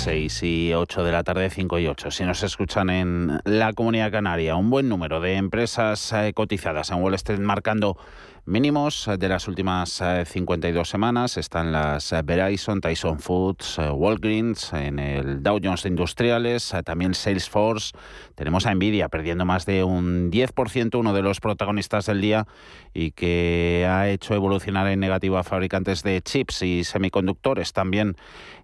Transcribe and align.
6 0.00 0.42
y 0.44 0.72
8 0.72 1.04
de 1.04 1.12
la 1.12 1.22
tarde, 1.22 1.50
5 1.50 1.78
y 1.78 1.86
8. 1.86 2.10
Si 2.10 2.24
nos 2.24 2.42
escuchan 2.42 2.88
en 2.88 3.38
la 3.44 3.74
Comunidad 3.74 4.10
Canaria, 4.10 4.56
un 4.56 4.70
buen 4.70 4.88
número 4.88 5.20
de 5.20 5.34
empresas 5.34 6.14
eh, 6.14 6.32
cotizadas 6.34 6.90
en 6.90 7.02
Wall 7.02 7.12
Street 7.16 7.38
marcando 7.38 7.98
mínimos 8.44 9.08
de 9.18 9.28
las 9.28 9.48
últimas 9.48 10.02
52 10.24 10.88
eh, 10.88 10.90
semanas. 10.90 11.36
Están 11.36 11.72
las 11.72 12.12
eh, 12.12 12.22
Verizon, 12.24 12.80
Tyson 12.80 13.18
Foods, 13.18 13.78
Walgreens, 13.92 14.72
en 14.72 14.98
el 14.98 15.42
Dow 15.42 15.58
Jones 15.62 15.84
Industriales, 15.86 16.74
también 16.84 17.14
Salesforce. 17.14 17.92
Tenemos 18.34 18.66
a 18.66 18.74
Nvidia 18.74 19.08
perdiendo 19.08 19.44
más 19.44 19.66
de 19.66 19.84
un 19.84 20.30
10%, 20.30 20.98
uno 20.98 21.12
de 21.12 21.22
los 21.22 21.40
protagonistas 21.40 22.06
del 22.06 22.20
día 22.20 22.46
y 22.92 23.12
que 23.12 23.86
ha 23.88 24.08
hecho 24.08 24.34
evolucionar 24.34 24.88
en 24.88 25.00
negativo 25.00 25.38
a 25.38 25.44
fabricantes 25.44 26.02
de 26.02 26.20
chips 26.22 26.62
y 26.62 26.84
semiconductores 26.84 27.72
también 27.72 28.16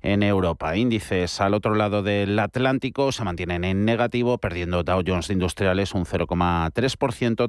en 0.02 0.22
Europa. 0.22 0.76
Índices 0.76 1.40
al 1.40 1.54
otro 1.54 1.74
lado 1.74 2.02
del 2.02 2.38
Atlántico 2.38 3.12
se 3.12 3.24
mantienen 3.24 3.64
en 3.64 3.84
negativo, 3.84 4.38
perdiendo 4.38 4.82
Dow 4.82 5.02
Jones 5.06 5.30
Industriales 5.30 5.94
un 5.94 6.04
0,3%, 6.04 7.48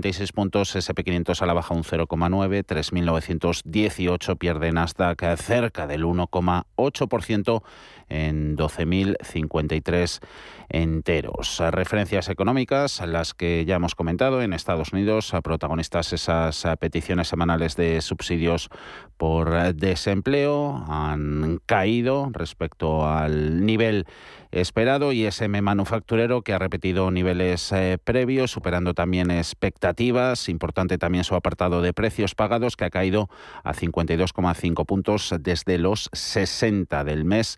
31.396 0.00 0.32
puntos, 0.32 0.74
SP500 0.76 1.42
a 1.42 1.46
la 1.46 1.52
baja 1.52 1.74
un 1.74 1.84
0,9, 1.84 2.64
3.918 2.64 4.38
pierde 4.38 4.72
Nasdaq 4.72 5.36
cerca 5.36 5.86
del 5.86 6.04
1,8% 6.04 7.62
en 8.08 8.56
12.053 8.56 10.20
enteros. 10.68 11.62
Referencias 11.70 12.28
económicas, 12.28 13.00
las 13.06 13.34
que 13.34 13.64
ya 13.64 13.76
hemos 13.76 13.94
comentado 13.94 14.42
en 14.42 14.52
Estados 14.52 14.92
Unidos, 14.92 15.32
protagonistas 15.42 16.12
esas 16.12 16.66
peticiones 16.78 17.28
semanales 17.28 17.76
de 17.76 18.00
subsidios 18.00 18.68
por 19.16 19.74
desempleo 19.74 20.84
han 20.88 21.60
caído 21.66 22.30
respecto 22.32 23.08
al 23.08 23.64
nivel 23.64 24.06
esperado 24.52 25.12
y 25.12 25.24
SM 25.24 25.62
manufacturero 25.62 26.42
que 26.42 26.52
ha 26.52 26.58
repetido 26.58 27.10
niveles 27.10 27.72
eh, 27.72 27.98
previos, 28.02 28.50
superando 28.50 28.94
también 28.94 29.30
expectativas. 29.30 30.48
Importante 30.48 30.98
también 30.98 31.24
su 31.24 31.34
apartado 31.34 31.82
de 31.82 31.94
precios 31.94 32.34
pagados 32.34 32.76
que 32.76 32.84
ha 32.84 32.90
caído 32.90 33.28
a 33.64 33.72
52,5 33.72 34.86
puntos 34.86 35.34
desde 35.40 35.78
los 35.78 36.10
60 36.12 37.02
del 37.02 37.24
mes 37.24 37.56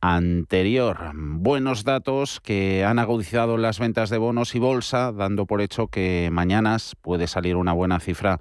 anterior. 0.00 1.12
Buenos 1.14 1.84
datos 1.84 2.40
que 2.40 2.84
han 2.84 2.98
agudizado 2.98 3.56
las 3.56 3.78
ventas 3.78 4.10
de 4.10 4.18
bonos 4.18 4.54
y 4.54 4.58
bolsa, 4.58 5.12
dando 5.12 5.46
por 5.46 5.60
hecho 5.60 5.88
que 5.88 6.28
mañana 6.30 6.76
puede 7.00 7.26
salir 7.26 7.56
una 7.56 7.72
buena 7.72 7.98
cifra 8.00 8.38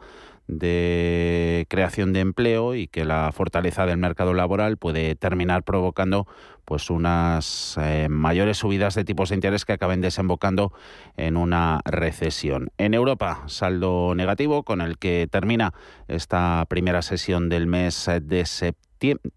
de 0.47 1.65
creación 1.69 2.13
de 2.13 2.21
empleo 2.21 2.75
y 2.75 2.87
que 2.87 3.05
la 3.05 3.31
fortaleza 3.31 3.85
del 3.85 3.97
mercado 3.97 4.33
laboral 4.33 4.77
puede 4.77 5.15
terminar 5.15 5.63
provocando 5.63 6.27
pues 6.65 6.89
unas 6.89 7.77
eh, 7.81 8.07
mayores 8.09 8.57
subidas 8.57 8.95
de 8.95 9.05
tipos 9.05 9.29
de 9.29 9.35
interés 9.35 9.63
que 9.63 9.73
acaben 9.73 10.01
desembocando 10.01 10.73
en 11.15 11.37
una 11.37 11.79
recesión. 11.85 12.71
En 12.77 12.93
Europa, 12.93 13.43
saldo 13.47 14.15
negativo 14.15 14.63
con 14.63 14.81
el 14.81 14.97
que 14.97 15.27
termina 15.31 15.73
esta 16.07 16.65
primera 16.67 17.01
sesión 17.01 17.47
del 17.49 17.67
mes 17.67 18.09
de 18.21 18.45
septiembre 18.45 18.87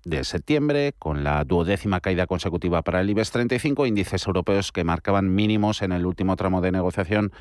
de 0.04 0.25
septiembre, 0.25 0.94
con 0.98 1.22
la 1.22 1.44
duodécima 1.44 2.00
caída 2.00 2.27
consecutiva 2.27 2.82
para 2.82 3.00
el 3.00 3.10
IBEX 3.10 3.31
35, 3.31 3.87
índices 3.87 4.27
europeos 4.27 4.72
que 4.72 4.84
marcaban 4.84 5.34
mínimos 5.34 5.82
en 5.82 5.92
el 5.92 6.06
último 6.06 6.37
tramo 6.37 6.60
de 6.60 6.72
negociación, 6.72 7.32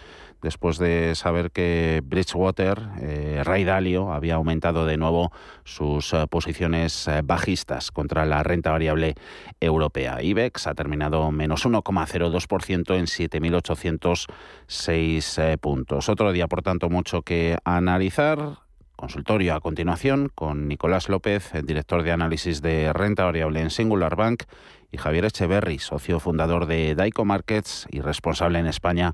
después 0.41 0.77
de 0.77 1.15
saber 1.15 1.49
que 1.51 2.01
Bridgewater, 2.03 2.89
eh, 3.01 3.41
Ray 3.43 3.63
Dalio, 3.63 4.13
había 4.13 4.35
aumentado 4.35 4.85
de 4.85 4.97
nuevo 4.97 5.31
sus 5.63 6.13
eh, 6.13 6.27
posiciones 6.29 7.07
eh, 7.07 7.21
bajistas 7.23 7.89
contra 7.91 8.25
la 8.25 8.43
renta 8.43 8.71
variable 8.71 9.15
europea. 9.59 10.21
IBEX 10.21 10.67
ha 10.67 10.75
terminado 10.75 11.31
menos 11.31 11.65
1,02% 11.65 12.95
en 12.95 13.05
7.806 13.05 15.57
puntos. 15.57 16.09
Otro 16.09 16.31
día, 16.31 16.47
por 16.47 16.61
tanto, 16.61 16.89
mucho 16.89 17.21
que 17.21 17.57
analizar 17.63 18.59
consultorio 18.95 19.55
a 19.55 19.61
continuación 19.61 20.29
con 20.35 20.67
Nicolás 20.67 21.07
López, 21.07 21.55
el 21.55 21.65
director 21.65 22.03
de 22.03 22.11
análisis 22.11 22.61
de 22.61 22.91
renta 22.91 23.23
variable 23.23 23.61
en 23.61 23.69
Singular 23.69 24.17
Bank, 24.17 24.43
y 24.91 24.97
Javier 24.97 25.25
Echeverry, 25.25 25.79
socio 25.79 26.19
fundador 26.19 26.65
de 26.65 26.95
Daico 26.95 27.25
Markets 27.25 27.87
y 27.91 28.01
responsable 28.01 28.59
en 28.59 28.65
España 28.65 29.13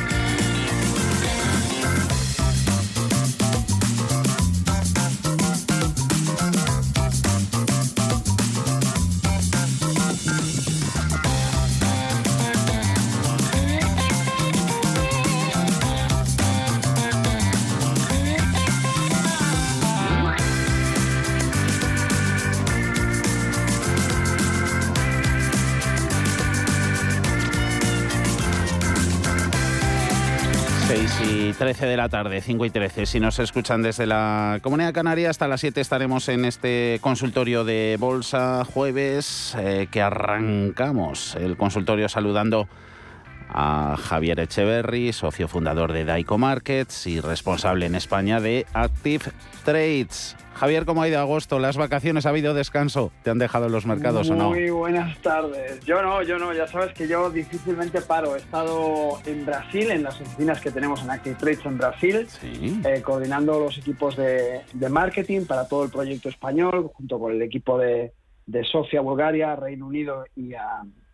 13 31.81 31.89
de 31.89 31.97
la 31.97 32.09
tarde, 32.09 32.41
5 32.41 32.65
y 32.67 32.69
13. 32.69 33.07
Si 33.07 33.19
nos 33.19 33.39
escuchan 33.39 33.81
desde 33.81 34.05
la 34.05 34.59
Comunidad 34.61 34.93
Canaria, 34.93 35.31
hasta 35.31 35.47
las 35.47 35.61
7 35.61 35.81
estaremos 35.81 36.29
en 36.29 36.45
este 36.45 36.99
consultorio 37.01 37.63
de 37.63 37.97
bolsa 37.99 38.63
jueves 38.65 39.57
eh, 39.57 39.87
que 39.89 39.99
arrancamos. 39.99 41.35
El 41.37 41.57
consultorio 41.57 42.07
saludando 42.07 42.67
a 43.49 43.97
Javier 43.99 44.39
Echeverry, 44.41 45.11
socio 45.11 45.47
fundador 45.47 45.91
de 45.91 46.05
Daico 46.05 46.37
Markets 46.37 47.07
y 47.07 47.19
responsable 47.19 47.87
en 47.87 47.95
España 47.95 48.39
de 48.39 48.67
Active 48.73 49.31
Trades. 49.65 50.35
Javier, 50.53 50.85
¿cómo 50.85 51.01
ha 51.01 51.07
ido 51.07 51.19
agosto? 51.19 51.59
¿Las 51.59 51.77
vacaciones 51.77 52.25
ha 52.25 52.29
habido 52.29 52.53
descanso? 52.53 53.11
¿Te 53.23 53.29
han 53.29 53.39
dejado 53.39 53.65
en 53.65 53.71
los 53.71 53.85
mercados 53.85 54.29
o 54.29 54.35
no? 54.35 54.49
Muy 54.49 54.69
buenas 54.69 55.17
tardes. 55.21 55.83
Yo 55.85 56.01
no, 56.01 56.21
yo 56.21 56.37
no. 56.37 56.53
Ya 56.53 56.67
sabes 56.67 56.93
que 56.93 57.07
yo 57.07 57.29
difícilmente 57.29 58.01
paro. 58.01 58.35
He 58.35 58.39
estado 58.39 59.19
en 59.25 59.45
Brasil, 59.45 59.89
en 59.89 60.03
las 60.03 60.19
oficinas 60.21 60.61
que 60.61 60.71
tenemos 60.71 61.03
en 61.03 61.09
Active 61.09 61.35
Trades 61.35 61.65
en 61.65 61.77
Brasil, 61.77 62.27
eh, 62.43 63.01
coordinando 63.01 63.59
los 63.59 63.77
equipos 63.77 64.15
de, 64.15 64.61
marketing 64.89 65.45
para 65.45 65.67
todo 65.67 65.85
el 65.85 65.89
proyecto 65.89 66.29
español, 66.29 66.91
junto 66.93 67.19
con 67.19 67.31
el 67.31 67.41
equipo 67.41 67.77
de, 67.77 68.11
Sofía, 68.69 69.01
Bulgaria, 69.01 69.55
Reino 69.55 69.87
Unido 69.87 70.25
y, 70.35 70.53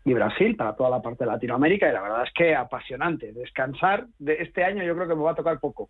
y 0.04 0.14
Brasil 0.14 0.56
para 0.56 0.76
toda 0.76 0.90
la 0.90 1.02
parte 1.02 1.24
de 1.24 1.32
Latinoamérica. 1.32 1.88
Y 1.88 1.94
la 1.94 2.02
verdad 2.02 2.24
es 2.24 2.34
que 2.34 2.56
apasionante. 2.56 3.32
Descansar 3.32 4.08
de 4.20 4.42
este 4.42 4.64
año 4.64 4.84
yo 4.84 4.96
creo 4.96 5.08
que 5.08 5.16
me 5.16 5.22
va 5.22 5.32
a 5.32 5.36
tocar 5.36 5.60
poco 5.60 5.90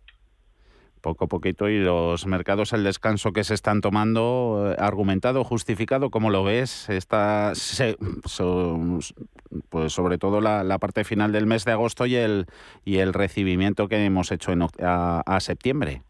poco 1.08 1.24
a 1.24 1.28
poquito 1.28 1.70
y 1.70 1.78
los 1.78 2.26
mercados 2.26 2.74
el 2.74 2.84
descanso 2.84 3.32
que 3.32 3.42
se 3.42 3.54
están 3.54 3.80
tomando 3.80 4.72
eh, 4.72 4.76
argumentado 4.78 5.42
justificado 5.42 6.10
cómo 6.10 6.28
lo 6.28 6.44
ves 6.44 6.90
está 6.90 7.52
pues 9.70 9.92
sobre 9.92 10.18
todo 10.18 10.42
la, 10.42 10.78
parte 10.78 11.04
final 11.04 11.32
del 11.32 11.46
mes 11.46 11.64
de 11.64 11.72
agosto 11.72 12.04
y 12.04 12.16
el 12.16 12.46
y 12.84 12.98
el 12.98 13.14
recibimiento 13.14 13.88
que 13.88 14.04
hemos 14.04 14.30
hecho 14.32 14.52
en, 14.52 14.66
a 14.80 15.40
septiembre 15.40 16.02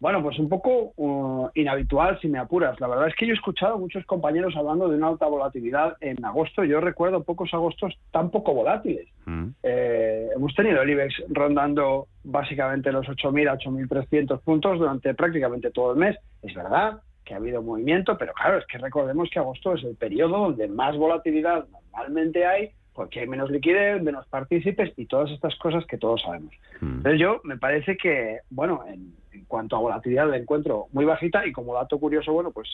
bueno, 0.00 0.22
pues 0.22 0.38
un 0.38 0.48
poco 0.48 0.92
uh, 0.96 1.48
inhabitual 1.54 2.20
si 2.20 2.28
me 2.28 2.38
apuras. 2.38 2.78
La 2.80 2.88
verdad 2.88 3.08
es 3.08 3.14
que 3.14 3.26
yo 3.26 3.32
he 3.32 3.36
escuchado 3.36 3.74
a 3.74 3.78
muchos 3.78 4.04
compañeros 4.04 4.54
hablando 4.56 4.88
de 4.88 4.96
una 4.96 5.08
alta 5.08 5.26
volatilidad 5.26 5.96
en 6.00 6.24
agosto. 6.24 6.64
Yo 6.64 6.80
recuerdo 6.80 7.24
pocos 7.24 7.52
agostos 7.54 7.94
tan 8.10 8.30
poco 8.30 8.52
volátiles. 8.52 9.08
Mm. 9.24 9.48
Eh, 9.62 10.28
hemos 10.36 10.54
tenido 10.54 10.82
el 10.82 10.90
IBEX 10.90 11.24
rondando 11.30 12.08
básicamente 12.22 12.92
los 12.92 13.06
8.000 13.06 13.50
a 13.50 13.58
8.300 13.58 14.40
puntos 14.40 14.78
durante 14.78 15.14
prácticamente 15.14 15.70
todo 15.70 15.92
el 15.92 15.98
mes. 15.98 16.16
Es 16.42 16.54
verdad 16.54 17.00
que 17.24 17.34
ha 17.34 17.38
habido 17.38 17.62
movimiento, 17.62 18.18
pero 18.18 18.34
claro, 18.34 18.58
es 18.58 18.66
que 18.66 18.78
recordemos 18.78 19.30
que 19.30 19.38
agosto 19.38 19.74
es 19.74 19.84
el 19.84 19.96
periodo 19.96 20.38
donde 20.38 20.68
más 20.68 20.96
volatilidad 20.96 21.66
normalmente 21.70 22.44
hay 22.44 22.70
porque 22.94 23.20
hay 23.20 23.26
menos 23.26 23.50
liquidez, 23.50 24.00
menos 24.02 24.26
partícipes 24.28 24.92
y 24.96 25.06
todas 25.06 25.30
estas 25.32 25.56
cosas 25.56 25.84
que 25.86 25.98
todos 25.98 26.22
sabemos. 26.22 26.54
Mm. 26.80 26.98
Entonces 26.98 27.20
yo 27.20 27.40
me 27.42 27.58
parece 27.58 27.96
que, 27.96 28.38
bueno, 28.50 28.84
en, 28.86 29.12
cuanto 29.46 29.76
a 29.76 29.80
volatilidad 29.80 30.28
la 30.28 30.36
encuentro 30.36 30.86
muy 30.92 31.04
bajita. 31.04 31.46
Y 31.46 31.52
como 31.52 31.74
dato 31.74 31.98
curioso, 31.98 32.32
bueno, 32.32 32.50
pues 32.50 32.68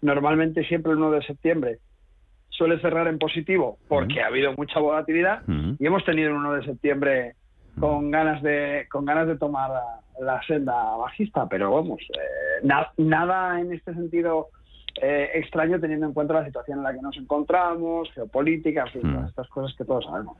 normalmente 0.00 0.64
siempre 0.64 0.92
el 0.92 0.98
1 0.98 1.10
de 1.12 1.22
septiembre 1.22 1.78
suele 2.48 2.80
cerrar 2.80 3.08
en 3.08 3.18
positivo 3.18 3.78
porque 3.88 4.22
ha 4.22 4.26
habido 4.26 4.52
mucha 4.54 4.78
volatilidad. 4.80 5.42
Y 5.78 5.86
hemos 5.86 6.04
tenido 6.04 6.30
un 6.30 6.46
1 6.46 6.54
de 6.54 6.64
septiembre 6.64 7.34
con 7.78 8.10
ganas 8.10 8.42
de 8.42 8.86
con 8.90 9.04
ganas 9.04 9.26
de 9.26 9.38
tomar 9.38 9.70
la, 10.20 10.42
senda 10.46 10.96
bajista, 10.96 11.48
pero 11.48 11.72
vamos, 11.72 12.00
eh, 12.00 12.68
nada 12.98 13.60
en 13.60 13.72
este 13.72 13.94
sentido 13.94 14.48
eh, 15.00 15.30
extraño 15.34 15.80
teniendo 15.80 16.06
en 16.06 16.12
cuenta 16.12 16.34
la 16.34 16.44
situación 16.44 16.78
en 16.78 16.84
la 16.84 16.92
que 16.92 17.00
nos 17.00 17.16
encontramos, 17.16 18.10
geopolítica, 18.12 18.84
en 18.92 19.00
fin, 19.00 19.24
estas 19.26 19.48
cosas 19.48 19.74
que 19.76 19.84
todos 19.84 20.04
sabemos. 20.04 20.36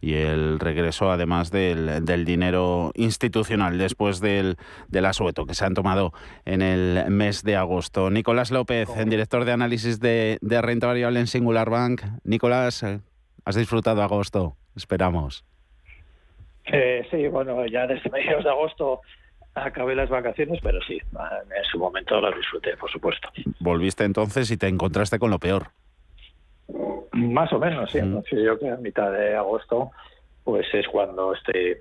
Y 0.00 0.14
el 0.14 0.58
regreso, 0.58 1.10
además 1.10 1.50
del, 1.50 2.04
dinero 2.24 2.90
institucional 2.94 3.78
después 3.78 4.20
del, 4.20 4.56
del 4.88 5.04
asueto 5.06 5.46
que 5.46 5.54
se 5.54 5.64
han 5.64 5.74
tomado 5.74 6.12
en 6.44 6.62
el 6.62 7.10
mes 7.10 7.44
de 7.44 7.56
agosto. 7.56 8.10
Nicolás 8.10 8.50
López, 8.50 8.88
en 8.96 9.08
director 9.08 9.44
de 9.44 9.52
análisis 9.52 10.00
de, 10.00 10.38
renta 10.42 10.88
variable 10.88 11.20
en 11.20 11.26
Singular 11.26 11.70
Bank. 11.70 12.02
Nicolás, 12.24 12.84
¿has 13.44 13.54
disfrutado 13.54 14.02
agosto? 14.02 14.56
Esperamos. 14.74 15.44
Eh, 16.66 17.06
sí, 17.10 17.28
bueno, 17.28 17.64
ya 17.66 17.86
desde 17.86 18.10
mediados 18.12 18.44
de 18.44 18.50
agosto 18.50 19.00
acabé 19.56 19.94
las 19.94 20.08
vacaciones, 20.08 20.60
pero 20.62 20.80
sí, 20.82 20.98
en 20.98 21.64
su 21.70 21.78
momento 21.78 22.20
las 22.20 22.36
disfruté, 22.36 22.76
por 22.76 22.90
supuesto. 22.90 23.28
Volviste 23.60 24.04
entonces 24.04 24.50
y 24.50 24.56
te 24.56 24.68
encontraste 24.68 25.18
con 25.18 25.30
lo 25.30 25.38
peor. 25.38 25.68
Más 27.12 27.52
o 27.52 27.58
menos, 27.58 27.90
sí. 27.90 28.02
Mm. 28.02 28.22
Yo 28.44 28.58
que 28.58 28.70
a 28.70 28.76
mitad 28.76 29.10
de 29.12 29.34
agosto 29.34 29.90
pues 30.46 30.66
es 30.74 30.86
cuando 30.86 31.34
este 31.34 31.80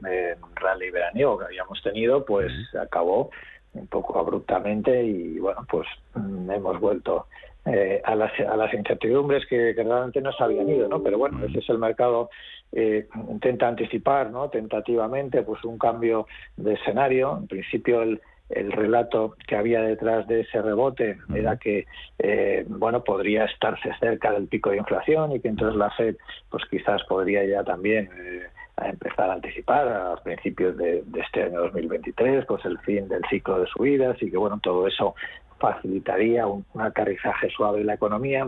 rally 0.55 0.89
veraniego 0.89 1.37
que 1.37 1.45
habíamos 1.45 1.79
tenido, 1.83 2.25
pues 2.25 2.51
acabó 2.81 3.29
un 3.73 3.85
poco 3.85 4.17
abruptamente 4.17 5.03
y 5.03 5.37
bueno, 5.37 5.63
pues 5.69 5.87
mm, 6.15 6.49
hemos 6.49 6.79
vuelto 6.79 7.27
eh, 7.65 8.01
a, 8.03 8.15
las, 8.15 8.31
a 8.39 8.55
las 8.55 8.73
incertidumbres 8.73 9.45
que, 9.47 9.73
realmente 9.73 10.21
no 10.21 10.31
se 10.31 10.43
habían 10.43 10.69
ido, 10.69 10.87
¿no? 10.87 11.01
Pero 11.01 11.17
bueno, 11.17 11.43
ese 11.45 11.59
es 11.59 11.69
el 11.69 11.79
mercado 11.79 12.29
eh, 12.71 13.07
intenta 13.29 13.67
anticipar, 13.67 14.31
¿no? 14.31 14.49
Tentativamente, 14.49 15.41
pues 15.43 15.63
un 15.63 15.77
cambio 15.77 16.27
de 16.57 16.73
escenario. 16.73 17.37
En 17.37 17.47
principio 17.47 18.01
el 18.01 18.21
el 18.49 18.71
relato 18.71 19.35
que 19.47 19.55
había 19.55 19.81
detrás 19.81 20.27
de 20.27 20.41
ese 20.41 20.61
rebote 20.61 21.17
era 21.33 21.57
que 21.57 21.85
eh, 22.19 22.63
bueno 22.67 23.03
podría 23.03 23.45
estarse 23.45 23.89
cerca 23.99 24.31
del 24.31 24.47
pico 24.47 24.69
de 24.69 24.77
inflación 24.77 25.31
y 25.31 25.39
que 25.39 25.47
entonces 25.47 25.77
la 25.77 25.89
Fed 25.91 26.15
pues 26.49 26.63
quizás 26.69 27.03
podría 27.05 27.43
ya 27.43 27.63
también 27.63 28.09
eh, 28.15 28.43
empezar 28.83 29.29
a 29.31 29.33
anticipar 29.33 29.87
a 29.87 30.15
principios 30.17 30.77
de, 30.77 31.01
de, 31.05 31.19
este 31.21 31.43
año 31.43 31.61
2023 31.61 32.45
pues 32.45 32.63
el 32.65 32.77
fin 32.79 33.07
del 33.07 33.23
ciclo 33.29 33.59
de 33.59 33.67
subidas 33.67 34.21
y 34.21 34.29
que 34.29 34.37
bueno 34.37 34.59
todo 34.61 34.87
eso 34.87 35.15
facilitaría 35.59 36.47
un, 36.47 36.65
aterrizaje 36.77 37.49
suave 37.49 37.81
en 37.81 37.87
la 37.87 37.93
economía, 37.95 38.45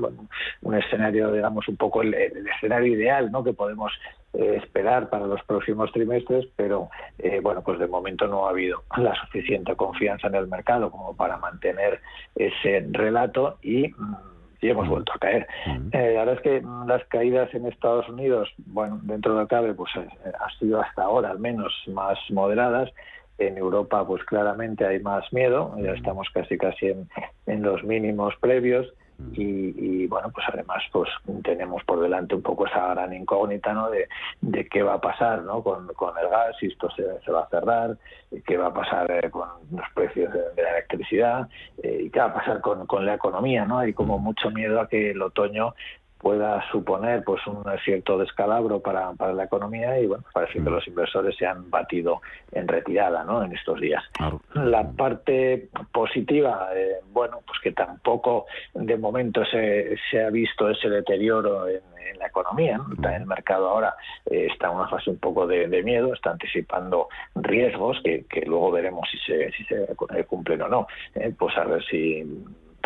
un 0.61 0.75
escenario, 0.75 1.31
digamos, 1.31 1.67
un 1.67 1.77
poco 1.77 2.01
el, 2.01 2.13
escenario 2.13 2.93
ideal 2.93 3.31
¿no? 3.31 3.43
que 3.43 3.53
podemos 3.53 3.91
eh, 4.33 4.59
esperar 4.61 5.09
para 5.09 5.25
los 5.25 5.41
próximos 5.43 5.91
trimestres, 5.91 6.45
pero 6.55 6.89
eh, 7.19 7.39
bueno, 7.41 7.61
pues 7.63 7.79
de 7.79 7.87
momento 7.87 8.27
no 8.27 8.47
ha 8.47 8.51
habido 8.51 8.83
la 8.97 9.15
suficiente 9.15 9.75
confianza 9.75 10.27
en 10.27 10.35
el 10.35 10.47
mercado 10.47 10.91
como 10.91 11.15
para 11.15 11.37
mantener 11.37 12.01
ese 12.35 12.85
relato 12.91 13.57
y 13.61 13.87
mm, 13.87 14.15
hemos 14.61 14.89
vuelto 14.89 15.13
a 15.15 15.19
caer. 15.19 15.47
Eh, 15.93 16.13
la 16.13 16.25
verdad 16.25 16.35
es 16.35 16.41
que 16.41 16.61
las 16.87 17.03
caídas 17.05 17.53
en 17.53 17.67
Estados 17.67 18.07
Unidos, 18.09 18.53
bueno, 18.57 18.99
dentro 19.03 19.33
de 19.33 19.41
lo 19.41 19.47
cabe, 19.47 19.73
pues 19.73 19.91
ha 19.95 20.59
sido 20.59 20.81
hasta 20.81 21.03
ahora 21.03 21.29
al 21.29 21.39
menos 21.39 21.73
más 21.87 22.19
moderadas 22.29 22.91
en 23.37 23.57
Europa, 23.57 24.05
pues 24.05 24.23
claramente 24.23 24.85
hay 24.85 24.99
más 24.99 25.31
miedo, 25.31 25.75
ya 25.79 25.91
estamos 25.91 26.27
casi 26.33 26.57
casi 26.57 26.87
en, 26.87 27.09
en 27.45 27.61
los 27.61 27.83
mínimos 27.83 28.35
previos. 28.39 28.87
Y, 29.33 30.05
bueno 30.05 30.29
pues 30.31 30.45
además 30.47 30.83
pues 30.91 31.09
tenemos 31.43 31.83
por 31.85 31.99
delante 31.99 32.35
un 32.35 32.43
poco 32.43 32.67
esa 32.67 32.93
gran 32.93 33.13
incógnita 33.13 33.73
no 33.73 33.89
de, 33.89 34.07
de 34.41 34.67
qué 34.67 34.83
va 34.83 34.93
a 34.93 35.01
pasar 35.01 35.41
no 35.41 35.63
con, 35.63 35.87
con 35.95 36.15
el 36.19 36.29
gas 36.29 36.55
si 36.59 36.67
esto 36.67 36.87
se, 36.91 37.03
se, 37.25 37.31
va 37.31 37.41
a 37.41 37.49
cerrar 37.49 37.97
qué 38.45 38.57
va 38.57 38.67
a 38.67 38.73
pasar 38.75 39.09
eh, 39.09 39.31
con 39.31 39.49
los 39.71 39.89
precios 39.95 40.31
de, 40.31 40.61
la 40.61 40.69
electricidad 40.69 41.49
eh, 41.81 42.03
y 42.03 42.09
qué 42.11 42.19
va 42.19 42.25
a 42.25 42.33
pasar 42.35 42.61
con, 42.61 42.85
con 42.85 43.07
la 43.07 43.15
economía 43.15 43.65
no 43.65 43.79
hay 43.79 43.91
como 43.91 44.19
mucho 44.19 44.51
miedo 44.51 44.79
a 44.79 44.87
que 44.87 45.09
el 45.09 45.21
otoño 45.23 45.73
pueda 46.19 46.63
suponer 46.71 47.23
pues 47.23 47.45
un 47.47 47.63
cierto 47.83 48.17
descalabro 48.17 48.79
para, 48.79 49.13
para 49.13 49.33
la 49.33 49.43
economía 49.43 49.99
y 49.99 50.07
bueno 50.07 50.23
parece 50.33 50.53
que 50.53 50.61
mm. 50.61 50.73
los 50.73 50.87
inversores 50.87 51.35
se 51.37 51.45
han 51.45 51.69
batido 51.69 52.21
en 52.51 52.67
retirada 52.67 53.23
¿no? 53.23 53.43
en 53.43 53.53
estos 53.53 53.79
días 53.79 54.03
la 54.53 54.89
parte 54.91 55.69
positiva 55.91 56.69
eh, 56.75 56.97
bueno 57.11 57.39
pues 57.45 57.59
que 57.61 57.71
tampoco 57.71 58.45
de 58.73 58.97
momento 58.97 59.45
se, 59.45 59.95
se 60.09 60.23
ha 60.23 60.29
visto 60.29 60.69
ese 60.69 60.89
deterioro 60.89 61.67
en, 61.67 61.81
la 62.19 62.27
economía 62.27 62.79
mm. 62.79 63.05
el 63.05 63.25
mercado 63.25 63.69
ahora 63.69 63.93
eh, 64.25 64.47
está 64.51 64.67
en 64.67 64.77
una 64.77 64.87
fase 64.87 65.11
un 65.11 65.19
poco 65.19 65.45
de, 65.45 65.67
miedo 65.83 66.13
está 66.13 66.31
anticipando 66.31 67.09
riesgos 67.35 67.99
que, 68.03 68.25
que, 68.25 68.41
luego 68.41 68.71
veremos 68.71 69.07
si 69.11 69.17
se 69.19 69.51
si 69.51 69.63
se 69.65 69.85
cumplen 70.25 70.61
o 70.63 70.67
no 70.67 70.87
eh, 71.13 71.33
pues 71.37 71.55
a 71.57 71.65
ver 71.65 71.83
si 71.85 72.23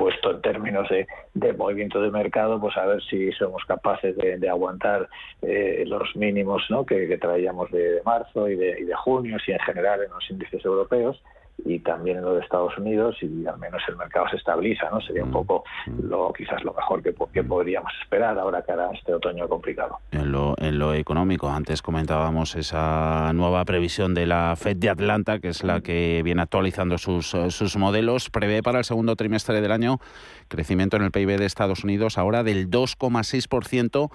puesto 0.01 0.31
en 0.31 0.41
términos 0.41 0.87
de, 0.89 1.53
movimiento 1.53 2.01
de 2.01 2.09
mercado, 2.09 2.59
pues 2.59 2.75
a 2.75 2.87
ver 2.87 3.03
si 3.03 3.31
somos 3.33 3.63
capaces 3.65 4.17
de, 4.17 4.49
aguantar 4.49 5.07
eh, 5.43 5.83
los 5.85 6.15
mínimos 6.15 6.63
¿no? 6.71 6.83
que, 6.83 7.19
traíamos 7.19 7.69
de, 7.69 8.01
marzo 8.03 8.49
y 8.49 8.55
de, 8.55 8.79
y 8.79 8.85
de 8.85 8.95
junio, 8.95 9.37
si 9.45 9.51
en 9.51 9.59
general 9.59 10.01
en 10.01 10.09
los 10.09 10.27
índices 10.31 10.65
europeos 10.65 11.21
y 11.65 11.79
también 11.79 12.17
en 12.17 12.23
lo 12.23 12.33
de 12.33 12.41
Estados 12.41 12.77
Unidos 12.77 13.17
y 13.21 13.45
al 13.45 13.57
menos 13.57 13.81
el 13.87 13.95
mercado 13.97 14.27
se 14.29 14.37
estabiliza, 14.37 14.89
¿no? 14.89 15.01
Sería 15.01 15.23
un 15.23 15.29
mm, 15.29 15.33
poco 15.33 15.63
mm. 15.87 16.07
lo 16.07 16.33
quizás 16.33 16.63
lo 16.63 16.73
mejor 16.73 17.01
que, 17.01 17.13
que 17.33 17.43
podríamos 17.43 17.91
esperar 18.01 18.37
ahora 18.37 18.61
que 18.61 18.71
hará 18.71 18.91
este 18.91 19.13
otoño 19.13 19.47
complicado. 19.47 19.99
En 20.11 20.31
lo, 20.31 20.55
en 20.57 20.79
lo 20.79 20.93
económico, 20.93 21.49
antes 21.49 21.81
comentábamos 21.81 22.55
esa 22.55 23.31
nueva 23.33 23.63
previsión 23.65 24.13
de 24.13 24.25
la 24.25 24.55
Fed 24.55 24.77
de 24.77 24.89
Atlanta, 24.89 25.39
que 25.39 25.49
es 25.49 25.63
la 25.63 25.81
que 25.81 26.21
viene 26.23 26.41
actualizando 26.41 26.97
sus, 26.97 27.27
sus 27.27 27.77
modelos, 27.77 28.29
prevé 28.29 28.61
para 28.63 28.79
el 28.79 28.85
segundo 28.85 29.15
trimestre 29.15 29.61
del 29.61 29.71
año 29.71 29.99
crecimiento 30.47 30.97
en 30.97 31.03
el 31.03 31.11
PIB 31.11 31.37
de 31.37 31.45
Estados 31.45 31.83
Unidos 31.83 32.17
ahora 32.17 32.43
del 32.43 32.69
2,6%, 32.69 34.11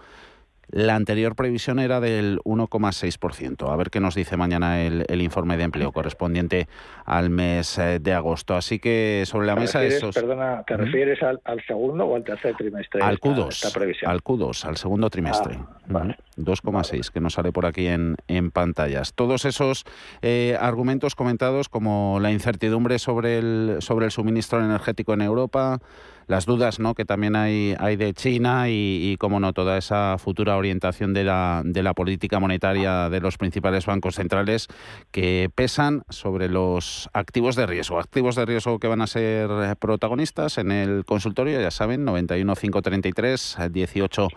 la 0.69 0.95
anterior 0.95 1.37
previsión 1.37 1.79
era 1.79 2.01
del 2.01 2.39
1,6%. 2.41 3.71
A 3.71 3.77
ver 3.77 3.91
qué 3.91 4.01
nos 4.01 4.15
dice 4.15 4.37
mañana 4.37 4.83
el, 4.83 5.23
informe 5.23 5.57
de 5.57 5.65
empleo 5.65 5.93
correspondiente 5.93 6.69
al 7.05 7.31
mes 7.31 7.79
eh, 7.79 7.99
de 8.01 8.13
agosto. 8.13 8.55
Así 8.55 8.79
que 8.79 9.25
sobre 9.27 9.47
la 9.47 9.57
mesa 9.57 9.85
esos... 9.85 10.15
Perdona, 10.15 10.63
¿te 10.67 10.77
refieres 10.77 11.21
al, 11.23 11.41
segundo 11.67 12.05
o 12.05 12.17
al 12.17 12.25
tercer 12.25 12.55
trimestre? 12.57 13.03
Al 13.03 13.21
Q2, 13.21 14.07
al 14.07 14.23
Q2, 14.23 14.65
al 14.65 14.77
segundo 14.77 15.11
trimestre. 15.11 15.59
Ah, 15.59 16.15
2,6, 16.37 17.11
que 17.11 17.21
nos 17.21 17.35
sale 17.35 17.53
por 17.53 17.67
aquí 17.67 17.87
en, 17.87 18.17
en 18.29 18.51
pantallas. 18.51 19.15
Todos 19.15 19.45
esos 19.45 19.85
eh, 20.23 20.57
argumentos 20.61 21.15
comentados 21.15 21.69
como 21.69 22.19
la 22.21 22.31
incertidumbre 22.31 22.99
sobre 22.99 23.39
el, 23.39 23.77
sobre 23.81 24.07
el 24.07 24.11
suministro 24.11 24.63
energético 24.63 25.15
en 25.15 25.23
Europa, 25.23 25.81
las 26.27 26.47
dudas 26.47 26.79
¿no? 26.79 26.95
que 26.95 27.05
también 27.05 27.37
hay, 27.37 27.75
hay 27.79 27.97
de 27.97 28.13
China 28.15 28.69
y, 28.69 29.17
como 29.19 29.41
no, 29.41 29.53
toda 29.53 29.79
esa 29.79 30.17
futura 30.19 30.57
orientación 30.57 31.15
de 31.15 31.25
la, 31.25 31.63
de 31.65 31.83
la 31.83 31.95
política 31.95 32.41
monetaria 32.41 33.09
de 33.09 33.21
los 33.21 33.39
principales 33.39 33.87
bancos 33.87 34.17
centrales 34.17 34.69
que 35.11 35.51
pesan 35.55 36.03
sobre 36.09 36.49
los 36.49 37.09
activos 37.13 37.57
de 37.57 37.67
riesgo. 37.67 37.99
Activos 37.99 38.37
de 38.37 38.47
riesgo 38.47 38.79
que 38.79 38.89
van 38.89 39.03
a 39.03 39.07
ser 39.07 39.77
protagonistas 39.79 40.59
en 40.59 40.73
el 40.73 41.05
consultorio, 41.05 41.61
ya 41.61 41.71
saben, 41.71 42.05
91 42.05 42.55
533 42.55 43.57
18 43.71 44.29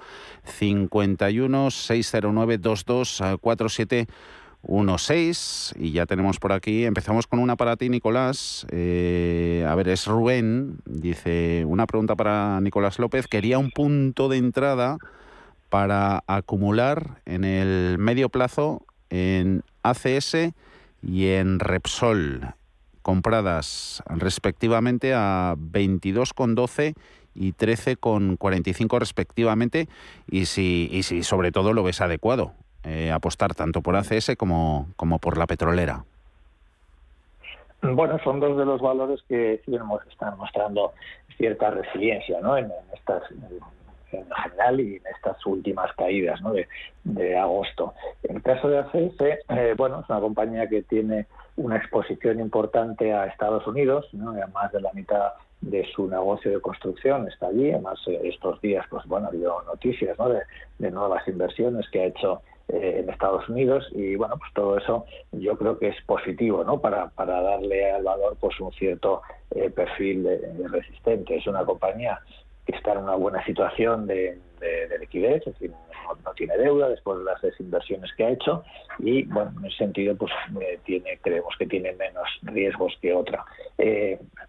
51 0.43 1.71
609 1.71 2.49
22 2.49 3.23
47 3.41 4.07
1.6 4.63 5.75
y 5.79 5.91
ya 5.91 6.05
tenemos 6.05 6.39
por 6.39 6.51
aquí, 6.51 6.85
empezamos 6.85 7.27
con 7.27 7.39
una 7.39 7.55
para 7.55 7.77
ti 7.77 7.89
Nicolás, 7.89 8.67
eh, 8.71 9.65
a 9.67 9.73
ver, 9.75 9.87
es 9.87 10.05
Rubén, 10.05 10.79
dice, 10.85 11.63
una 11.65 11.87
pregunta 11.87 12.15
para 12.15 12.59
Nicolás 12.61 12.99
López, 12.99 13.27
quería 13.27 13.57
un 13.57 13.71
punto 13.71 14.27
de 14.27 14.37
entrada 14.37 14.97
para 15.69 16.23
acumular 16.27 17.21
en 17.25 17.43
el 17.45 17.97
medio 17.99 18.29
plazo 18.29 18.85
en 19.09 19.63
ACS 19.83 20.53
y 21.01 21.27
en 21.27 21.59
Repsol, 21.59 22.53
compradas 23.01 24.03
respectivamente 24.07 25.13
a 25.13 25.55
22,12 25.57 26.95
y 27.33 27.53
13,45 27.53 28.99
respectivamente, 28.99 29.87
y 30.29 30.45
si, 30.45 30.89
y 30.91 31.03
si 31.03 31.23
sobre 31.23 31.51
todo 31.51 31.71
lo 31.71 31.83
ves 31.83 32.01
adecuado. 32.01 32.53
Eh, 32.83 33.11
apostar 33.11 33.53
tanto 33.55 33.81
por 33.81 33.95
ACS 33.97 34.35
como, 34.37 34.87
como 34.95 35.19
por 35.19 35.37
la 35.37 35.47
petrolera? 35.47 36.03
Bueno, 37.81 38.19
son 38.23 38.39
dos 38.39 38.57
de 38.57 38.65
los 38.65 38.81
valores 38.81 39.21
que 39.27 39.61
están 40.09 40.37
mostrando 40.37 40.93
cierta 41.37 41.71
resiliencia 41.71 42.39
¿no? 42.41 42.57
en, 42.57 42.71
estas 42.93 43.23
en 44.11 44.25
general 44.29 44.79
y 44.79 44.95
en 44.95 45.03
estas 45.15 45.45
últimas 45.45 45.93
caídas 45.93 46.41
¿no? 46.41 46.53
de, 46.53 47.37
agosto. 47.37 47.93
En 48.23 48.37
el 48.37 48.41
caso 48.41 48.69
de 48.69 48.79
ACS, 48.79 49.21
eh, 49.49 49.73
bueno, 49.77 50.01
es 50.01 50.09
una 50.09 50.19
compañía 50.19 50.67
que 50.67 50.81
tiene 50.83 51.27
una 51.57 51.77
exposición 51.77 52.39
importante 52.39 53.13
a 53.13 53.25
Estados 53.25 53.67
Unidos, 53.67 54.07
¿no? 54.13 54.33
más 54.53 54.71
de 54.71 54.81
la 54.81 54.91
mitad 54.93 55.33
de 55.61 55.85
su 55.93 56.07
negocio 56.07 56.51
de 56.51 56.61
construcción 56.61 57.27
está 57.27 57.47
allí. 57.47 57.71
Además, 57.71 57.99
eh, 58.07 58.19
estos 58.23 58.59
días, 58.61 58.85
pues 58.89 59.05
bueno, 59.05 59.27
ha 59.27 59.29
habido 59.29 59.61
noticias 59.63 60.17
¿no? 60.17 60.29
de 60.29 60.91
nuevas 60.91 61.27
inversiones 61.27 61.89
que 61.89 62.01
ha 62.01 62.05
hecho 62.05 62.41
eh, 62.71 62.99
en 62.99 63.09
Estados 63.09 63.49
Unidos 63.49 63.87
y 63.93 64.15
bueno 64.15 64.35
pues 64.37 64.53
todo 64.53 64.77
eso 64.77 65.05
yo 65.31 65.57
creo 65.57 65.79
que 65.79 65.87
es 65.87 65.95
positivo 66.05 66.63
no 66.63 66.79
para, 66.79 67.09
para 67.09 67.41
darle 67.41 67.91
al 67.91 68.03
valor 68.03 68.37
pues 68.39 68.59
un 68.59 68.71
cierto 68.73 69.23
eh, 69.51 69.71
perfil 69.71 70.23
de, 70.23 70.67
resistente. 70.67 71.35
Es 71.35 71.47
una 71.47 71.65
compañía 71.65 72.19
que 72.67 72.75
está 72.75 72.91
en 72.93 72.99
una 72.99 73.15
buena 73.15 73.43
situación 73.43 74.05
de, 74.05 74.37
liquidez 74.99 75.47
es 75.47 75.53
decir 75.53 75.71
no, 75.71 76.31
tiene 76.33 76.57
deuda 76.57 76.89
después 76.89 77.17
de 77.19 77.23
las 77.23 77.41
desinversiones 77.41 78.11
que 78.13 78.25
ha 78.25 78.29
hecho 78.29 78.63
y 78.99 79.23
bueno 79.23 79.51
en 79.57 79.65
ese 79.65 79.77
sentido 79.77 80.15
pues 80.15 80.31
eh, 80.61 80.79
tiene 80.85 81.17
creemos 81.23 81.55
que 81.57 81.65
tiene 81.65 81.93
menos 81.93 82.27
riesgos 82.43 82.93
que 83.01 83.13
otra. 83.13 83.45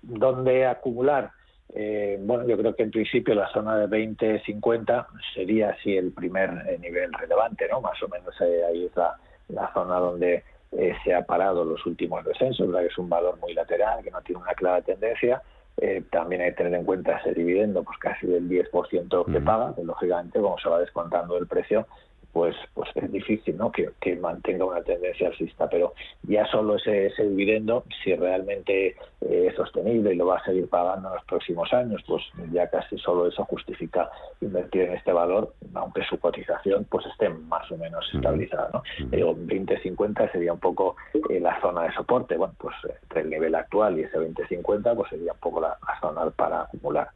Dónde 0.03 0.67
acumular 0.67 1.31
eh, 1.75 2.19
bueno, 2.21 2.47
yo 2.47 2.57
creo 2.57 2.75
que 2.75 2.83
en 2.83 2.91
principio 2.91 3.35
la 3.35 3.51
zona 3.53 3.77
de 3.77 3.87
20-50 3.87 5.07
sería 5.35 5.71
así 5.71 5.97
el 5.97 6.13
primer 6.13 6.51
eh, 6.69 6.79
nivel 6.79 7.13
relevante, 7.13 7.69
¿no? 7.71 7.81
Más 7.81 8.03
o 8.03 8.09
menos 8.09 8.35
eh, 8.41 8.65
ahí 8.69 8.87
es 8.87 8.93
la, 8.97 9.73
zona 9.73 9.97
donde 9.97 10.43
eh, 10.73 10.95
se 11.05 11.15
ha 11.15 11.25
parado 11.25 11.65
los 11.65 11.85
últimos 11.87 12.25
descensos, 12.25 12.67
¿verdad? 12.67 12.83
que 12.83 12.87
es 12.89 12.99
un 12.99 13.09
valor 13.09 13.39
muy 13.41 13.55
lateral, 13.55 14.03
que 14.03 14.11
no 14.11 14.21
tiene 14.23 14.43
una 14.43 14.55
clara 14.55 14.83
tendencia. 14.83 15.43
Eh, 15.77 16.03
también 16.11 16.43
hay 16.43 16.51
que 16.51 16.57
tener 16.57 16.75
en 16.75 16.85
cuenta 16.85 17.17
ese 17.19 17.33
dividendo, 17.33 17.83
pues 17.83 17.99
casi 17.99 18.27
del 18.27 18.49
10% 18.49 19.33
que 19.33 19.41
paga, 19.41 19.75
que 19.75 19.83
lógicamente, 19.83 20.41
como 20.41 20.59
se 20.59 20.69
va 20.69 20.81
descontando 20.81 21.39
el 21.39 21.47
precio, 21.47 21.87
pues 22.33 22.55
pues 22.75 22.89
es 22.95 23.11
difícil 23.11 23.57
¿no? 23.57 23.73
que, 23.73 23.91
mantenga 24.17 24.65
una 24.65 24.83
tendencia 24.83 25.29
alcista 25.29 25.69
pero 25.69 25.95
ya 26.23 26.47
solo 26.47 26.77
ese, 26.77 27.07
ese 27.07 27.29
dividendo 27.29 27.85
si 28.03 28.15
realmente 28.15 28.97
eh, 29.21 29.47
es 29.49 29.55
sostenible 29.57 30.13
y 30.13 30.17
lo 30.17 30.27
va 30.27 30.39
a 30.39 30.45
seguir 30.45 30.69
pagando 30.69 31.09
en 31.09 31.15
los 31.15 31.25
próximos 31.25 31.73
años 31.73 32.03
pues 32.07 32.23
ya 32.53 32.69
casi 32.69 32.99
solo 32.99 33.27
eso 33.27 33.45
justifica 33.45 34.11
invertir 34.41 34.83
en 34.83 34.97
este 34.97 35.13
valor 35.13 35.55
aunque 35.75 36.03
su 36.05 36.19
cotización 36.19 36.87
pues 36.91 37.07
esté 37.07 37.29
más 37.29 37.71
o 37.71 37.77
menos 37.77 38.09
estabilizada 38.15 38.71
¿no? 38.73 38.83
digo 39.11 39.35
20-50 39.35 40.33
sería 40.33 40.53
un 40.53 40.61
poco 40.61 40.97
eh, 41.31 41.41
la 41.41 41.61
zona 41.61 41.85
de 41.85 41.93
soporte 41.93 42.37
bueno 42.37 42.55
pues 42.59 42.75
entre 43.03 43.23
el 43.23 43.31
nivel 43.31 43.55
actual 43.55 43.99
y 43.99 44.03
ese 44.03 44.19
20-50 44.19 44.97
pues 44.97 45.11
sería 45.11 45.33
un 45.33 45.41
poco 45.41 45.61
la, 45.61 45.77
la 45.87 46.01
zona 46.01 46.31
para 46.31 46.63
acumular 46.63 47.09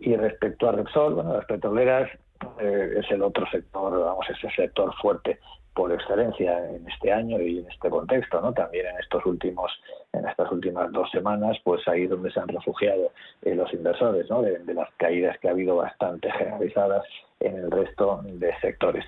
y 0.00 0.14
respecto 0.16 0.68
a 0.68 0.72
Repsol 0.72 1.14
bueno 1.14 1.34
las 1.34 1.46
petroleras 1.46 2.10
eh, 2.60 2.94
es 2.98 3.10
el 3.10 3.22
otro 3.22 3.46
sector, 3.50 4.00
vamos, 4.00 4.26
ese 4.30 4.50
sector 4.54 4.94
fuerte 5.00 5.38
por 5.74 5.92
excelencia 5.92 6.70
en 6.70 6.88
este 6.88 7.12
año 7.12 7.40
y 7.40 7.58
en 7.58 7.70
este 7.70 7.90
contexto, 7.90 8.40
¿no? 8.40 8.52
También 8.52 8.86
en 8.86 8.96
estos 8.98 9.26
últimos, 9.26 9.72
en 10.12 10.26
estas 10.26 10.50
últimas 10.52 10.90
dos 10.92 11.10
semanas, 11.10 11.56
pues 11.64 11.86
ahí 11.88 12.06
donde 12.06 12.30
se 12.30 12.38
han 12.38 12.48
refugiado 12.48 13.10
eh, 13.42 13.54
los 13.56 13.72
inversores, 13.74 14.30
¿no? 14.30 14.42
De, 14.42 14.62
las 14.72 14.88
caídas 14.96 15.36
que 15.38 15.48
ha 15.48 15.50
habido 15.50 15.76
bastante 15.76 16.30
generalizadas 16.30 17.04
en 17.40 17.56
el 17.56 17.70
resto 17.70 18.20
de 18.24 18.54
sectores. 18.60 19.04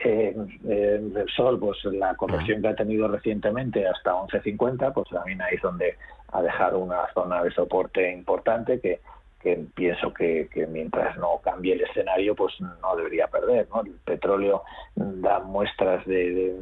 Eh, 0.00 0.34
el 0.68 1.26
sol, 1.36 1.58
pues 1.60 1.84
la 1.84 2.14
conversión 2.16 2.62
que 2.62 2.68
ha 2.68 2.74
tenido 2.74 3.06
recientemente 3.06 3.86
hasta 3.86 4.12
11.50, 4.12 4.92
pues 4.92 5.08
también 5.10 5.40
ahí 5.40 5.54
es 5.54 5.62
donde 5.62 5.96
ha 6.32 6.42
dejado 6.42 6.80
una 6.80 7.06
zona 7.14 7.42
de 7.42 7.52
soporte 7.52 8.12
importante 8.12 8.80
que 8.80 9.00
que 9.40 9.66
pienso 9.74 10.12
que, 10.12 10.48
mientras 10.68 11.16
no 11.18 11.40
cambie 11.42 11.74
el 11.74 11.82
escenario, 11.82 12.34
pues 12.34 12.54
no 12.60 12.96
debería 12.96 13.28
perder. 13.28 13.68
¿no? 13.72 13.82
El 13.82 13.92
petróleo 14.04 14.64
da 14.94 15.40
muestras 15.40 16.04
de, 16.06 16.56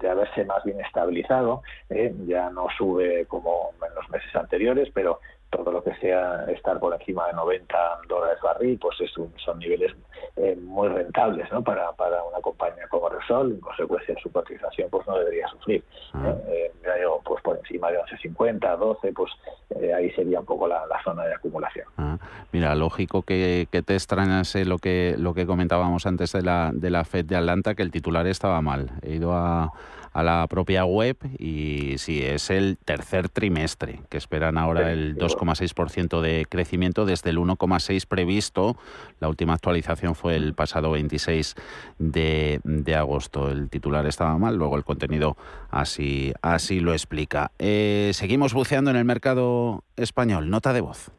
de, 0.00 0.10
haberse 0.10 0.44
más 0.44 0.62
bien 0.64 0.80
estabilizado, 0.80 1.62
¿eh? 1.88 2.12
ya 2.26 2.50
no 2.50 2.66
sube 2.76 3.26
como 3.26 3.70
en 3.86 3.94
los 3.94 4.08
meses 4.10 4.34
anteriores, 4.34 4.90
pero 4.92 5.20
todo 5.56 5.72
lo 5.72 5.82
que 5.82 5.94
sea 5.96 6.44
estar 6.48 6.78
por 6.78 6.94
encima 6.94 7.26
de 7.26 7.32
90 7.34 7.76
dólares 8.08 8.38
barril, 8.42 8.78
pues 8.80 9.00
es 9.00 9.10
son 9.12 9.58
niveles 9.58 9.92
eh, 10.36 10.56
muy 10.56 10.88
rentables 10.88 11.50
¿no? 11.52 11.62
para, 11.62 11.92
para 11.92 12.22
una 12.24 12.40
compañía 12.40 12.86
como 12.88 13.08
Repsol, 13.08 13.52
en 13.52 13.60
consecuencia 13.60 14.14
su 14.22 14.30
cotización 14.30 14.88
pues 14.90 15.06
no 15.06 15.18
debería 15.18 15.48
sufrir. 15.48 15.82
Ah. 16.14 16.34
Eh, 16.48 16.72
digo, 16.98 17.20
pues 17.24 17.42
por 17.42 17.56
encima 17.58 17.90
de 17.90 17.98
11.50, 17.98 18.78
12, 18.78 19.12
pues 19.12 19.32
eh, 19.80 19.92
ahí 19.92 20.10
sería 20.12 20.40
un 20.40 20.46
poco 20.46 20.68
la, 20.68 20.84
zona 21.04 21.24
de 21.24 21.34
acumulación. 21.34 21.86
Ah. 21.96 22.18
Mira, 22.52 22.74
lógico 22.74 23.22
que, 23.22 23.68
que 23.70 23.82
te 23.82 23.94
extrañase 23.94 24.64
lo 24.64 24.78
que, 24.78 25.14
lo 25.18 25.34
que 25.34 25.46
comentábamos 25.46 26.06
antes 26.06 26.32
de 26.32 26.42
la, 26.42 26.70
de 26.72 26.90
la 26.90 27.04
FED 27.04 27.26
de 27.26 27.36
Atlanta, 27.36 27.74
que 27.74 27.82
el 27.82 27.90
titular 27.90 28.26
estaba 28.26 28.60
mal. 28.60 28.90
He 29.02 29.14
ido 29.14 29.32
a 29.32 29.72
a 30.16 30.22
la 30.22 30.46
propia 30.46 30.86
web 30.86 31.18
y 31.38 31.98
sí, 31.98 32.22
es 32.22 32.48
el 32.48 32.78
tercer 32.82 33.28
trimestre, 33.28 34.00
que 34.08 34.16
esperan 34.16 34.56
ahora 34.56 34.90
el 34.90 35.14
2,6% 35.18 36.22
de 36.22 36.46
crecimiento 36.48 37.04
desde 37.04 37.28
el 37.28 37.36
1,6% 37.36 38.06
previsto. 38.06 38.78
La 39.20 39.28
última 39.28 39.52
actualización 39.52 40.14
fue 40.14 40.36
el 40.36 40.54
pasado 40.54 40.92
26 40.92 41.54
de, 41.98 42.94
agosto. 42.96 43.50
El 43.50 43.68
titular 43.68 44.06
estaba 44.06 44.38
mal, 44.38 44.56
luego 44.56 44.78
el 44.78 44.84
contenido 44.84 45.36
así, 45.70 46.32
así 46.40 46.80
lo 46.80 46.94
explica. 46.94 47.50
Eh, 47.58 48.12
seguimos 48.14 48.54
buceando 48.54 48.90
en 48.90 48.96
el 48.96 49.04
mercado 49.04 49.84
español. 49.96 50.48
Nota 50.48 50.72
de 50.72 50.80
voz. 50.80 51.10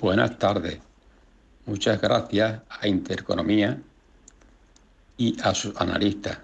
Buenas 0.00 0.36
tardes. 0.36 0.80
Muchas 1.64 2.00
gracias 2.00 2.62
a 2.68 2.88
Intereconomía 2.88 3.78
y 5.20 5.36
a 5.42 5.54
sus 5.54 5.76
analistas. 5.76 6.38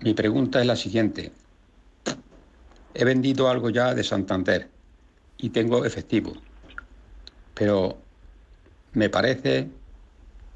Mi 0.00 0.14
pregunta 0.14 0.60
es 0.60 0.66
la 0.66 0.76
siguiente. 0.76 1.32
He 2.94 3.04
vendido 3.04 3.50
algo 3.50 3.68
ya 3.68 3.94
de 3.94 4.04
Santander 4.04 4.70
y 5.38 5.50
tengo 5.50 5.84
efectivo, 5.84 6.34
pero 7.52 7.98
me 8.92 9.10
parece, 9.10 9.68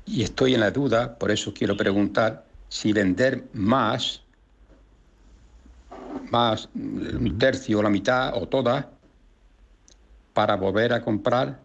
y 0.06 0.22
estoy 0.22 0.54
en 0.54 0.60
la 0.60 0.70
duda, 0.70 1.18
por 1.18 1.32
eso 1.32 1.52
quiero 1.52 1.76
preguntar, 1.76 2.46
si 2.68 2.92
vender 2.92 3.48
más, 3.52 4.22
más 6.30 6.68
un 6.72 7.36
tercio, 7.36 7.82
la 7.82 7.90
mitad 7.90 8.40
o 8.40 8.46
todas, 8.46 8.86
para 10.34 10.54
volver 10.54 10.92
a 10.92 11.02
comprar, 11.02 11.60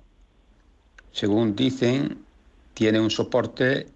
según 1.12 1.56
dicen, 1.56 2.26
tiene 2.74 3.00
un 3.00 3.12
soporte 3.12 3.95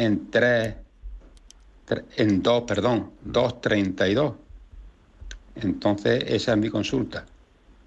en 0.00 0.30
3, 0.30 0.74
en 2.16 2.42
2, 2.42 2.62
perdón, 2.62 3.10
2.32. 3.26 4.34
Entonces, 5.56 6.24
esa 6.26 6.52
es 6.52 6.58
mi 6.58 6.70
consulta. 6.70 7.26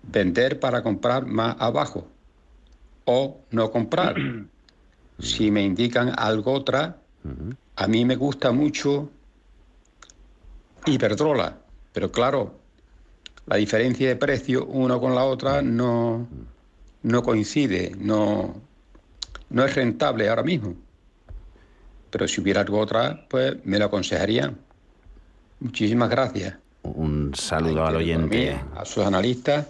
Vender 0.03 0.59
para 0.59 0.83
comprar 0.83 1.25
más 1.25 1.55
abajo 1.59 2.07
o 3.05 3.39
no 3.51 3.71
comprar. 3.71 4.15
si 5.19 5.49
me 5.49 5.63
indican 5.63 6.13
algo 6.17 6.53
otra, 6.53 6.97
a 7.75 7.87
mí 7.87 8.05
me 8.05 8.15
gusta 8.15 8.51
mucho 8.51 9.09
Iberdrola, 10.85 11.57
pero 11.93 12.11
claro, 12.11 12.59
la 13.45 13.55
diferencia 13.55 14.09
de 14.09 14.17
precio 14.17 14.65
una 14.65 14.99
con 14.99 15.15
la 15.15 15.23
otra 15.23 15.61
no, 15.61 16.27
no 17.03 17.23
coincide, 17.23 17.95
no, 17.97 18.53
no 19.49 19.63
es 19.63 19.75
rentable 19.75 20.27
ahora 20.27 20.43
mismo 20.43 20.75
pero 22.13 22.27
si 22.27 22.41
hubiera 22.41 22.61
algo 22.61 22.79
otra, 22.79 23.25
pues 23.27 23.55
me 23.65 23.79
lo 23.79 23.85
aconsejarían. 23.85 24.55
Muchísimas 25.59 26.11
gracias. 26.11 26.55
Un 26.83 27.33
saludo 27.33 27.87
al 27.87 27.95
oyente. 27.95 28.55
A 28.75 28.85
sus 28.85 29.03
analistas. 29.03 29.65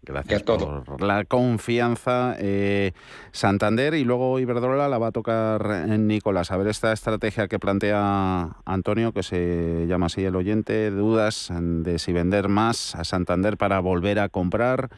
Gracias 0.00 0.44
por 0.44 1.02
la 1.02 1.26
confianza. 1.26 2.36
Eh, 2.38 2.92
Santander 3.32 3.92
y 3.92 4.04
luego 4.04 4.38
Iberdrola 4.38 4.88
la 4.88 4.96
va 4.96 5.08
a 5.08 5.12
tocar 5.12 5.84
en 5.86 6.06
Nicolás. 6.06 6.50
A 6.52 6.56
ver 6.56 6.68
esta 6.68 6.90
estrategia 6.90 7.48
que 7.48 7.58
plantea 7.58 8.56
Antonio, 8.64 9.12
que 9.12 9.22
se 9.22 9.84
llama 9.86 10.06
así 10.06 10.24
el 10.24 10.36
oyente, 10.36 10.90
dudas 10.90 11.50
de 11.52 11.98
si 11.98 12.14
vender 12.14 12.48
más 12.48 12.94
a 12.94 13.04
Santander 13.04 13.58
para 13.58 13.80
volver 13.80 14.20
a 14.20 14.30
comprar 14.30 14.88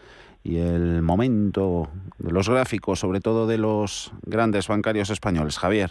y 0.45 0.59
el 0.59 1.03
momento 1.03 1.91
de 2.19 2.31
los 2.31 2.49
gráficos, 2.49 3.01
sobre 3.01 3.21
todo 3.21 3.49
de 3.49 3.59
los 3.59 4.13
grandes 4.23 4.69
bancarios 4.69 5.11
españoles. 5.11 5.59
Javier. 5.59 5.91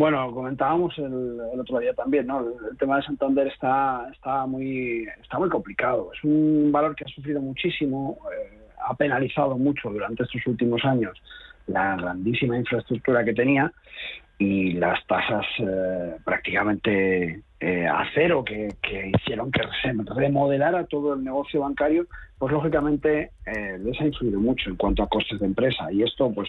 Bueno, 0.00 0.32
comentábamos 0.32 0.96
el, 0.96 1.38
otro 1.60 1.78
día 1.78 1.92
también, 1.92 2.26
¿no? 2.26 2.40
El, 2.40 2.78
tema 2.78 2.96
de 2.96 3.02
Santander 3.02 3.48
está, 3.48 4.08
está, 4.10 4.46
muy, 4.46 5.06
está 5.22 5.38
muy 5.38 5.50
complicado. 5.50 6.10
Es 6.14 6.24
un 6.24 6.72
valor 6.72 6.96
que 6.96 7.04
ha 7.04 7.08
sufrido 7.08 7.38
muchísimo, 7.42 8.16
eh, 8.32 8.60
ha 8.82 8.94
penalizado 8.94 9.58
mucho 9.58 9.90
durante 9.90 10.22
estos 10.22 10.40
últimos 10.46 10.82
años 10.86 11.20
la 11.66 11.96
grandísima 11.96 12.56
infraestructura 12.56 13.22
que 13.26 13.34
tenía 13.34 13.70
y 14.38 14.72
las 14.72 15.06
tasas 15.06 15.44
eh, 15.58 16.16
prácticamente 16.24 17.42
eh, 17.60 17.86
a 17.86 18.02
cero 18.14 18.42
que, 18.42 18.70
hicieron 19.14 19.52
que 19.52 19.60
se 19.82 19.92
remodelara 20.14 20.86
todo 20.86 21.12
el 21.12 21.22
negocio 21.22 21.60
bancario, 21.60 22.06
pues 22.38 22.50
lógicamente 22.50 23.32
les 23.44 24.00
ha 24.00 24.06
influido 24.06 24.40
mucho 24.40 24.70
en 24.70 24.76
cuanto 24.76 25.02
a 25.02 25.08
costes 25.10 25.40
de 25.40 25.44
empresa 25.44 25.92
y 25.92 26.04
esto 26.04 26.32
pues 26.32 26.48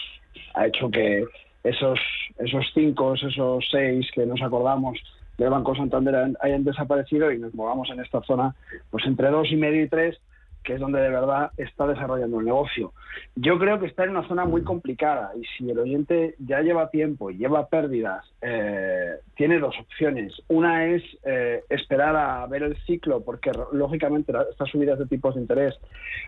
ha 0.53 0.67
hecho 0.67 0.89
que 0.89 1.25
esos, 1.63 1.99
esos 2.37 2.65
cinco, 2.73 3.13
esos 3.13 3.65
seis 3.69 4.09
que 4.13 4.25
nos 4.25 4.41
acordamos 4.41 4.99
del 5.37 5.49
Banco 5.49 5.75
Santander 5.75 6.35
hayan 6.41 6.63
desaparecido 6.63 7.31
y 7.31 7.39
nos 7.39 7.53
movamos 7.53 7.89
en 7.89 7.99
esta 7.99 8.21
zona 8.21 8.55
pues 8.89 9.05
entre 9.05 9.29
dos 9.29 9.51
y 9.51 9.55
medio 9.55 9.83
y 9.83 9.89
tres 9.89 10.19
que 10.63 10.73
es 10.73 10.79
donde 10.79 10.99
de 11.01 11.09
verdad 11.09 11.51
está 11.57 11.87
desarrollando 11.87 12.39
el 12.39 12.45
negocio. 12.45 12.93
Yo 13.35 13.57
creo 13.59 13.79
que 13.79 13.87
está 13.87 14.03
en 14.03 14.11
una 14.11 14.27
zona 14.27 14.45
muy 14.45 14.63
complicada 14.63 15.31
y 15.35 15.43
si 15.57 15.69
el 15.69 15.79
oyente 15.79 16.35
ya 16.39 16.61
lleva 16.61 16.89
tiempo 16.89 17.29
y 17.29 17.37
lleva 17.37 17.67
pérdidas, 17.67 18.25
eh, 18.41 19.15
tiene 19.35 19.59
dos 19.59 19.75
opciones. 19.79 20.33
Una 20.47 20.87
es 20.87 21.03
eh, 21.23 21.63
esperar 21.69 22.15
a 22.15 22.45
ver 22.47 22.63
el 22.63 22.77
ciclo 22.85 23.21
porque 23.23 23.51
lógicamente 23.71 24.33
estas 24.49 24.69
subidas 24.69 24.99
de 24.99 25.07
tipos 25.07 25.35
de 25.35 25.41
interés 25.41 25.75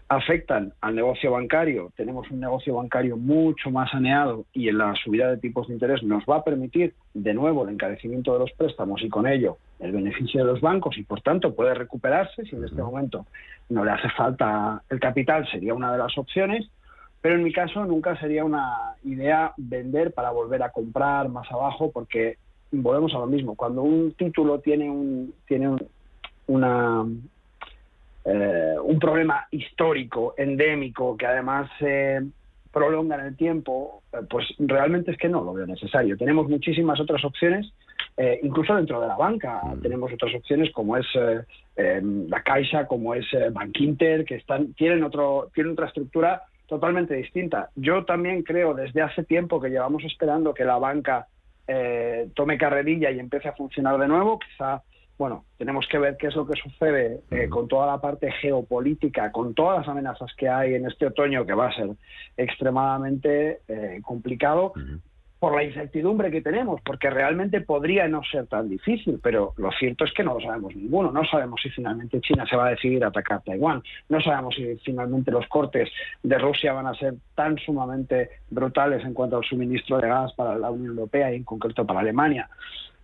afectan 0.09 0.73
al 0.81 0.95
negocio 0.95 1.31
bancario. 1.31 1.91
Tenemos 1.95 2.29
un 2.31 2.39
negocio 2.39 2.75
bancario 2.75 3.17
mucho 3.17 3.69
más 3.69 3.91
saneado 3.91 4.45
y 4.53 4.69
en 4.69 4.77
la 4.77 4.93
subida 4.95 5.29
de 5.29 5.37
tipos 5.37 5.67
de 5.67 5.73
interés 5.73 6.03
nos 6.03 6.23
va 6.25 6.37
a 6.37 6.43
permitir 6.43 6.93
de 7.13 7.33
nuevo 7.33 7.63
el 7.63 7.73
encarecimiento 7.73 8.33
de 8.33 8.39
los 8.39 8.51
préstamos 8.53 9.01
y 9.03 9.09
con 9.09 9.27
ello 9.27 9.57
el 9.83 9.91
beneficio 9.91 10.45
de 10.45 10.51
los 10.51 10.61
bancos 10.61 10.97
y 10.97 11.03
por 11.03 11.21
tanto 11.21 11.53
puede 11.53 11.73
recuperarse 11.73 12.45
si 12.45 12.55
en 12.55 12.63
este 12.63 12.81
momento 12.81 13.25
no 13.69 13.83
le 13.83 13.91
hace 13.91 14.09
falta 14.09 14.81
el 14.89 14.99
capital, 14.99 15.47
sería 15.49 15.73
una 15.73 15.91
de 15.91 15.97
las 15.97 16.17
opciones, 16.17 16.69
pero 17.21 17.35
en 17.35 17.43
mi 17.43 17.51
caso 17.51 17.85
nunca 17.85 18.19
sería 18.19 18.43
una 18.45 18.95
idea 19.03 19.53
vender 19.57 20.13
para 20.13 20.31
volver 20.31 20.63
a 20.63 20.71
comprar 20.71 21.29
más 21.29 21.51
abajo 21.51 21.91
porque 21.91 22.37
volvemos 22.71 23.13
a 23.13 23.19
lo 23.19 23.27
mismo. 23.27 23.55
Cuando 23.55 23.81
un 23.81 24.13
título 24.13 24.59
tiene 24.59 24.89
un, 24.89 25.33
tiene 25.47 25.75
una, 26.47 27.05
eh, 28.25 28.75
un 28.83 28.99
problema 28.99 29.47
histórico, 29.51 30.33
endémico, 30.37 31.15
que 31.17 31.25
además 31.25 31.69
se 31.79 32.21
prolonga 32.71 33.15
en 33.15 33.25
el 33.27 33.37
tiempo, 33.37 34.01
eh, 34.11 34.17
pues 34.29 34.45
realmente 34.57 35.11
es 35.11 35.17
que 35.17 35.29
no 35.29 35.43
lo 35.43 35.53
veo 35.53 35.65
necesario. 35.65 36.17
Tenemos 36.17 36.49
muchísimas 36.49 36.99
otras 36.99 37.23
opciones, 37.23 37.71
eh, 38.17 38.39
incluso 38.43 38.75
dentro 38.75 39.01
de 39.01 39.07
la 39.07 39.15
banca 39.15 39.61
mm. 39.63 39.81
tenemos 39.81 40.11
otras 40.13 40.33
opciones 40.35 40.71
como 40.71 40.97
es 40.97 41.05
em, 41.75 42.27
la 42.27 42.41
Caixa, 42.43 42.87
como 42.87 43.13
es 43.13 43.25
Bankinter, 43.51 44.25
que 44.25 44.35
están, 44.35 44.73
tienen, 44.73 45.03
otro, 45.03 45.49
tienen 45.53 45.73
otra 45.73 45.87
estructura 45.87 46.43
totalmente 46.67 47.15
distinta. 47.15 47.69
Yo 47.75 48.05
también 48.05 48.43
creo 48.43 48.73
desde 48.73 49.01
hace 49.01 49.23
tiempo 49.23 49.61
que 49.61 49.69
llevamos 49.69 50.03
esperando 50.03 50.53
que 50.53 50.65
la 50.65 50.77
banca 50.77 51.27
eh, 51.67 52.29
tome 52.35 52.57
carrerilla 52.57 53.11
y 53.11 53.19
empiece 53.19 53.47
a 53.47 53.53
funcionar 53.53 53.97
de 53.97 54.07
nuevo. 54.07 54.39
Quizá, 54.39 54.81
bueno, 55.17 55.45
tenemos 55.57 55.87
que 55.87 55.97
ver 55.97 56.17
qué 56.17 56.27
es 56.27 56.35
lo 56.35 56.45
que 56.45 56.59
sucede 56.61 57.21
eh, 57.31 57.47
con 57.47 57.67
toda 57.67 57.87
la 57.87 58.01
parte 58.01 58.31
geopolítica, 58.31 59.31
con 59.31 59.53
todas 59.53 59.79
las 59.79 59.87
amenazas 59.87 60.33
que 60.35 60.49
hay 60.49 60.73
en 60.75 60.87
este 60.87 61.07
otoño, 61.07 61.45
que 61.45 61.53
va 61.53 61.67
a 61.67 61.75
ser 61.75 61.89
extremadamente 62.37 63.59
eh, 63.67 64.01
complicado 64.03 64.73
por 65.43 65.57
la 65.57 65.63
incertidumbre 65.65 66.31
que 66.31 66.41
tenemos, 66.41 66.79
porque 66.85 67.09
realmente 67.09 67.59
podría 67.59 68.07
no 68.07 68.23
ser 68.23 68.47
tan 68.47 68.69
difícil, 68.69 69.19
pero 69.21 69.51
lo 69.57 69.73
cierto 69.73 70.05
es 70.05 70.13
que 70.13 70.23
no 70.23 70.35
lo 70.35 70.39
sabemos 70.39 70.73
ninguno. 70.73 71.11
No 71.11 71.25
sabemos 71.25 71.59
si 71.61 71.69
finalmente 71.69 72.21
China 72.21 72.45
se 72.49 72.55
va 72.55 72.67
a 72.67 72.69
decidir 72.69 73.03
a 73.03 73.09
atacar 73.09 73.41
Taiwán, 73.43 73.83
no 74.07 74.21
sabemos 74.21 74.55
si 74.55 74.77
finalmente 74.85 75.31
los 75.31 75.45
cortes 75.49 75.89
de 76.23 76.37
Rusia 76.37 76.71
van 76.71 76.87
a 76.87 76.95
ser 76.95 77.15
tan 77.35 77.57
sumamente 77.57 78.29
brutales 78.51 79.03
en 79.03 79.13
cuanto 79.13 79.35
al 79.35 79.43
suministro 79.43 79.97
de 79.97 80.07
gas 80.07 80.31
para 80.31 80.57
la 80.57 80.71
Unión 80.71 80.91
Europea 80.91 81.33
y 81.33 81.35
en 81.35 81.43
concreto 81.43 81.85
para 81.85 81.99
Alemania. 81.99 82.49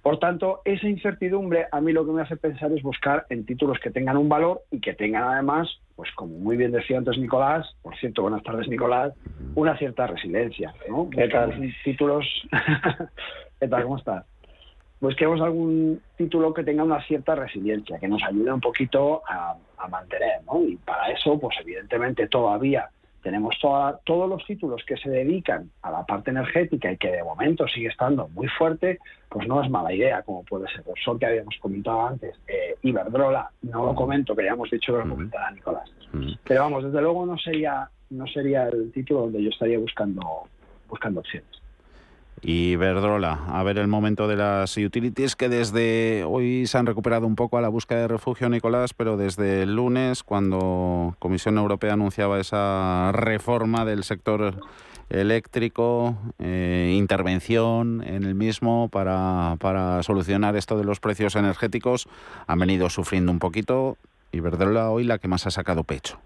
Por 0.01 0.17
tanto, 0.17 0.61
esa 0.63 0.87
incertidumbre 0.87 1.67
a 1.71 1.81
mí 1.81 1.91
lo 1.91 2.05
que 2.05 2.13
me 2.13 2.21
hace 2.21 2.37
pensar 2.37 2.71
es 2.71 2.81
buscar 2.81 3.25
en 3.29 3.45
títulos 3.45 3.79
que 3.79 3.91
tengan 3.91 4.15
un 4.17 4.29
valor 4.29 4.61
y 4.71 4.79
que 4.79 4.93
tengan 4.93 5.23
además, 5.23 5.67
pues 5.95 6.09
como 6.15 6.37
muy 6.37 6.55
bien 6.55 6.71
decía 6.71 6.97
antes 6.97 7.17
Nicolás, 7.17 7.75
por 7.81 7.97
cierto, 7.97 8.21
buenas 8.21 8.43
tardes 8.43 8.69
Nicolás, 8.69 9.13
una 9.55 9.77
cierta 9.77 10.07
resiliencia. 10.07 10.73
¿no? 10.87 11.09
¿Qué 11.09 11.27
tal? 11.27 11.73
Títulos... 11.83 12.25
¿Qué 13.59 13.67
tal? 13.67 13.83
¿Cómo 13.83 13.97
estás? 13.97 14.25
Busquemos 15.01 15.41
algún 15.41 16.01
título 16.17 16.53
que 16.53 16.63
tenga 16.63 16.83
una 16.83 17.01
cierta 17.05 17.35
resiliencia, 17.35 17.99
que 17.99 18.07
nos 18.07 18.23
ayude 18.23 18.53
un 18.53 18.61
poquito 18.61 19.21
a, 19.27 19.55
a 19.77 19.87
mantener, 19.87 20.43
¿no? 20.45 20.63
Y 20.63 20.75
para 20.77 21.11
eso, 21.11 21.37
pues 21.39 21.57
evidentemente 21.61 22.27
todavía 22.27 22.89
tenemos 23.21 23.57
todos 23.59 24.29
los 24.29 24.45
títulos 24.45 24.83
que 24.85 24.97
se 24.97 25.09
dedican 25.09 25.71
a 25.81 25.91
la 25.91 26.05
parte 26.05 26.31
energética 26.31 26.91
y 26.91 26.97
que 26.97 27.11
de 27.11 27.23
momento 27.23 27.67
sigue 27.67 27.87
estando 27.87 28.27
muy 28.29 28.47
fuerte, 28.47 28.99
pues 29.29 29.47
no 29.47 29.61
es 29.61 29.69
mala 29.69 29.93
idea, 29.93 30.21
como 30.23 30.43
puede 30.43 30.67
ser 30.67 30.83
el 30.87 31.03
sol 31.03 31.19
que 31.19 31.25
habíamos 31.25 31.55
comentado 31.59 32.07
antes, 32.07 32.39
eh, 32.47 32.75
Iberdrola, 32.81 33.51
no 33.63 33.85
lo 33.85 33.95
comento, 33.95 34.35
que 34.35 34.45
ya 34.45 34.51
hemos 34.51 34.69
dicho 34.69 34.93
que 34.93 34.99
lo 34.99 35.09
comentará 35.09 35.51
Nicolás. 35.51 35.89
Pero 36.43 36.61
vamos, 36.61 36.83
desde 36.85 37.01
luego 37.01 37.25
no 37.25 37.37
sería, 37.37 37.89
no 38.09 38.25
sería 38.27 38.67
el 38.67 38.91
título 38.91 39.21
donde 39.21 39.43
yo 39.43 39.49
estaría 39.49 39.77
buscando, 39.77 40.21
buscando 40.87 41.19
opciones. 41.19 41.58
Y 42.41 42.75
Verdrola, 42.77 43.39
a 43.47 43.63
ver 43.63 43.77
el 43.77 43.87
momento 43.87 44.27
de 44.27 44.37
las 44.37 44.75
utilities 44.77 45.35
que 45.35 45.49
desde 45.49 46.23
hoy 46.23 46.67
se 46.67 46.77
han 46.77 46.85
recuperado 46.85 47.27
un 47.27 47.35
poco 47.35 47.57
a 47.57 47.61
la 47.61 47.69
búsqueda 47.69 48.01
de 48.01 48.07
refugio, 48.07 48.49
Nicolás, 48.49 48.93
pero 48.93 49.17
desde 49.17 49.63
el 49.63 49.75
lunes, 49.75 50.23
cuando 50.23 51.15
Comisión 51.19 51.57
Europea 51.57 51.93
anunciaba 51.93 52.39
esa 52.39 53.11
reforma 53.11 53.83
del 53.83 54.03
sector 54.03 54.55
eléctrico, 55.09 56.17
eh, 56.37 56.93
intervención 56.95 58.03
en 58.05 58.23
el 58.23 58.35
mismo 58.35 58.89
para, 58.89 59.57
para 59.59 60.01
solucionar 60.03 60.55
esto 60.55 60.77
de 60.77 60.85
los 60.85 60.99
precios 60.99 61.35
energéticos, 61.35 62.07
han 62.47 62.59
venido 62.59 62.89
sufriendo 62.89 63.31
un 63.31 63.39
poquito. 63.39 63.97
Y 64.31 64.39
Verdrola 64.39 64.91
hoy 64.91 65.03
la 65.03 65.17
que 65.17 65.27
más 65.27 65.47
ha 65.47 65.51
sacado 65.51 65.83
pecho. 65.83 66.19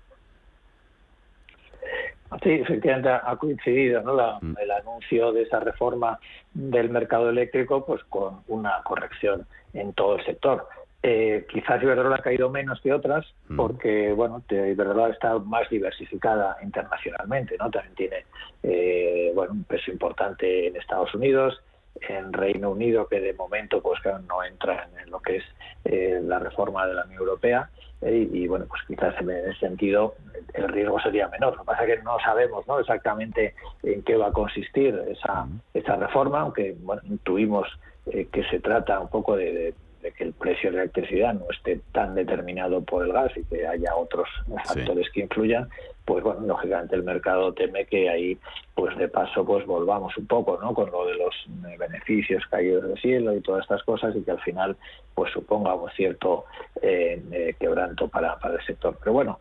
Sí, 2.41 2.51
efectivamente 2.51 3.09
ha 3.09 3.35
coincidido 3.37 4.01
mm. 4.01 4.55
el 4.59 4.71
anuncio 4.71 5.31
de 5.31 5.43
esa 5.43 5.59
reforma 5.59 6.19
del 6.53 6.89
mercado 6.89 7.29
eléctrico 7.29 7.85
pues 7.85 8.03
con 8.05 8.41
una 8.47 8.81
corrección 8.83 9.45
en 9.73 9.93
todo 9.93 10.15
el 10.15 10.25
sector. 10.25 10.67
Eh, 11.05 11.45
quizás 11.51 11.83
Iberdrola 11.83 12.15
ha 12.15 12.21
caído 12.21 12.49
menos 12.49 12.79
que 12.79 12.93
otras 12.93 13.25
mm. 13.49 13.57
porque 13.57 14.13
bueno 14.13 14.41
Iberdrola 14.49 15.09
está 15.09 15.37
más 15.37 15.69
diversificada 15.69 16.55
internacionalmente 16.63 17.57
no 17.59 17.69
también 17.69 17.93
tiene 17.95 18.25
eh, 18.63 19.29
bueno 19.35 19.51
un 19.51 19.65
peso 19.65 19.91
importante 19.91 20.67
en 20.67 20.77
Estados 20.77 21.13
Unidos 21.13 21.61
en 22.07 22.31
Reino 22.31 22.69
Unido 22.69 23.05
que 23.09 23.19
de 23.19 23.33
momento 23.33 23.81
pues 23.81 23.99
no 24.29 24.45
entra 24.45 24.87
en 25.03 25.11
lo 25.11 25.19
que 25.19 25.37
es 25.37 25.43
eh, 25.83 26.21
la 26.23 26.39
reforma 26.39 26.87
de 26.87 26.93
la 26.93 27.03
Unión 27.03 27.19
Europea 27.19 27.69
y, 28.05 28.47
bueno, 28.47 28.65
pues 28.67 28.81
quizás 28.87 29.15
en 29.21 29.29
ese 29.29 29.53
sentido 29.59 30.15
el 30.53 30.67
riesgo 30.69 30.99
sería 30.99 31.27
menor. 31.29 31.53
Lo 31.53 31.59
que 31.59 31.65
pasa 31.65 31.85
es 31.85 31.97
que 31.97 32.03
no 32.03 32.17
sabemos 32.19 32.67
¿no? 32.67 32.79
exactamente 32.79 33.55
en 33.83 34.01
qué 34.03 34.15
va 34.15 34.27
a 34.27 34.31
consistir 34.31 34.99
esa, 35.07 35.47
esa 35.73 35.95
reforma, 35.95 36.41
aunque 36.41 36.75
bueno, 36.79 37.01
intuimos 37.05 37.67
eh, 38.07 38.27
que 38.31 38.43
se 38.45 38.59
trata 38.59 38.99
un 38.99 39.09
poco 39.09 39.35
de, 39.35 39.73
que 40.17 40.23
el 40.23 40.33
precio 40.33 40.69
de 40.69 40.77
la 40.77 40.83
electricidad 40.83 41.33
no 41.33 41.45
esté 41.49 41.79
tan 41.91 42.15
determinado 42.15 42.81
por 42.81 43.05
el 43.05 43.13
gas 43.13 43.31
y 43.37 43.43
que 43.45 43.65
haya 43.65 43.95
otros 43.95 44.27
factores 44.65 45.09
que 45.11 45.21
influyan, 45.21 45.69
pues 46.05 46.23
bueno, 46.23 46.41
lógicamente 46.41 46.95
el 46.95 47.03
mercado 47.03 47.53
teme 47.53 47.85
que 47.85 48.09
ahí, 48.09 48.37
pues 48.75 48.97
de 48.97 49.07
paso, 49.07 49.45
pues 49.45 49.65
volvamos 49.65 50.15
un 50.17 50.27
poco, 50.27 50.59
¿no? 50.61 50.73
Con 50.73 50.91
lo 50.91 51.05
de 51.05 51.15
los 51.15 51.33
eh, 51.65 51.77
beneficios 51.77 52.43
caídos 52.49 52.83
del 52.83 52.97
cielo 52.99 53.33
y 53.33 53.41
todas 53.41 53.61
estas 53.61 53.83
cosas 53.83 54.13
y 54.15 54.21
que 54.21 54.31
al 54.31 54.41
final, 54.41 54.75
pues 55.15 55.31
suponga 55.31 55.73
un 55.75 55.89
cierto 55.91 56.45
eh, 56.81 57.23
eh, 57.31 57.55
quebranto 57.57 58.09
para, 58.09 58.37
para 58.37 58.55
el 58.55 58.65
sector. 58.65 58.97
Pero 58.99 59.13
bueno, 59.13 59.39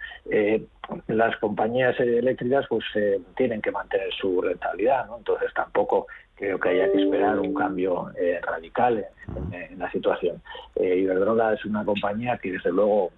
las 1.08 1.36
compañías 1.38 1.98
eléctricas 1.98 2.66
pues 2.68 2.84
tienen 3.36 3.60
que 3.60 3.72
mantener 3.72 4.12
su 4.12 4.40
rentabilidad, 4.40 5.06
¿no? 5.06 5.18
Entonces 5.18 5.52
tampoco 5.54 6.06
creo 6.36 6.60
que 6.60 6.68
haya 6.68 6.92
que 6.92 7.02
esperar 7.02 7.38
un 7.40 7.54
cambio 7.54 8.10
radical 8.42 9.04
en, 9.52 9.78
la 9.78 9.90
situación. 9.90 10.42
Iberdrola 10.76 11.54
es 11.54 11.64
una 11.64 11.84
compañía 11.84 12.38
que 12.38 12.52
desde 12.52 12.70
luego 12.70 13.10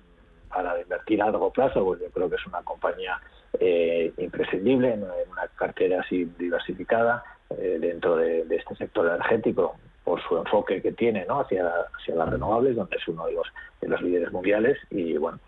para 0.55 0.81
invertir 0.81 1.21
a 1.21 1.27
largo 1.27 1.51
plazo, 1.51 1.85
pues 1.85 2.01
yo 2.01 2.11
creo 2.11 2.31
que 2.31 2.37
es 2.37 2.47
una 2.47 2.63
compañía 2.63 3.21
eh, 3.59 4.13
imprescindible 4.19 4.95
en, 4.95 5.03
una 5.03 5.49
cartera 5.57 6.01
así 6.01 6.25
diversificada 6.39 7.25
eh, 7.51 7.79
dentro 7.81 8.17
de, 8.17 8.47
este 8.51 8.77
sector 8.77 9.07
energético 9.07 9.77
por 10.05 10.23
su 10.23 10.37
enfoque 10.37 10.81
que 10.81 10.93
tiene 10.93 11.25
¿no? 11.27 11.41
hacia, 11.41 11.69
hacia 11.99 12.15
las 12.15 12.31
renovables, 12.31 12.77
donde 12.77 12.97
es 12.97 13.09
uno 13.09 13.27
de 13.27 13.33
los, 13.33 13.47
de 13.85 13.91
los 13.91 14.03
líderes 14.03 14.33
mundiales. 14.33 14.79
Y 14.91 15.17
bueno, 15.19 15.39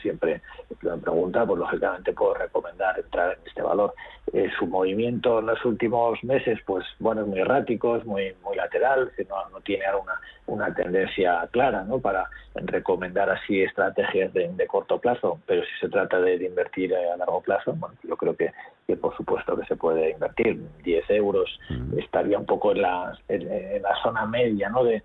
siempre 0.00 0.40
que 0.80 0.88
me 0.88 0.96
pregunta, 0.96 1.46
pues 1.46 1.58
lógicamente 1.58 2.12
puedo 2.12 2.34
recomendar 2.34 2.98
entrar 2.98 3.36
en 3.38 3.46
este 3.46 3.62
valor. 3.62 3.94
Eh, 4.32 4.50
su 4.58 4.66
movimiento 4.66 5.40
en 5.40 5.46
los 5.46 5.64
últimos 5.64 6.22
meses, 6.24 6.58
pues 6.66 6.84
bueno, 6.98 7.22
es 7.22 7.28
muy 7.28 7.40
errático, 7.40 7.96
es 7.96 8.04
muy, 8.04 8.34
muy 8.42 8.56
lateral, 8.56 9.12
no, 9.28 9.48
no 9.50 9.60
tiene 9.60 9.84
una, 10.02 10.18
una 10.46 10.74
tendencia 10.74 11.46
clara 11.52 11.84
¿no? 11.84 11.98
para 11.98 12.28
recomendar 12.54 13.28
así 13.30 13.62
estrategias 13.62 14.32
de, 14.32 14.66
corto 14.66 14.98
plazo, 14.98 15.40
pero 15.46 15.62
si 15.62 15.70
se 15.80 15.88
trata 15.88 16.20
de, 16.20 16.36
invertir 16.36 16.94
a 16.94 17.16
largo 17.16 17.42
plazo, 17.42 17.74
bueno, 17.74 17.94
yo 18.02 18.16
creo 18.16 18.34
que, 18.34 18.50
que, 18.86 18.96
por 18.96 19.14
supuesto 19.16 19.56
que 19.56 19.66
se 19.66 19.76
puede 19.76 20.10
invertir. 20.10 20.60
10 20.82 21.10
euros 21.10 21.60
estaría 21.98 22.38
un 22.38 22.46
poco 22.46 22.72
en 22.72 22.82
la, 22.82 23.16
en, 23.28 23.82
la 23.82 23.94
zona 24.02 24.26
media, 24.26 24.68
¿no? 24.70 24.84
De, 24.84 25.02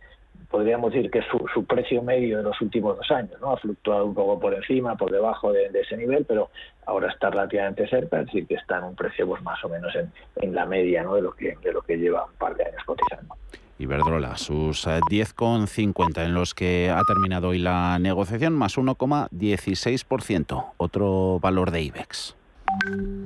podríamos 0.50 0.92
decir 0.92 1.12
que 1.12 1.22
su, 1.24 1.46
su 1.54 1.66
precio 1.66 2.02
medio 2.02 2.38
de 2.38 2.44
los 2.44 2.60
últimos 2.62 2.98
dos 2.98 3.12
años, 3.12 3.40
¿no? 3.40 3.52
Ha 3.52 3.58
fluctuado 3.58 4.06
un 4.06 4.14
poco 4.14 4.40
por 4.40 4.54
encima, 4.54 4.96
por 4.96 5.12
debajo 5.12 5.52
de, 5.52 5.70
ese 5.74 5.98
nivel, 5.98 6.26
pero 6.26 6.50
ahora 6.86 7.12
está 7.12 7.30
relativamente 7.30 7.88
cerca, 7.88 8.20
es 8.20 8.26
decir, 8.26 8.48
que 8.48 8.56
está 8.56 8.78
en 8.80 8.86
un 8.86 8.96
precio 8.96 9.28
pues, 9.28 9.42
más 9.44 9.64
o 9.64 9.70
menos 9.70 9.94
en, 9.96 10.12
en 10.38 10.56
la 10.56 10.66
media, 10.66 11.04
¿no? 11.04 11.16
De 11.16 11.22
lo 11.22 11.32
que 11.32 11.56
de 11.64 11.72
lo 11.72 11.82
que 11.82 11.98
lleva 11.98 12.26
un 12.26 12.34
par 12.34 12.56
de 12.56 12.66
años 12.66 12.84
cotizando. 12.86 13.36
Iberdrola, 13.80 14.36
sus 14.36 14.86
10,50 14.86 16.18
eh, 16.18 16.26
en 16.26 16.34
los 16.34 16.54
que 16.54 16.90
ha 16.90 17.02
terminado 17.08 17.50
hoy 17.50 17.60
la 17.60 17.98
negociación, 17.98 18.54
más 18.54 18.78
1,16%, 18.78 20.66
otro 20.76 21.40
valor 21.40 21.72
de 21.72 21.84
IBEX. 21.84 22.36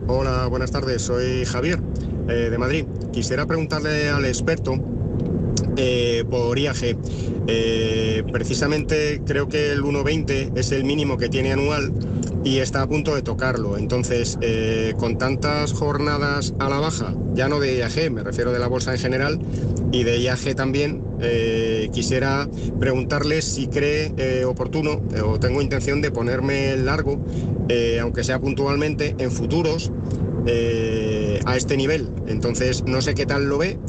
Hola, 0.07 0.45
buenas 0.47 0.71
tardes, 0.71 1.01
soy 1.01 1.43
Javier 1.45 1.79
eh, 2.29 2.49
de 2.51 2.57
Madrid. 2.59 2.85
Quisiera 3.11 3.47
preguntarle 3.47 4.09
al 4.09 4.25
experto 4.25 4.73
eh, 5.77 6.23
por 6.29 6.57
IAG. 6.57 6.97
precisamente 8.31 9.21
creo 9.25 9.47
que 9.47 9.71
el 9.71 9.83
1,20 9.83 10.57
es 10.57 10.71
el 10.71 10.83
mínimo 10.83 11.17
que 11.17 11.29
tiene 11.29 11.51
anual 11.51 11.93
y 12.43 12.59
está 12.59 12.81
a 12.81 12.87
punto 12.87 13.15
de 13.15 13.21
tocarlo. 13.21 13.77
Entonces, 13.77 14.37
eh, 14.41 14.93
con 14.97 15.17
tantas 15.17 15.73
jornadas 15.73 16.53
a 16.59 16.69
la 16.69 16.79
baja, 16.79 17.13
ya 17.33 17.47
no 17.47 17.59
de 17.59 17.77
IAG, 17.77 18.11
me 18.11 18.23
refiero 18.23 18.51
de 18.51 18.59
la 18.59 18.67
bolsa 18.67 18.91
en 18.91 18.99
general, 18.99 19.39
y 19.91 20.03
de 20.03 20.19
IAG 20.19 20.55
también, 20.55 21.03
eh, 21.21 21.89
quisiera 21.93 22.49
preguntarle 22.79 23.41
si 23.41 23.67
cree 23.67 24.13
eh, 24.17 24.45
oportuno 24.45 25.01
o 25.23 25.39
tengo 25.39 25.61
intención 25.61 26.01
de 26.01 26.11
ponerme 26.11 26.75
largo, 26.77 27.23
aunque 28.01 28.23
sea 28.23 28.39
puntualmente, 28.39 29.15
en 29.17 29.31
futuros 29.31 29.91
a 31.45 31.55
este 31.55 31.77
nivel. 31.77 32.09
Entonces, 32.27 32.83
no 32.85 33.01
sé 33.01 33.13
qué 33.13 33.25
tal 33.25 33.45
lo 33.45 33.57
ve 33.57 33.79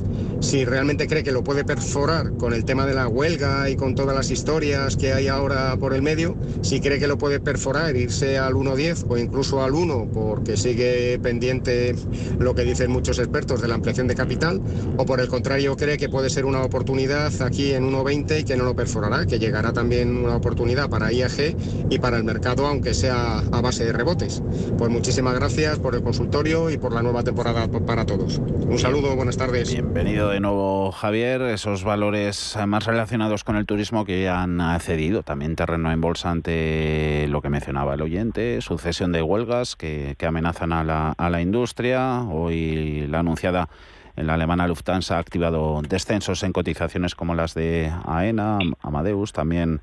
si 0.40 0.64
realmente 0.64 1.06
cree 1.06 1.22
que 1.22 1.32
lo 1.32 1.42
puede 1.42 1.64
perforar 1.64 2.32
con 2.36 2.52
el 2.52 2.64
tema 2.64 2.86
de 2.86 2.94
la 2.94 3.08
huelga 3.08 3.68
y 3.70 3.76
con 3.76 3.94
todas 3.94 4.14
las 4.14 4.30
historias 4.30 4.96
que 4.96 5.12
hay 5.12 5.28
ahora 5.28 5.76
por 5.76 5.94
el 5.94 6.02
medio, 6.02 6.36
si 6.62 6.80
cree 6.80 6.98
que 6.98 7.06
lo 7.06 7.18
puede 7.18 7.40
perforar, 7.40 7.96
irse 7.96 8.38
al 8.38 8.54
1.10 8.54 9.06
o 9.08 9.18
incluso 9.18 9.62
al 9.62 9.72
1 9.72 10.10
porque 10.12 10.56
sigue 10.56 11.18
pendiente 11.18 11.94
lo 12.38 12.54
que 12.54 12.62
dicen 12.62 12.90
muchos 12.90 13.18
expertos 13.18 13.60
de 13.60 13.68
la 13.68 13.74
ampliación 13.74 14.06
de 14.06 14.14
capital, 14.14 14.60
o 14.96 15.06
por 15.06 15.20
el 15.20 15.28
contrario 15.28 15.76
cree 15.76 15.96
que 15.96 16.08
puede 16.08 16.30
ser 16.30 16.44
una 16.44 16.62
oportunidad 16.62 17.32
aquí 17.42 17.72
en 17.72 17.90
1.20 17.90 18.40
y 18.40 18.44
que 18.44 18.56
no 18.56 18.64
lo 18.64 18.74
perforará, 18.74 19.26
que 19.26 19.38
llegará 19.38 19.72
también 19.72 20.16
una 20.16 20.36
oportunidad 20.36 20.88
para 20.88 21.12
IAG 21.12 21.56
y 21.90 21.98
para 21.98 22.16
el 22.16 22.24
mercado, 22.24 22.66
aunque 22.66 22.94
sea 22.94 23.38
a 23.38 23.60
base 23.60 23.84
de 23.84 23.92
rebotes. 23.92 24.42
Pues 24.78 24.90
muchísimas 24.90 25.34
gracias 25.34 25.78
por 25.78 25.94
el 25.94 26.02
consultorio 26.02 26.70
y 26.70 26.78
por 26.78 26.92
la 26.92 27.02
nueva 27.02 27.22
temporada 27.22 27.68
para 27.68 28.04
todos. 28.06 28.38
Un 28.38 28.78
saludo, 28.78 29.14
buenas 29.16 29.36
tardes. 29.36 29.72
Bienvenido 29.72 30.23
de 30.28 30.40
nuevo, 30.40 30.92
Javier. 30.92 31.42
Esos 31.42 31.84
valores 31.84 32.56
más 32.66 32.87
relacionados 32.87 33.44
con 33.44 33.56
el 33.56 33.66
turismo 33.66 34.04
que 34.04 34.28
han 34.28 34.60
cedido 34.80 35.22
también 35.22 35.56
terreno 35.56 35.90
en 35.92 36.00
bolsa 36.00 36.30
ante 36.30 37.26
lo 37.28 37.42
que 37.42 37.50
mencionaba 37.50 37.94
el 37.94 38.02
oyente, 38.02 38.60
sucesión 38.60 39.12
de 39.12 39.22
huelgas 39.22 39.76
que, 39.76 40.16
amenazan 40.26 40.72
a 40.72 40.84
la, 40.84 41.14
a 41.16 41.30
la 41.30 41.40
industria. 41.40 42.20
Hoy 42.22 43.06
la 43.08 43.20
anunciada 43.20 43.68
en 44.16 44.26
la 44.26 44.34
alemana 44.34 44.68
Lufthansa 44.68 45.16
ha 45.16 45.20
activado 45.20 45.82
descensos 45.88 46.42
en 46.42 46.52
cotizaciones 46.52 47.14
como 47.14 47.34
las 47.34 47.54
de 47.54 47.92
AENA, 48.04 48.58
Amadeus, 48.82 49.32
también 49.32 49.80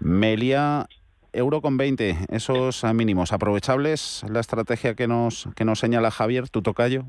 Melia. 0.00 0.86
Euro 1.32 1.62
con 1.62 1.78
20, 1.78 2.26
esos 2.28 2.84
mínimos 2.92 3.32
aprovechables, 3.32 4.22
la 4.28 4.40
estrategia 4.40 4.94
que 4.94 5.08
nos, 5.08 5.48
que 5.56 5.64
nos 5.64 5.78
señala 5.78 6.10
Javier, 6.10 6.50
tu 6.50 6.60
tocayo. 6.60 7.06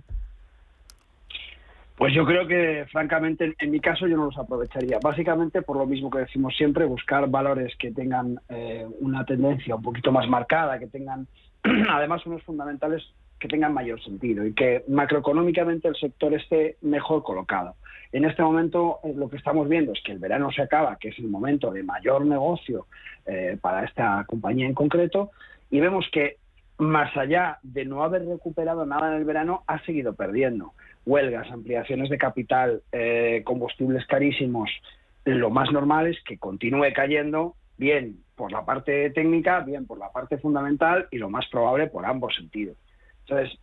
Pues 1.96 2.14
yo 2.14 2.26
creo 2.26 2.48
que, 2.48 2.86
francamente, 2.92 3.54
en 3.60 3.72
mi 3.72 3.80
caso 3.80 4.08
yo 4.08 4.18
no 4.18 4.26
los 4.26 4.38
aprovecharía. 4.38 4.98
Básicamente 5.02 5.62
por 5.62 5.78
lo 5.78 5.86
mismo 5.86 6.10
que 6.10 6.20
decimos 6.20 6.56
siempre, 6.58 6.86
buscar 6.86 7.30
valores 7.30 7.76
que 7.78 7.92
tengan 7.92 8.40
eh, 8.50 8.86
una 9.00 9.24
tendencia 9.26 9.76
un 9.76 9.84
poquito 9.84 10.12
más 10.12 10.28
marcada, 10.28 10.80
que 10.80 10.88
tengan 10.88 11.28
además 11.90 12.26
unos 12.26 12.42
fundamentales 12.44 13.04
que 13.40 13.48
tengan 13.48 13.74
mayor 13.74 14.02
sentido 14.02 14.46
y 14.46 14.54
que 14.54 14.84
macroeconómicamente 14.88 15.88
el 15.88 15.96
sector 15.96 16.34
esté 16.34 16.78
mejor 16.82 17.24
colocado. 17.24 17.76
En 18.12 18.26
este 18.26 18.42
momento 18.42 19.00
eh, 19.04 19.14
lo 19.16 19.30
que 19.30 19.38
estamos 19.38 19.68
viendo 19.68 19.92
es 19.92 20.02
que 20.04 20.14
el 20.14 20.20
verano 20.20 20.52
se 20.52 20.62
acaba, 20.62 20.96
que 20.96 21.10
es 21.10 21.20
el 21.20 21.28
momento 21.28 21.72
de 21.72 21.84
mayor 21.84 22.26
negocio 22.26 22.88
eh, 23.26 23.58
para 23.62 23.84
esta 23.84 24.24
compañía 24.28 24.66
en 24.66 24.74
concreto, 24.74 25.32
y 25.70 25.80
vemos 25.80 26.06
que 26.12 26.38
más 26.78 27.16
allá 27.18 27.60
de 27.64 27.86
no 27.86 28.04
haber 28.04 28.26
recuperado 28.26 28.86
nada 28.86 29.10
en 29.10 29.18
el 29.18 29.26
verano, 29.26 29.64
ha 29.68 29.80
seguido 29.84 30.14
perdiendo. 30.14 30.74
Huelgas, 31.06 31.52
ampliaciones 31.52 32.10
de 32.10 32.18
capital, 32.18 32.82
eh, 32.92 33.42
combustibles 33.46 34.06
carísimos, 34.08 34.70
lo 35.26 35.50
más 35.50 35.72
normal 35.72 36.08
es 36.08 36.22
que 36.24 36.38
continúe 36.38 36.94
cayendo, 36.94 37.56
bien 37.78 38.18
por 38.36 38.52
la 38.52 38.66
parte 38.66 39.10
técnica, 39.12 39.62
bien 39.62 39.86
por 39.86 39.98
la 39.98 40.12
parte 40.12 40.38
fundamental 40.38 41.08
y 41.12 41.18
lo 41.18 41.30
más 41.30 41.48
probable 41.50 41.88
por 41.88 42.06
ambos 42.06 42.36
sentidos. 42.36 42.78
Entonces, 43.22 43.58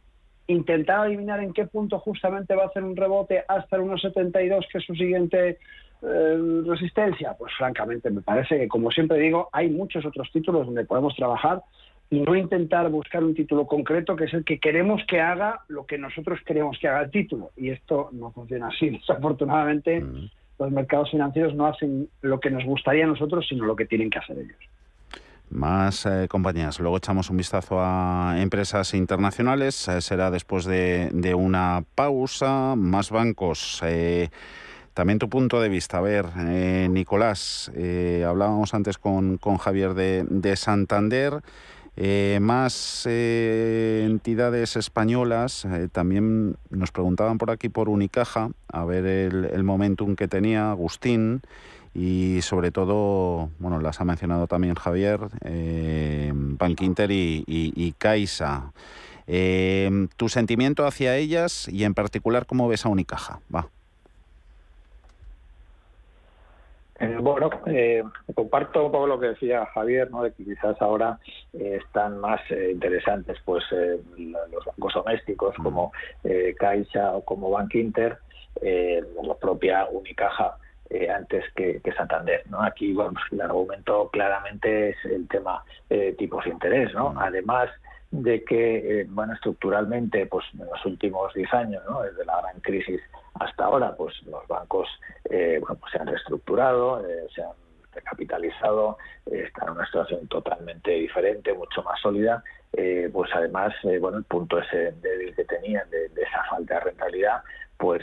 intentar 0.46 1.00
adivinar 1.00 1.40
en 1.40 1.52
qué 1.52 1.66
punto 1.66 1.98
justamente 1.98 2.54
va 2.54 2.64
a 2.64 2.66
hacer 2.66 2.82
un 2.82 2.96
rebote 2.96 3.44
hasta 3.46 3.76
el 3.76 3.82
1,72, 3.82 4.66
que 4.70 4.78
es 4.78 4.84
su 4.84 4.94
siguiente 4.94 5.58
eh, 6.02 6.62
resistencia, 6.66 7.34
pues 7.38 7.52
francamente 7.56 8.10
me 8.10 8.22
parece 8.22 8.58
que, 8.58 8.68
como 8.68 8.90
siempre 8.90 9.18
digo, 9.18 9.48
hay 9.52 9.68
muchos 9.68 10.04
otros 10.04 10.30
títulos 10.32 10.66
donde 10.66 10.84
podemos 10.84 11.14
trabajar 11.14 11.62
y 12.10 12.20
no 12.20 12.34
intentar 12.34 12.90
buscar 12.90 13.22
un 13.22 13.34
título 13.34 13.66
concreto 13.66 14.16
que 14.16 14.24
es 14.24 14.34
el 14.34 14.44
que 14.44 14.58
queremos 14.58 15.00
que 15.06 15.20
haga 15.20 15.60
lo 15.68 15.86
que 15.86 15.96
nosotros 15.96 16.40
queremos 16.44 16.76
que 16.78 16.88
haga 16.88 17.02
el 17.02 17.10
título. 17.10 17.50
Y 17.56 17.70
esto 17.70 18.10
no 18.12 18.32
funciona 18.32 18.68
así. 18.68 18.90
Desafortunadamente, 18.90 20.00
mm. 20.00 20.30
los 20.58 20.70
mercados 20.72 21.10
financieros 21.10 21.54
no 21.54 21.66
hacen 21.66 22.08
lo 22.22 22.40
que 22.40 22.50
nos 22.50 22.64
gustaría 22.64 23.04
a 23.04 23.08
nosotros, 23.08 23.46
sino 23.48 23.64
lo 23.64 23.76
que 23.76 23.86
tienen 23.86 24.10
que 24.10 24.18
hacer 24.18 24.38
ellos 24.38 24.58
más 25.50 26.06
eh, 26.06 26.26
compañías. 26.28 26.80
Luego 26.80 26.96
echamos 26.96 27.28
un 27.28 27.36
vistazo 27.36 27.80
a 27.80 28.36
empresas 28.38 28.94
internacionales. 28.94 29.88
Eh, 29.88 30.00
será 30.00 30.30
después 30.30 30.64
de, 30.64 31.34
una 31.36 31.84
pausa. 31.94 32.74
Más 32.76 33.10
bancos. 33.10 33.80
Eh, 33.84 34.30
también 34.94 35.18
tu 35.18 35.28
punto 35.28 35.60
de 35.60 35.68
vista. 35.68 35.98
A 35.98 36.00
ver, 36.00 36.36
Nicolás, 36.36 37.70
hablábamos 38.26 38.74
antes 38.74 38.98
con, 38.98 39.38
Javier 39.38 39.94
de, 39.94 40.56
Santander. 40.56 41.42
Más 42.40 43.06
entidades 43.06 44.76
españolas 44.76 45.66
también 45.92 46.56
nos 46.70 46.92
preguntaban 46.92 47.38
por 47.38 47.50
aquí 47.50 47.68
por 47.68 47.88
Unicaja, 47.88 48.50
a 48.68 48.84
ver 48.84 49.04
el, 49.06 49.64
momentum 49.64 50.16
que 50.16 50.28
tenía 50.28 50.70
Agustín 50.70 51.42
y 51.94 52.40
sobre 52.42 52.70
todo, 52.70 53.50
bueno, 53.58 53.80
las 53.80 54.00
ha 54.00 54.04
mencionado 54.04 54.46
también 54.46 54.74
Javier, 54.74 55.20
eh, 55.42 56.30
Bankinter 56.34 57.10
y, 57.10 57.44
y, 57.46 57.92
Caixa. 57.98 58.72
Eh, 59.26 60.08
¿Tu 60.16 60.28
sentimiento 60.28 60.86
hacia 60.86 61.16
ellas 61.16 61.68
y 61.68 61.84
en 61.84 61.94
particular 61.94 62.46
cómo 62.46 62.68
ves 62.68 62.86
a 62.86 62.88
Unicaja? 62.88 63.40
Va. 63.54 63.68
Eh, 67.00 67.16
bueno, 67.20 67.50
eh, 67.66 68.02
comparto 68.34 68.86
un 68.86 68.92
poco 68.92 69.06
lo 69.06 69.18
que 69.18 69.28
decía 69.28 69.66
Javier, 69.66 70.10
¿no? 70.10 70.22
de 70.22 70.32
que 70.32 70.44
quizás 70.44 70.80
ahora 70.80 71.18
están 71.52 72.18
más 72.18 72.40
interesantes 72.50 73.38
pues 73.44 73.64
los 74.18 74.64
bancos 74.66 74.94
domésticos 74.94 75.58
mm. 75.58 75.62
como 75.62 75.92
Caixa 76.58 77.12
o 77.12 77.24
como 77.24 77.50
Bankinter, 77.50 78.18
la 78.62 79.34
propia 79.40 79.86
Unicaja 79.90 80.56
eh, 80.90 81.08
antes 81.08 81.44
que, 81.54 81.80
Santander. 81.96 82.42
¿no? 82.50 82.60
Aquí 82.62 82.92
bueno, 82.92 83.12
pues, 83.12 83.24
el 83.30 83.40
argumento 83.40 84.10
claramente 84.10 84.90
es 84.90 84.96
el 85.04 85.28
tema 85.28 85.64
eh, 85.88 86.16
tipos 86.18 86.44
de 86.44 86.50
interés. 86.50 86.92
¿no? 86.94 87.12
Mm. 87.12 87.18
Además 87.18 87.70
de 88.10 88.44
que, 88.44 89.00
eh, 89.00 89.06
bueno, 89.08 89.34
estructuralmente, 89.34 90.26
pues 90.26 90.44
en 90.54 90.66
los 90.66 90.84
últimos 90.84 91.32
10 91.34 91.54
años, 91.54 91.82
¿no? 91.88 92.02
desde 92.02 92.24
la 92.24 92.40
gran 92.40 92.60
crisis 92.60 93.00
hasta 93.34 93.64
ahora, 93.64 93.94
pues 93.96 94.20
los 94.24 94.46
bancos 94.48 94.88
bueno, 95.28 95.76
pues, 95.80 95.92
se 95.92 95.98
han 95.98 96.08
reestructurado, 96.08 97.02
se 97.32 97.42
han 97.42 97.52
recapitalizado, 97.92 98.98
están 99.26 99.68
en 99.68 99.74
una 99.74 99.86
situación 99.86 100.26
totalmente 100.26 100.90
diferente, 100.90 101.54
mucho 101.54 101.82
más 101.84 102.00
sólida. 102.00 102.42
pues 103.12 103.30
además, 103.32 103.72
bueno, 104.00 104.18
el 104.18 104.24
punto 104.24 104.58
ese 104.58 104.92
débil 105.00 105.34
que 105.36 105.44
tenían 105.44 105.88
de, 105.90 106.06
esa 106.06 106.44
falta 106.50 106.74
de 106.74 106.80
rentabilidad, 106.80 107.42
pues 107.78 108.02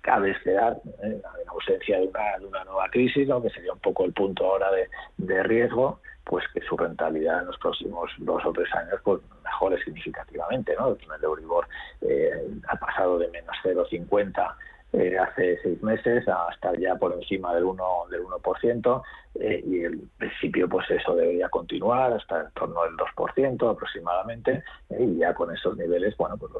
cabe 0.00 0.30
esperar, 0.30 0.76
¿eh? 1.02 1.20
en 1.42 1.48
ausencia 1.48 1.98
de 1.98 2.06
una, 2.06 2.38
de 2.38 2.46
una, 2.46 2.64
nueva 2.64 2.88
crisis, 2.90 3.28
que 3.42 3.50
sería 3.50 3.72
un 3.72 3.78
poco 3.80 4.04
el 4.04 4.12
punto 4.12 4.46
ahora 4.46 4.70
de, 4.70 4.88
de, 5.18 5.42
riesgo, 5.42 6.00
pues 6.28 6.44
que 6.52 6.60
su 6.60 6.76
rentabilidad 6.76 7.40
en 7.40 7.46
los 7.46 7.58
próximos 7.58 8.10
dos 8.18 8.44
o 8.44 8.52
tres 8.52 8.72
años 8.74 9.00
pues 9.02 9.20
mejore 9.42 9.82
significativamente. 9.82 10.74
¿no? 10.78 10.90
El 10.90 11.24
Euribor 11.24 11.66
eh, 12.02 12.30
ha 12.68 12.76
pasado 12.76 13.18
de 13.18 13.28
menos 13.28 13.56
0,50 13.64 14.54
eh, 14.90 15.18
hace 15.18 15.58
seis 15.62 15.82
meses 15.82 16.26
a 16.28 16.48
estar 16.50 16.74
ya 16.78 16.94
por 16.94 17.12
encima 17.12 17.54
del 17.54 17.64
1%, 17.64 18.08
del 18.08 18.22
1% 18.22 19.02
eh, 19.34 19.62
y 19.66 19.84
en 19.84 20.08
principio 20.16 20.66
pues 20.66 20.90
eso 20.90 21.14
debería 21.14 21.50
continuar 21.50 22.14
hasta 22.14 22.40
en 22.40 22.50
torno 22.52 22.80
al 22.80 22.96
2% 22.96 23.70
aproximadamente 23.70 24.62
eh, 24.88 25.04
y 25.04 25.18
ya 25.18 25.34
con 25.34 25.54
esos 25.54 25.76
niveles 25.76 26.16
bueno 26.16 26.38
pues 26.38 26.52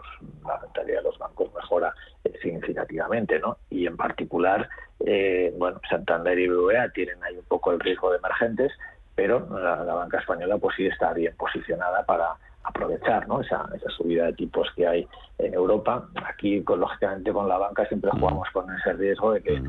la 0.45 0.59
rentabilidad 0.59 0.99
de 0.99 1.05
los 1.05 1.19
bancos 1.19 1.55
mejora 1.55 1.95
significativamente 2.43 3.39
¿no? 3.39 3.57
y 3.71 3.87
en 3.87 3.97
particular 3.97 4.69
bueno 5.57 5.81
Santander 5.89 6.39
y 6.39 6.49
BBVA 6.49 6.91
tienen 6.91 7.25
ahí 7.25 7.35
un 7.35 7.47
poco 7.47 7.73
el 7.73 7.81
riesgo 7.81 8.11
de 8.11 8.19
emergentes 8.19 8.73
pero 9.19 9.45
la, 9.51 9.83
la 9.83 9.95
banca 9.95 10.21
española 10.21 10.59
pues 10.59 10.77
sí 10.77 10.87
está 10.87 11.13
bien 11.13 11.35
posicionada 11.37 12.07
para 12.07 12.37
aprovechar 12.63 13.27
¿no? 13.27 13.41
esa, 13.41 13.69
esa 13.75 13.91
subida 13.91 14.27
de 14.27 14.35
tipos 14.35 14.69
que 14.77 14.87
hay 14.87 15.09
en 15.39 15.55
Europa. 15.55 16.07
Aquí, 16.25 16.63
con, 16.63 16.79
lógicamente, 16.79 17.33
con 17.33 17.49
la 17.49 17.59
banca 17.59 17.85
siempre 17.87 18.13
jugamos 18.13 18.49
con 18.53 18.73
ese 18.77 18.93
riesgo 18.93 19.33
de 19.33 19.43
que 19.43 19.61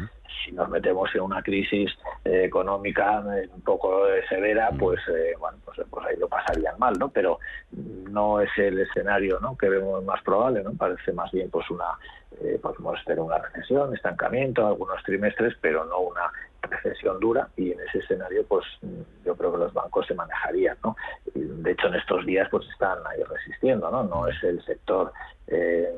si 0.45 0.51
nos 0.51 0.69
metemos 0.69 1.09
en 1.15 1.21
una 1.21 1.41
crisis 1.41 1.89
eh, 2.25 2.43
económica 2.43 3.23
eh, 3.35 3.49
un 3.51 3.61
poco 3.61 4.03
severa, 4.29 4.69
pues, 4.77 4.99
eh, 5.07 5.33
bueno, 5.39 5.57
pues, 5.65 5.79
pues, 5.89 6.05
ahí 6.05 6.17
lo 6.17 6.27
pasarían 6.27 6.77
mal, 6.77 6.93
¿no? 6.99 7.09
Pero 7.09 7.39
no 7.71 8.41
es 8.41 8.51
el 8.55 8.79
escenario 8.79 9.39
¿no? 9.39 9.57
que 9.57 9.67
vemos 9.67 10.03
más 10.03 10.21
probable, 10.21 10.61
¿no? 10.61 10.73
Parece 10.73 11.11
más 11.11 11.31
bien 11.31 11.49
pues 11.49 11.67
una 11.71 11.97
podemos 12.61 13.03
tener 13.03 13.19
una 13.19 13.39
recesión, 13.39 13.93
estancamiento, 13.93 14.65
algunos 14.65 15.03
trimestres, 15.03 15.55
pero 15.59 15.83
no 15.85 15.99
una 15.99 16.31
recesión 16.61 17.19
dura 17.19 17.49
y 17.55 17.71
en 17.71 17.79
ese 17.81 17.99
escenario 17.99 18.45
pues 18.45 18.65
yo 19.25 19.35
creo 19.35 19.51
que 19.51 19.57
los 19.57 19.73
bancos 19.73 20.05
se 20.07 20.13
manejarían 20.13 20.77
no 20.83 20.95
de 21.33 21.71
hecho 21.71 21.87
en 21.87 21.95
estos 21.95 22.25
días 22.25 22.47
pues 22.51 22.67
están 22.69 22.97
ahí 23.05 23.23
resistiendo 23.23 23.89
no 23.89 24.03
no 24.03 24.27
es 24.27 24.41
el 24.43 24.63
sector 24.65 25.11
eh, 25.47 25.89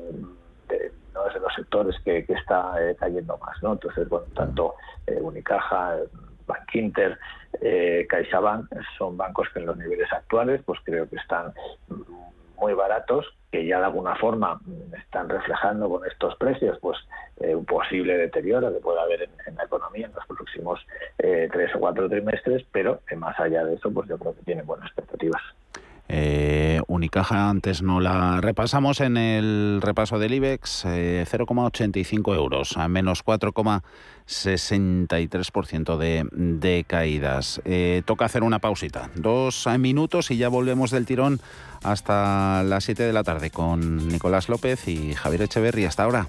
no 1.14 1.26
es 1.26 1.34
de 1.34 1.40
los 1.40 1.54
sectores 1.54 1.96
que, 2.04 2.24
está 2.28 2.74
eh, 2.80 2.96
cayendo 2.98 3.36
más 3.38 3.62
no 3.62 3.72
entonces 3.72 4.08
bueno 4.08 4.26
tanto 4.34 4.74
eh, 5.06 5.18
Unicaja 5.20 5.98
Bankinter 6.46 7.18
eh, 7.60 8.06
CaixaBank 8.08 8.72
son 8.96 9.16
bancos 9.16 9.48
que 9.52 9.60
en 9.60 9.66
los 9.66 9.76
niveles 9.76 10.10
actuales 10.12 10.62
pues 10.64 10.80
creo 10.84 11.08
que 11.08 11.16
están 11.16 11.52
muy 12.62 12.74
baratos 12.74 13.26
que 13.50 13.66
ya 13.66 13.78
de 13.78 13.84
alguna 13.86 14.14
forma 14.16 14.60
están 14.96 15.28
reflejando 15.28 15.88
con 15.90 16.06
estos 16.06 16.36
precios 16.36 16.78
pues 16.80 16.96
eh, 17.40 17.54
un 17.54 17.64
posible 17.64 18.16
deterioro 18.16 18.72
que 18.72 18.78
pueda 18.78 19.02
haber 19.02 19.28
en, 19.46 19.56
la 19.56 19.64
economía 19.64 20.06
en 20.06 20.12
los 20.14 20.24
próximos 20.26 20.80
eh, 21.18 21.48
tres 21.52 21.74
o 21.74 21.80
cuatro 21.80 22.08
trimestres, 22.08 22.64
pero 22.70 23.00
más 23.16 23.38
allá 23.40 23.64
de 23.64 23.74
eso, 23.74 23.92
pues 23.92 24.08
yo 24.08 24.16
creo 24.16 24.34
que 24.34 24.42
tienen 24.42 24.64
buenas 24.64 24.86
expectativas. 24.86 25.42
Eh, 26.08 26.80
Unicaja 26.86 27.50
antes 27.50 27.82
no 27.82 28.00
la 28.00 28.40
repasamos 28.40 29.00
en 29.00 29.16
el 29.16 29.80
repaso 29.82 30.18
del 30.18 30.34
IBEX, 30.34 30.84
0,85 30.84 32.34
euros, 32.36 32.76
a 32.76 32.88
menos 32.88 33.22
4,63% 34.32 35.96
de, 35.96 36.26
de 36.32 36.84
caídas. 36.84 37.60
toca 38.04 38.24
hacer 38.24 38.42
una 38.42 38.58
pausita, 38.58 39.10
dos 39.14 39.68
minutos 39.78 40.30
y 40.30 40.36
ya 40.36 40.48
volvemos 40.48 40.90
del 40.90 41.06
tirón 41.06 41.40
hasta 41.82 42.62
las 42.62 42.84
7 42.84 43.02
de 43.02 43.12
la 43.12 43.24
tarde 43.24 43.50
con 43.50 44.08
Nicolás 44.08 44.48
López 44.48 44.88
y 44.88 45.14
Javier 45.14 45.42
Echeverry. 45.42 45.84
Hasta 45.84 46.04
ahora. 46.04 46.28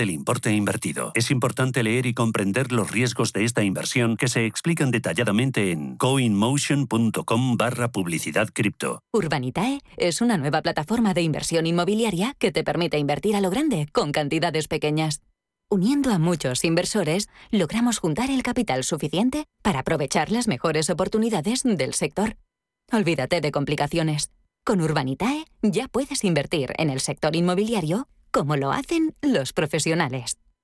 del 0.01 0.09
importe 0.09 0.51
invertido. 0.51 1.11
Es 1.13 1.29
importante 1.29 1.83
leer 1.83 2.07
y 2.07 2.15
comprender 2.15 2.71
los 2.71 2.89
riesgos 2.89 3.33
de 3.33 3.45
esta 3.45 3.61
inversión 3.63 4.17
que 4.17 4.29
se 4.29 4.47
explican 4.47 4.89
detalladamente 4.89 5.71
en 5.71 5.95
coinmotion.com 5.95 7.55
barra 7.55 7.91
publicidad 7.91 8.49
cripto. 8.51 9.03
Urbanitae 9.13 9.79
es 9.97 10.21
una 10.21 10.37
nueva 10.37 10.63
plataforma 10.63 11.13
de 11.13 11.21
inversión 11.21 11.67
inmobiliaria 11.67 12.35
que 12.39 12.51
te 12.51 12.63
permite 12.63 12.97
invertir 12.97 13.35
a 13.35 13.41
lo 13.41 13.51
grande 13.51 13.87
con 13.93 14.11
cantidades 14.11 14.67
pequeñas. 14.67 15.21
Uniendo 15.69 16.11
a 16.11 16.17
muchos 16.17 16.65
inversores, 16.65 17.29
logramos 17.51 17.99
juntar 17.99 18.31
el 18.31 18.41
capital 18.41 18.83
suficiente 18.83 19.45
para 19.61 19.81
aprovechar 19.81 20.31
las 20.31 20.47
mejores 20.47 20.89
oportunidades 20.89 21.61
del 21.61 21.93
sector. 21.93 22.37
Olvídate 22.91 23.39
de 23.39 23.51
complicaciones. 23.51 24.31
Con 24.65 24.81
Urbanitae 24.81 25.45
ya 25.61 25.87
puedes 25.87 26.23
invertir 26.23 26.73
en 26.79 26.89
el 26.89 27.01
sector 27.01 27.35
inmobiliario 27.35 28.07
como 28.31 28.55
lo 28.55 28.71
hacen 28.71 29.15
los 29.21 29.53
profesionales. 29.53 30.40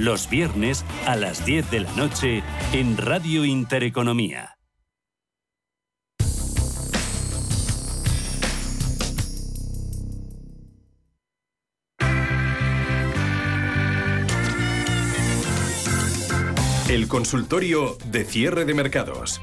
los 0.00 0.30
viernes 0.30 0.84
a 1.06 1.14
las 1.14 1.44
10 1.44 1.70
de 1.70 1.80
la 1.80 1.92
noche 1.92 2.42
en 2.72 2.96
Radio 2.96 3.44
Intereconomía. 3.44 4.56
El 16.88 17.06
consultorio 17.06 17.98
de 18.06 18.24
cierre 18.24 18.64
de 18.64 18.74
mercados. 18.74 19.38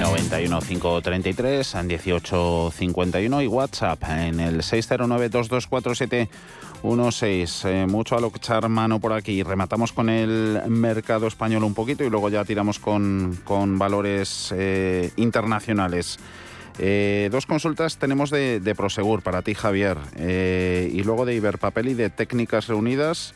91 0.00 0.60
533 0.60 1.74
en 1.76 1.86
1851 1.86 3.42
y 3.42 3.46
WhatsApp 3.46 4.02
en 4.08 4.38
el 4.38 4.62
609 4.62 5.28
2247 5.30 6.28
16. 6.82 7.64
Eh, 7.64 7.86
mucho 7.86 8.16
a 8.16 8.20
lo 8.20 8.30
que 8.30 8.38
echar 8.38 8.68
mano 8.68 9.00
por 9.00 9.12
aquí. 9.12 9.42
Rematamos 9.42 9.92
con 9.92 10.08
el 10.08 10.60
mercado 10.68 11.26
español 11.26 11.64
un 11.64 11.74
poquito 11.74 12.04
y 12.04 12.10
luego 12.10 12.28
ya 12.28 12.44
tiramos 12.44 12.78
con, 12.78 13.38
valores 13.78 14.52
eh, 14.56 15.10
internacionales. 15.16 16.18
Eh, 16.78 17.28
dos 17.30 17.46
consultas 17.46 17.98
tenemos 17.98 18.30
de, 18.30 18.74
Prosegur 18.76 19.22
para 19.22 19.42
ti, 19.42 19.54
Javier, 19.54 19.98
y 20.18 21.02
luego 21.02 21.26
de 21.26 21.34
Iberpapel 21.34 21.88
y 21.88 21.94
de 21.94 22.10
Técnicas 22.10 22.66
Reunidas. 22.68 23.34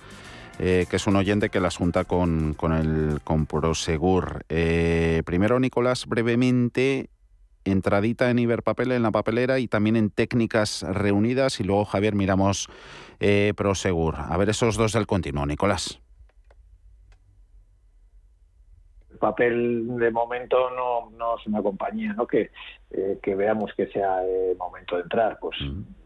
Eh, 0.59 0.87
que 0.89 0.97
es 0.97 1.07
un 1.07 1.17
oyente 1.17 1.51
que 1.51 1.61
la 1.61 1.69
asunta 1.69 2.05
con, 2.05 2.55
con 2.55 2.73
el 2.73 3.21
con 3.23 3.45
Prosegur. 3.45 4.45
Eh, 4.49 5.23
primero, 5.27 5.61
Nicolás, 5.61 6.07
brevemente, 6.07 7.11
entradita 7.65 8.31
en 8.31 8.39
Iberpapel, 8.39 8.93
en 8.93 9.03
la 9.03 9.11
papelera 9.11 9.59
y 9.59 9.69
también 9.69 9.97
en 9.97 10.09
técnicas 10.09 10.83
reunidas. 10.83 11.61
Y 11.61 11.65
luego, 11.65 11.85
Javier, 11.85 12.15
miramos 12.15 12.71
eh, 13.21 13.53
Prosegur. 13.57 14.17
A 14.17 14.37
ver 14.37 14.49
esos 14.51 14.77
dos 14.77 14.93
del 14.93 15.07
continuo, 15.07 15.47
Nicolás. 15.47 16.01
El 19.11 19.19
papel 19.19 19.97
de 19.97 20.11
momento 20.11 20.71
no, 20.71 21.11
no 21.17 21.39
es 21.39 21.47
una 21.47 21.63
compañía 21.63 22.13
¿no? 22.13 22.27
que, 22.27 22.51
que 23.23 23.35
veamos 23.35 23.73
que 23.75 23.87
sea 23.87 24.23
el 24.23 24.57
momento 24.59 24.97
de 24.97 25.03
entrar, 25.03 25.39
pues 25.41 25.57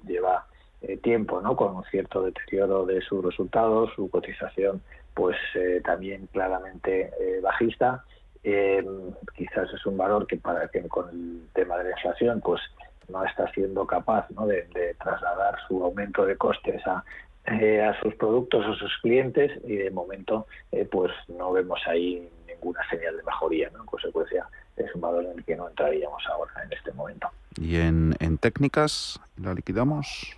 lleva 0.07 0.47
eh, 0.83 0.97
tiempo, 0.97 1.43
¿no? 1.43 1.57
Con 1.57 1.77
un 1.77 1.85
cierto 1.91 2.23
deterioro 2.23 2.87
de 2.87 3.03
sus 3.03 3.23
resultados, 3.23 3.91
su 3.95 4.09
cotización, 4.09 4.81
pues 5.13 5.37
eh, 5.55 5.83
también 5.85 6.27
claramente 6.33 7.11
eh, 7.21 7.41
bajista. 7.43 8.03
quizás 8.43 9.69
es 9.75 9.85
un 9.85 9.99
valor 9.99 10.27
que 10.27 10.39
para 10.39 10.69
que 10.69 10.89
con 10.89 11.11
el 11.11 11.49
tema 11.53 11.77
de 11.77 11.85
la 11.85 11.91
inflación, 11.91 12.41
pues 12.41 12.63
no 13.11 13.25
está 13.25 13.51
siendo 13.53 13.87
capaz 13.87 14.31
¿no? 14.31 14.47
de, 14.47 14.63
trasladar 15.03 15.57
su 15.67 15.83
aumento 15.85 16.25
de 16.25 16.37
costes 16.37 16.81
a, 16.87 17.05
a 17.47 18.01
sus 18.03 18.15
productos, 18.15 18.65
a 18.67 18.79
sus 18.79 18.97
clientes 19.03 19.53
y 19.65 19.77
de 19.77 19.91
momento 19.91 20.47
pues 20.91 21.13
no 21.29 21.53
vemos 21.53 21.81
ahí 21.87 22.29
ninguna 22.47 22.81
señal 22.89 23.17
de 23.17 23.23
mejoría. 23.23 23.71
¿no? 23.71 23.81
En 23.81 23.87
consecuencia 23.87 24.47
es 24.77 24.95
un 24.95 25.01
valor 25.01 25.25
en 25.25 25.39
el 25.39 25.45
que 25.45 25.57
no 25.57 25.69
entraríamos 25.69 26.23
ahora 26.29 26.53
en 26.65 26.73
este 26.73 26.93
momento. 26.93 27.29
¿Y 27.61 27.77
en, 27.77 28.15
en 28.21 28.39
técnicas 28.39 29.21
la 29.37 29.55
liquidamos? 29.55 30.37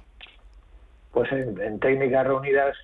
Pues 1.12 1.30
en, 1.32 1.78
técnicas 1.78 2.26
reunidas, 2.26 2.76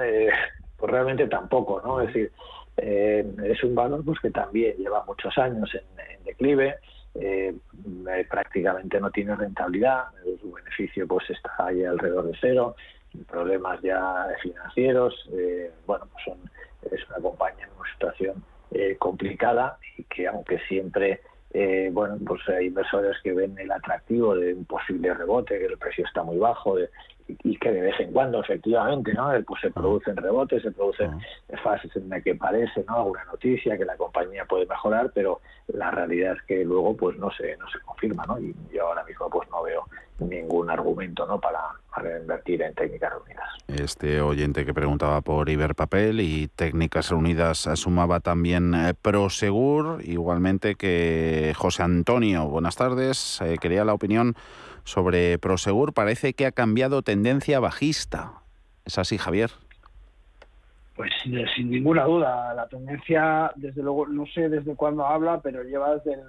eh, 0.00 0.30
pues 0.76 0.92
realmente 0.92 1.26
tampoco, 1.26 1.82
¿no? 1.84 2.00
Es 2.00 2.08
decir, 2.08 2.32
eh, 2.76 3.26
es 3.44 3.62
un 3.64 3.74
valor 3.74 4.04
pues 4.04 4.20
que 4.20 4.30
también 4.30 4.76
lleva 4.76 5.04
muchos 5.04 5.36
años 5.36 5.70
en, 5.74 6.24
declive, 6.24 6.76
eh, 7.14 7.54
prácticamente 8.30 9.00
no 9.00 9.10
tiene 9.10 9.34
rentabilidad, 9.36 10.04
su 10.40 10.52
beneficio 10.52 11.06
pues 11.06 11.28
está 11.30 11.50
ahí 11.58 11.84
alrededor 11.84 12.26
de 12.26 12.38
cero, 12.40 12.76
problemas 13.28 13.80
ya 13.82 14.26
financieros, 14.42 15.28
bueno, 15.86 16.06
pues 16.12 16.24
son, 16.24 16.38
es 16.90 17.06
una 17.10 17.18
compañía 17.20 17.66
en 17.66 17.72
una 17.78 17.92
situación 17.92 18.44
complicada 18.98 19.78
y 19.98 20.04
que 20.04 20.26
aunque 20.26 20.58
siempre 20.68 21.20
eh, 21.54 21.90
bueno, 21.92 22.16
pues 22.26 22.40
hay 22.48 22.66
inversores 22.66 23.16
que 23.22 23.32
ven 23.32 23.58
el 23.58 23.70
atractivo 23.70 24.34
de 24.34 24.54
un 24.54 24.64
posible 24.64 25.12
rebote, 25.12 25.58
que 25.58 25.66
el 25.66 25.76
precio 25.76 26.06
está 26.06 26.22
muy 26.22 26.38
bajo 26.38 26.76
y 27.26 27.56
que 27.56 27.72
de 27.72 27.80
vez 27.80 28.00
en 28.00 28.12
cuando 28.12 28.40
efectivamente 28.40 29.12
no 29.14 29.30
pues 29.46 29.60
se 29.60 29.70
producen 29.70 30.16
rebotes 30.16 30.62
se 30.62 30.70
producen 30.70 31.18
fases 31.62 31.94
en 31.96 32.08
las 32.08 32.22
que 32.22 32.34
parece 32.34 32.84
no 32.88 32.96
alguna 32.96 33.24
noticia 33.24 33.76
que 33.76 33.84
la 33.84 33.96
compañía 33.96 34.44
puede 34.44 34.66
mejorar 34.66 35.10
pero 35.14 35.40
la 35.68 35.90
realidad 35.90 36.34
es 36.36 36.42
que 36.42 36.64
luego 36.64 36.96
pues 36.96 37.18
no 37.18 37.30
se 37.30 37.56
no 37.56 37.68
se 37.70 37.78
confirma 37.80 38.24
no 38.26 38.38
y 38.38 38.54
yo 38.72 38.86
ahora 38.86 39.04
mismo 39.04 39.28
pues 39.30 39.48
no 39.50 39.62
veo 39.62 39.84
ningún 40.28 40.70
argumento 40.70 41.26
no 41.26 41.40
para, 41.40 41.60
invertir 42.20 42.62
en 42.62 42.74
técnicas 42.74 43.12
reunidas. 43.12 43.48
Este 43.68 44.20
oyente 44.20 44.64
que 44.64 44.74
preguntaba 44.74 45.20
por 45.20 45.48
Iberpapel 45.48 46.20
y 46.20 46.48
técnicas 46.48 47.10
reunidas 47.10 47.68
sumaba 47.74 48.20
también 48.20 48.74
eh, 48.74 48.94
Prosegur, 49.00 50.00
igualmente 50.02 50.74
que 50.74 51.52
José 51.56 51.82
Antonio. 51.82 52.48
Buenas 52.48 52.76
tardes, 52.76 53.40
eh, 53.42 53.56
quería 53.60 53.84
la 53.84 53.94
opinión 53.94 54.34
sobre 54.84 55.38
Prosegur. 55.38 55.92
Parece 55.92 56.34
que 56.34 56.46
ha 56.46 56.52
cambiado 56.52 57.02
tendencia 57.02 57.60
bajista. 57.60 58.32
¿Es 58.84 58.98
así, 58.98 59.18
Javier? 59.18 59.50
Pues 60.96 61.10
sin 61.22 61.70
ninguna 61.70 62.04
duda, 62.04 62.52
la 62.54 62.68
tendencia, 62.68 63.50
desde 63.56 63.82
luego, 63.82 64.06
no 64.06 64.26
sé 64.26 64.48
desde 64.48 64.76
cuándo 64.76 65.06
habla, 65.06 65.40
pero 65.40 65.62
lleva 65.62 65.94
desde 65.94 66.20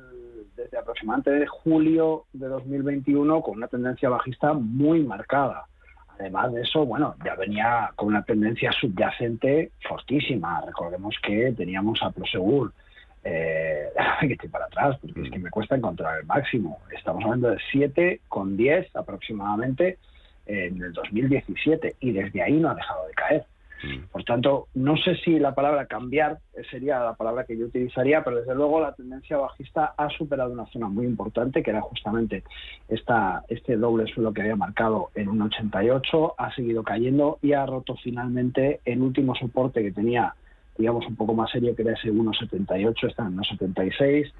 desde 0.55 0.77
aproximadamente 0.77 1.45
julio 1.47 2.25
de 2.33 2.47
2021 2.47 3.41
con 3.41 3.57
una 3.57 3.67
tendencia 3.67 4.09
bajista 4.09 4.53
muy 4.53 5.03
marcada. 5.03 5.65
Además 6.19 6.53
de 6.53 6.61
eso, 6.61 6.85
bueno, 6.85 7.15
ya 7.25 7.35
venía 7.35 7.91
con 7.95 8.09
una 8.09 8.23
tendencia 8.23 8.71
subyacente 8.71 9.71
fortísima. 9.87 10.61
Recordemos 10.65 11.15
que 11.23 11.53
teníamos 11.53 12.01
a 12.03 12.11
Prosegur, 12.11 12.71
eh, 13.23 13.89
que 14.21 14.33
estoy 14.33 14.49
para 14.49 14.65
atrás, 14.65 14.97
porque 15.01 15.21
es 15.21 15.31
que 15.31 15.39
me 15.39 15.49
cuesta 15.49 15.75
encontrar 15.75 16.19
el 16.19 16.25
máximo. 16.25 16.79
Estamos 16.95 17.23
hablando 17.23 17.49
de 17.51 17.57
7 17.71 18.21
con 18.27 18.57
10 18.57 18.95
aproximadamente 18.95 19.97
en 20.45 20.81
el 20.81 20.91
2017 20.91 21.95
y 22.01 22.11
desde 22.11 22.41
ahí 22.41 22.59
no 22.59 22.69
ha 22.69 22.75
dejado 22.75 23.07
de 23.07 23.13
caer. 23.13 23.45
Por 24.11 24.23
tanto, 24.23 24.67
no 24.75 24.95
sé 24.95 25.15
si 25.17 25.39
la 25.39 25.53
palabra 25.53 25.87
cambiar 25.87 26.39
sería 26.71 26.99
la 26.99 27.15
palabra 27.15 27.43
que 27.43 27.57
yo 27.57 27.65
utilizaría, 27.65 28.23
pero 28.23 28.37
desde 28.37 28.55
luego 28.55 28.79
la 28.79 28.93
tendencia 28.93 29.37
bajista 29.37 29.93
ha 29.97 30.09
superado 30.09 30.53
una 30.53 30.65
zona 30.67 30.87
muy 30.87 31.05
importante, 31.05 31.61
que 31.61 31.71
era 31.71 31.81
justamente 31.81 32.43
esta, 32.87 33.43
este 33.49 33.75
doble 33.75 34.07
suelo 34.07 34.33
que 34.33 34.41
había 34.41 34.55
marcado 34.55 35.09
en 35.15 35.27
un 35.27 35.41
88, 35.41 36.35
ha 36.37 36.55
seguido 36.55 36.83
cayendo 36.83 37.39
y 37.41 37.53
ha 37.53 37.65
roto 37.65 37.95
finalmente 38.01 38.79
el 38.85 39.01
último 39.01 39.35
soporte 39.35 39.83
que 39.83 39.91
tenía 39.91 40.33
digamos, 40.77 41.05
un 41.07 41.15
poco 41.15 41.33
más 41.33 41.51
serio, 41.51 41.75
que 41.75 41.83
era 41.83 41.93
ese 41.93 42.11
1,78, 42.11 43.09
está 43.09 43.23
en 43.23 43.37
1,76. 43.37 44.31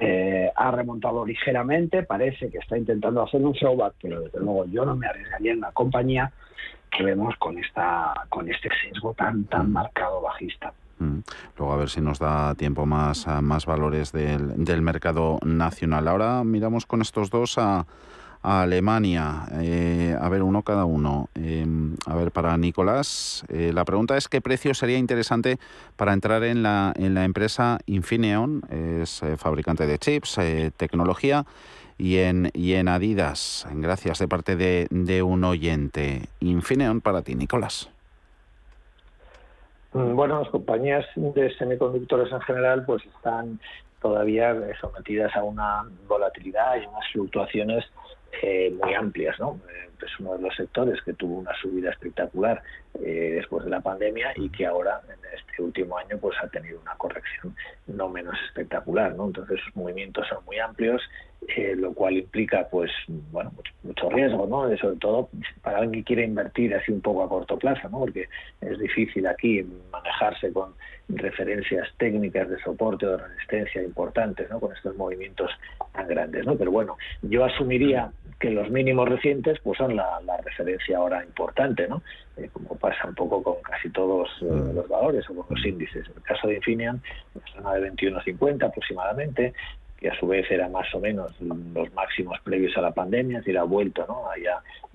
Eh, 0.00 0.50
ha 0.54 0.70
remontado 0.70 1.24
ligeramente, 1.24 2.02
parece 2.02 2.50
que 2.50 2.58
está 2.58 2.76
intentando 2.76 3.22
hacer 3.22 3.40
un 3.40 3.54
throwback, 3.54 3.94
pero 4.02 4.20
desde 4.20 4.38
luego 4.40 4.66
yo 4.66 4.84
no 4.84 4.96
me 4.96 5.06
arriesgaría 5.06 5.52
en 5.52 5.60
la 5.60 5.72
compañía 5.72 6.32
que 6.90 7.04
vemos 7.04 7.34
con 7.36 7.58
esta 7.58 8.14
con 8.30 8.50
este 8.50 8.70
sesgo 8.82 9.12
tan 9.12 9.44
tan 9.44 9.70
marcado 9.72 10.22
bajista. 10.22 10.72
Luego 11.56 11.72
a 11.72 11.76
ver 11.76 11.90
si 11.90 12.00
nos 12.00 12.18
da 12.18 12.54
tiempo 12.54 12.86
más 12.86 13.26
más 13.42 13.66
valores 13.66 14.10
del, 14.12 14.64
del 14.64 14.82
mercado 14.82 15.38
nacional. 15.44 16.08
Ahora 16.08 16.42
miramos 16.44 16.86
con 16.86 17.02
estos 17.02 17.30
dos 17.30 17.56
a, 17.58 17.86
Alemania. 18.42 19.46
Eh, 19.60 20.16
a 20.18 20.28
ver, 20.28 20.42
uno 20.42 20.62
cada 20.62 20.84
uno. 20.84 21.28
Em, 21.34 21.96
a 22.06 22.14
ver, 22.14 22.30
para 22.30 22.56
Nicolás, 22.56 23.44
eh, 23.48 23.72
la 23.74 23.84
pregunta 23.84 24.16
es 24.16 24.28
qué 24.28 24.40
precio 24.40 24.74
sería 24.74 24.98
interesante 24.98 25.58
para 25.96 26.12
entrar 26.12 26.44
en 26.44 26.62
la, 26.62 26.92
en 26.96 27.14
la 27.14 27.24
empresa 27.24 27.78
Infineon, 27.86 28.62
es 28.70 29.22
eh, 29.22 29.36
fabricante 29.36 29.86
de 29.86 29.98
chips, 29.98 30.38
tecnología 30.76 31.44
y 31.96 32.18
en, 32.18 32.50
y 32.54 32.74
en 32.74 32.88
Adidas. 32.88 33.66
Gracias 33.72 34.18
de 34.18 34.28
parte 34.28 34.56
de, 34.56 34.86
de 34.90 35.22
un 35.22 35.44
oyente. 35.44 36.22
Infineon 36.40 37.00
para 37.00 37.22
ti, 37.22 37.34
Nicolás. 37.34 37.90
Mm, 39.92 40.14
bueno, 40.14 40.40
las 40.40 40.50
compañías 40.50 41.04
de 41.16 41.54
semiconductores 41.56 42.32
en 42.32 42.40
general 42.42 42.84
pues 42.84 43.04
están 43.04 43.58
todavía 44.00 44.54
sometidas 44.80 45.34
a 45.34 45.42
una 45.42 45.84
volatilidad 46.06 46.76
y 46.76 46.86
unas 46.86 47.04
fluctuaciones 47.12 47.84
eh, 48.42 48.70
muy 48.82 48.94
amplias, 48.94 49.38
¿no? 49.38 49.60
Eh, 49.68 49.88
es 50.04 50.20
uno 50.20 50.36
de 50.36 50.42
los 50.42 50.54
sectores 50.54 51.00
que 51.02 51.12
tuvo 51.14 51.38
una 51.38 51.52
subida 51.60 51.90
espectacular 51.90 52.62
eh, 53.02 53.32
después 53.34 53.64
de 53.64 53.70
la 53.70 53.80
pandemia 53.80 54.32
y 54.36 54.48
que 54.48 54.64
ahora 54.64 55.00
en 55.08 55.18
este 55.36 55.60
último 55.62 55.98
año 55.98 56.18
pues 56.18 56.36
ha 56.40 56.46
tenido 56.48 56.80
una 56.80 56.94
corrección 56.94 57.56
no 57.88 58.08
menos 58.08 58.36
espectacular, 58.46 59.14
¿no? 59.16 59.26
Entonces 59.26 59.58
sus 59.64 59.74
movimientos 59.74 60.26
son 60.28 60.44
muy 60.44 60.58
amplios, 60.58 61.02
lo 61.76 61.92
cual 61.94 62.16
implica 62.16 62.68
pues 62.68 62.90
bueno 63.32 63.52
mucho, 63.82 64.08
riesgo, 64.10 64.46
¿no? 64.46 64.76
sobre 64.76 64.96
todo 64.96 65.30
para 65.62 65.78
alguien 65.78 66.02
que 66.02 66.04
quiere 66.04 66.24
invertir 66.24 66.74
así 66.74 66.92
un 66.92 67.00
poco 67.00 67.24
a 67.24 67.28
corto 67.28 67.58
plazo, 67.58 67.88
¿no? 67.88 67.98
Porque 68.00 68.28
es 68.60 68.78
difícil 68.78 69.26
aquí 69.26 69.66
manejarse 69.90 70.52
con 70.52 70.74
referencias 71.08 71.88
técnicas 71.96 72.48
de 72.50 72.58
soporte 72.60 73.06
o 73.06 73.16
de 73.16 73.26
resistencia 73.28 73.82
importantes, 73.82 74.48
¿no? 74.50 74.60
Con 74.60 74.74
estos 74.74 74.94
movimientos 74.96 75.50
tan 75.92 76.06
grandes, 76.06 76.44
¿no? 76.46 76.56
Pero 76.56 76.70
bueno, 76.70 76.96
yo 77.22 77.44
asumiría 77.44 78.10
que 78.38 78.50
los 78.50 78.70
mínimos 78.70 79.08
recientes 79.08 79.58
pues 79.62 79.78
son 79.78 79.96
la, 79.96 80.20
referencia 80.44 80.98
ahora 80.98 81.24
importante, 81.24 81.88
¿no? 81.88 82.02
Eh, 82.36 82.48
como 82.52 82.76
pasa 82.76 83.08
un 83.08 83.14
poco 83.14 83.42
con 83.42 83.62
casi 83.62 83.90
todos 83.90 84.28
eh, 84.42 84.44
mm. 84.44 84.74
los 84.74 84.88
valores 84.88 85.28
o 85.30 85.34
con 85.34 85.46
los 85.56 85.64
índices. 85.64 86.06
En 86.06 86.16
el 86.16 86.22
caso 86.22 86.48
de 86.48 86.54
Infineon, 86.56 87.02
la 87.34 87.52
zona 87.52 87.74
de 87.74 87.92
21.50 87.92 88.64
aproximadamente, 88.64 89.54
que 89.98 90.08
a 90.08 90.18
su 90.18 90.28
vez 90.28 90.48
era 90.50 90.68
más 90.68 90.92
o 90.94 91.00
menos 91.00 91.32
los 91.40 91.92
máximos 91.92 92.38
previos 92.44 92.76
a 92.76 92.80
la 92.80 92.92
pandemia, 92.92 93.38
es 93.38 93.44
decir, 93.44 93.58
ha 93.58 93.64
vuelto 93.64 94.06
¿no? 94.06 94.24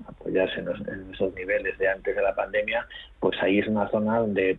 apoyarse 0.07 0.61
en, 0.61 1.13
esos 1.13 1.33
niveles 1.35 1.77
de 1.77 1.89
antes 1.89 2.15
de 2.15 2.21
la 2.21 2.33
pandemia, 2.33 2.87
pues 3.19 3.37
ahí 3.41 3.59
es 3.59 3.67
una 3.67 3.89
zona 3.89 4.19
donde 4.19 4.57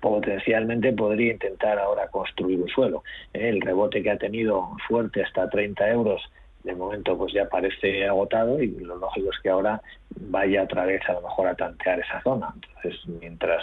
potencialmente 0.00 0.92
podría 0.92 1.32
intentar 1.32 1.78
ahora 1.78 2.08
construir 2.08 2.60
un 2.60 2.68
suelo. 2.68 3.04
¿eh? 3.34 3.50
El 3.50 3.60
rebote 3.60 4.02
que 4.02 4.10
ha 4.10 4.18
tenido 4.18 4.70
fuerte 4.88 5.22
hasta 5.22 5.48
30 5.48 5.90
euros 5.90 6.22
de 6.64 6.74
momento 6.74 7.18
pues 7.18 7.32
ya 7.32 7.48
parece 7.48 8.06
agotado 8.06 8.62
y 8.62 8.68
lo 8.68 8.96
lógico 8.96 9.30
es 9.30 9.38
que 9.42 9.50
ahora 9.50 9.82
vaya 10.16 10.62
otra 10.62 10.86
vez 10.86 11.02
a 11.08 11.14
lo 11.14 11.22
mejor 11.22 11.48
a 11.48 11.54
tantear 11.54 12.00
esa 12.00 12.22
zona. 12.22 12.54
Entonces, 12.54 13.00
mientras 13.20 13.62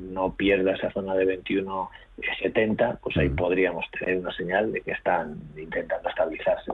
no 0.00 0.34
pierda 0.34 0.72
esa 0.72 0.90
zona 0.90 1.14
de 1.14 1.42
21,70, 1.42 2.98
pues 3.02 3.16
ahí 3.16 3.28
mm. 3.28 3.36
podríamos 3.36 3.84
tener 3.98 4.18
una 4.18 4.32
señal 4.32 4.72
de 4.72 4.80
que 4.80 4.92
están 4.92 5.36
intentando 5.56 6.08
estabilizarse. 6.08 6.72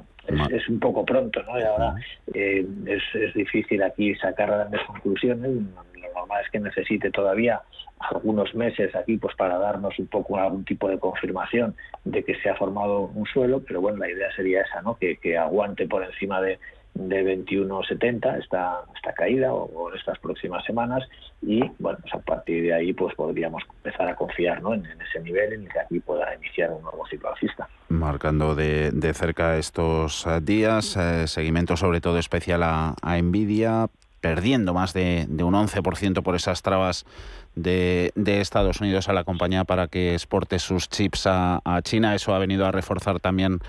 Es, 0.51 0.69
un 0.69 0.81
poco 0.81 1.05
pronto, 1.05 1.43
¿no? 1.45 1.59
Y 1.59 1.63
ahora 1.63 1.95
eh, 2.35 2.67
es, 2.87 3.03
es, 3.15 3.35
difícil 3.35 3.83
aquí 3.83 4.15
sacar 4.17 4.51
grandes 4.51 4.81
conclusiones. 4.87 5.51
Lo 5.95 6.13
normal 6.15 6.43
es 6.45 6.51
que 6.51 6.59
necesite 6.59 7.11
todavía 7.11 7.61
algunos 7.99 8.55
meses 8.55 8.95
aquí 8.95 9.17
pues 9.17 9.35
para 9.37 9.59
darnos 9.59 9.99
un 9.99 10.07
poco 10.09 10.37
algún 10.37 10.65
tipo 10.65 10.89
de 10.89 10.99
confirmación 10.99 11.75
de 12.05 12.25
que 12.25 12.35
se 12.41 12.51
ha 12.51 12.57
formado 12.57 13.11
un 13.15 13.25
suelo, 13.27 13.63
pero 13.67 13.81
bueno, 13.81 13.99
la 13.99 14.11
idea 14.11 14.31
sería 14.35 14.63
esa, 14.63 14.83
¿no? 14.83 14.97
Que, 14.97 15.17
que 15.17 15.39
aguante 15.39 15.87
por 15.87 16.05
encima 16.05 16.41
de, 16.41 16.59
de 16.97 17.45
21.70 17.45 18.39
esta, 18.43 18.81
esta 18.95 19.13
caída 19.13 19.53
o, 19.53 19.93
estas 19.95 20.19
próximas 20.19 20.65
semanas 20.65 21.03
y 21.43 21.61
bueno 21.79 21.99
pues 22.01 22.15
a 22.15 22.19
partir 22.19 22.63
de 22.65 22.75
ahí 22.75 22.93
pues 22.93 23.15
podríamos 23.15 23.63
empezar 23.83 24.09
a 24.09 24.17
confiar 24.17 24.63
¿no? 24.63 24.75
en, 24.75 24.85
ese 24.87 25.21
nivel 25.21 25.53
en 25.53 25.63
el 25.63 25.69
que 25.69 25.81
aquí 25.81 26.01
pueda 26.01 26.35
iniciar 26.35 26.71
un 26.71 26.83
nuevo 26.83 27.07
ciclo 27.07 27.33
alcista. 27.33 27.69
Marcando 27.89 28.55
de, 28.55 28.91
de 28.91 29.15
cerca 29.15 29.57
estos 29.57 30.27
eh, 30.27 30.41
días, 30.43 30.97
eh, 30.97 31.27
seguimiento 31.27 31.77
sobre 31.77 32.01
todo 32.01 32.19
especial 32.19 32.63
a, 32.63 32.95
a 33.03 33.21
Nvidia, 33.21 33.89
perdiendo 34.21 34.75
más 34.75 34.93
de, 34.93 35.27
de 35.29 35.45
un 35.45 35.55
11% 35.55 36.23
por 36.23 36.35
esas 36.35 36.63
trabas 36.63 37.05
de, 37.55 38.13
de, 38.17 38.41
Estados 38.41 38.81
Unidos 38.81 39.09
a 39.09 39.13
la 39.13 39.25
compañía 39.25 39.65
para 39.65 39.89
que 39.89 40.15
exporte 40.15 40.59
sus 40.59 40.89
chips 40.89 41.27
a, 41.27 41.61
a 41.65 41.83
China. 41.83 42.15
Eso 42.15 42.35
ha 42.35 42.39
venido 42.39 42.67
a 42.67 42.73
reforzar 42.73 43.21
también 43.21 43.61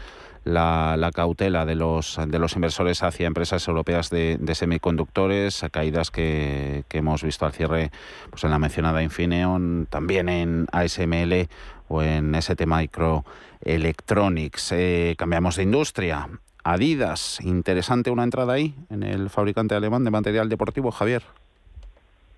la, 0.47 1.11
cautela 1.13 1.65
de 1.65 1.75
los, 1.75 2.19
de 2.27 2.39
los 2.39 2.55
inversores 2.55 3.03
hacia 3.03 3.27
empresas 3.27 3.67
europeas 3.67 4.09
de, 4.09 4.39
semiconductores, 4.53 5.65
caídas 5.71 6.09
que, 6.11 6.83
hemos 6.91 7.23
visto 7.23 7.45
al 7.45 7.53
cierre 7.53 7.91
pues 8.29 8.43
en 8.43 8.51
la 8.51 8.59
mencionada 8.59 9.01
Infineon, 9.03 9.87
también 9.89 10.29
en 10.29 10.67
ASML 10.71 11.47
o 11.89 12.01
en 12.01 12.33
ST 12.35 12.65
Microelectronics. 12.65 14.71
Eh, 14.71 15.15
cambiamos 15.17 15.57
de 15.57 15.63
industria. 15.63 16.29
Adidas, 16.63 17.39
interesante 17.41 18.09
una 18.09 18.23
entrada 18.23 18.53
ahí 18.53 18.73
en 18.89 19.03
el 19.03 19.29
fabricante 19.29 19.75
alemán 19.75 20.03
de 20.03 20.11
material 20.11 20.49
deportivo, 20.49 20.91
Javier. 20.91 21.23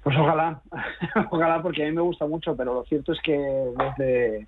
Pues 0.04 0.18
ojalá, 0.18 0.62
ojalá 1.32 1.62
porque 1.62 1.84
a 1.84 1.88
mí 1.88 1.94
me 1.94 2.02
gusta 2.02 2.28
mucho, 2.28 2.56
pero 2.56 2.74
lo 2.74 2.84
cierto 2.84 3.14
es 3.14 3.20
que 3.22 3.38
desde 3.38 4.48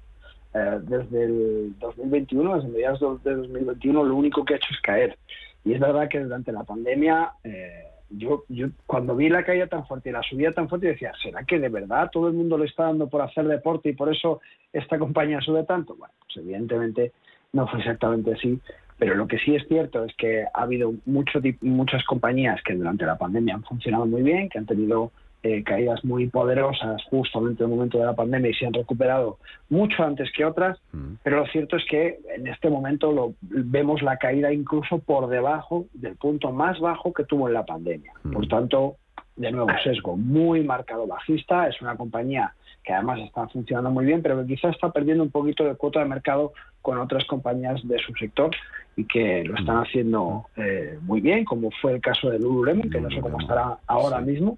eh, 0.54 0.80
desde 0.82 1.24
el 1.24 1.80
2021, 1.80 2.56
desde 2.56 2.70
mediados 2.70 3.24
de 3.24 3.36
2021, 3.36 4.04
lo 4.04 4.16
único 4.16 4.44
que 4.44 4.54
ha 4.54 4.58
hecho 4.58 4.74
es 4.74 4.82
caer. 4.82 5.18
Y 5.64 5.74
es 5.74 5.80
verdad 5.80 6.10
que 6.10 6.20
durante 6.20 6.52
la 6.52 6.64
pandemia, 6.64 7.34
eh, 7.44 7.86
yo, 8.10 8.44
cuando 8.86 9.16
vi 9.16 9.30
la 9.30 9.46
caída 9.46 9.68
tan 9.68 9.86
fuerte 9.88 10.10
y 10.10 10.14
la 10.14 10.24
subida 10.24 10.52
tan 10.52 10.68
fuerte, 10.68 10.88
decía, 10.88 11.14
¿será 11.22 11.44
que 11.44 11.60
de 11.60 11.70
verdad 11.70 12.10
todo 12.12 12.28
el 12.28 12.34
mundo 12.34 12.58
le 12.58 12.66
está 12.66 12.84
dando 12.84 13.08
por 13.08 13.22
hacer 13.22 13.46
deporte 13.48 13.90
y 13.90 13.94
por 13.94 14.14
eso 14.14 14.42
esta 14.74 15.00
compañía 15.00 15.40
sube 15.42 15.64
tanto? 15.64 15.96
Bueno, 15.96 16.14
pues 16.26 16.38
evidentemente 16.38 17.14
no 17.54 17.68
fue 17.68 17.80
exactamente 17.80 18.34
así. 18.34 18.60
Pero 18.98 19.16
lo 19.16 19.28
que 19.28 19.40
sí 19.40 19.56
es 19.56 19.68
cierto 19.68 20.04
es 20.04 20.16
que 20.16 20.44
ha 20.44 20.62
habido 20.62 20.94
mucho, 21.06 21.40
muchas 21.62 22.04
compañías 22.06 22.62
que 22.64 22.76
durante 22.76 23.06
la 23.06 23.18
pandemia 23.18 23.56
han 23.56 23.64
funcionado 23.64 24.06
muy 24.06 24.22
bien, 24.22 24.48
que 24.50 24.60
han 24.60 24.68
tenido 24.68 25.12
eh, 25.44 25.64
caídas 25.64 26.04
muy 26.06 26.28
poderosas 26.28 27.04
justamente 27.10 27.64
en 27.64 27.72
el 27.72 27.76
momento 27.76 27.98
de 27.98 28.06
la 28.06 28.16
pandemia 28.16 28.52
y 28.52 28.54
se 28.54 28.68
han 28.68 28.74
recuperado 28.74 29.40
mucho 29.70 30.04
antes 30.04 30.32
que 30.32 30.46
otras, 30.46 30.78
mm. 30.92 31.16
pero 31.24 31.38
lo 31.38 31.48
cierto 31.48 31.78
es 31.78 31.86
que 31.90 32.20
en 32.36 32.46
este 32.46 32.70
momento 32.70 33.12
lo, 33.12 33.34
vemos 33.42 34.04
la 34.04 34.18
caída 34.18 34.54
incluso 34.54 35.00
por 35.00 35.28
debajo 35.30 35.86
del 35.94 36.16
punto 36.16 36.52
más 36.52 36.80
bajo 36.80 37.12
que 37.12 37.24
tuvo 37.24 37.48
en 37.48 37.56
la 37.56 37.66
pandemia. 37.66 38.14
Mm. 38.24 38.34
Por 38.34 38.48
tanto, 38.48 38.98
de 39.36 39.52
nuevo, 39.52 39.70
sesgo 39.84 40.16
muy 40.16 40.64
marcado 40.64 41.08
bajista, 41.08 41.68
es 41.68 41.82
una 41.82 41.96
compañía 41.96 42.54
que 42.84 42.94
además 42.94 43.20
está 43.22 43.48
funcionando 43.48 43.90
muy 43.90 44.06
bien, 44.06 44.22
pero 44.22 44.40
que 44.42 44.56
quizá 44.56 44.70
está 44.70 44.92
perdiendo 44.92 45.24
un 45.24 45.32
poquito 45.32 45.64
de 45.64 45.76
cuota 45.76 46.00
de 46.00 46.06
mercado 46.06 46.54
con 46.82 47.00
otras 47.00 47.26
compañías 47.26 47.80
de 47.88 47.98
su 48.00 48.14
sector 48.14 48.52
y 48.96 49.06
que 49.06 49.44
lo 49.44 49.56
están 49.56 49.78
mm. 49.78 49.82
haciendo 49.82 50.46
eh, 50.56 51.00
muy 51.02 51.22
bien, 51.22 51.46
como 51.46 51.72
fue 51.82 51.94
el 51.94 52.02
caso 52.02 52.30
de 52.30 52.38
Lululemon, 52.38 52.90
que 52.90 53.02
no 53.02 53.10
sé 53.10 53.22
cómo 53.22 53.40
estará 53.40 53.78
ahora 53.88 54.20
mismo, 54.22 54.58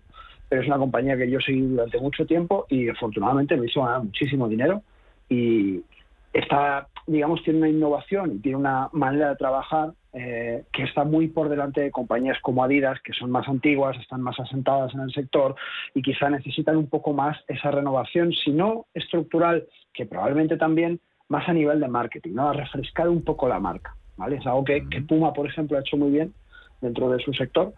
pero 0.53 0.61
es 0.61 0.67
una 0.67 0.77
compañía 0.77 1.17
que 1.17 1.27
yo 1.27 1.39
seguí 1.39 1.61
durante 1.61 1.99
mucho 1.99 2.27
tiempo 2.27 2.67
y 2.69 2.87
afortunadamente 2.87 3.57
me 3.57 3.65
hizo 3.65 3.81
ganar 3.81 4.03
muchísimo 4.03 4.47
dinero 4.47 4.83
y 5.27 5.81
está, 6.31 6.87
digamos, 7.07 7.41
tiene 7.41 7.57
una 7.57 7.69
innovación 7.69 8.35
y 8.35 8.37
tiene 8.37 8.59
una 8.59 8.87
manera 8.91 9.29
de 9.29 9.35
trabajar 9.37 9.93
eh, 10.13 10.63
que 10.71 10.83
está 10.83 11.05
muy 11.05 11.29
por 11.29 11.49
delante 11.49 11.81
de 11.81 11.89
compañías 11.89 12.37
como 12.43 12.63
Adidas, 12.63 13.01
que 13.01 13.13
son 13.13 13.31
más 13.31 13.47
antiguas, 13.47 13.97
están 13.99 14.21
más 14.21 14.39
asentadas 14.39 14.93
en 14.93 14.99
el 14.99 15.11
sector 15.11 15.55
y 15.95 16.03
quizá 16.03 16.29
necesitan 16.29 16.77
un 16.77 16.85
poco 16.85 17.13
más 17.13 17.35
esa 17.47 17.71
renovación, 17.71 18.31
si 18.31 18.51
no 18.51 18.85
estructural, 18.93 19.65
que 19.91 20.05
probablemente 20.05 20.55
también 20.57 20.99
más 21.29 21.49
a 21.49 21.53
nivel 21.53 21.79
de 21.79 21.87
marketing, 21.87 22.35
¿no? 22.35 22.49
A 22.49 22.53
refrescar 22.53 23.09
un 23.09 23.23
poco 23.23 23.47
la 23.47 23.59
marca, 23.59 23.95
¿vale? 24.17 24.35
Es 24.35 24.45
algo 24.45 24.63
que, 24.63 24.87
que 24.87 25.01
Puma, 25.01 25.33
por 25.33 25.47
ejemplo, 25.47 25.79
ha 25.79 25.81
hecho 25.81 25.97
muy 25.97 26.11
bien 26.11 26.31
dentro 26.79 27.09
de 27.09 27.17
su 27.23 27.33
sector 27.33 27.73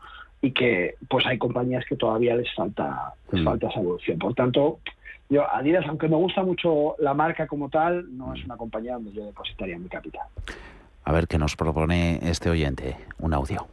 y 0.45 0.51
que 0.51 0.93
pues 1.09 1.25
hay 1.25 1.39
compañías 1.39 1.83
que 1.89 1.95
todavía 1.95 2.35
les 2.35 2.53
falta 2.53 3.15
les 3.31 3.41
mm. 3.41 3.45
falta 3.45 3.67
esa 3.67 3.79
evolución. 3.79 4.19
Por 4.19 4.35
tanto, 4.35 4.79
yo 5.27 5.43
Adidas, 5.51 5.85
aunque 5.87 6.07
me 6.07 6.17
gusta 6.17 6.43
mucho 6.43 6.95
la 6.99 7.15
marca 7.15 7.47
como 7.47 7.67
tal, 7.69 8.15
no 8.15 8.31
es 8.35 8.45
una 8.45 8.55
compañía 8.55 8.93
donde 8.93 9.11
yo 9.11 9.25
depositaría 9.25 9.79
mi 9.79 9.89
capital. 9.89 10.27
A 11.03 11.11
ver 11.11 11.27
qué 11.27 11.39
nos 11.39 11.55
propone 11.55 12.19
este 12.21 12.51
oyente, 12.51 12.95
un 13.17 13.33
audio. 13.33 13.65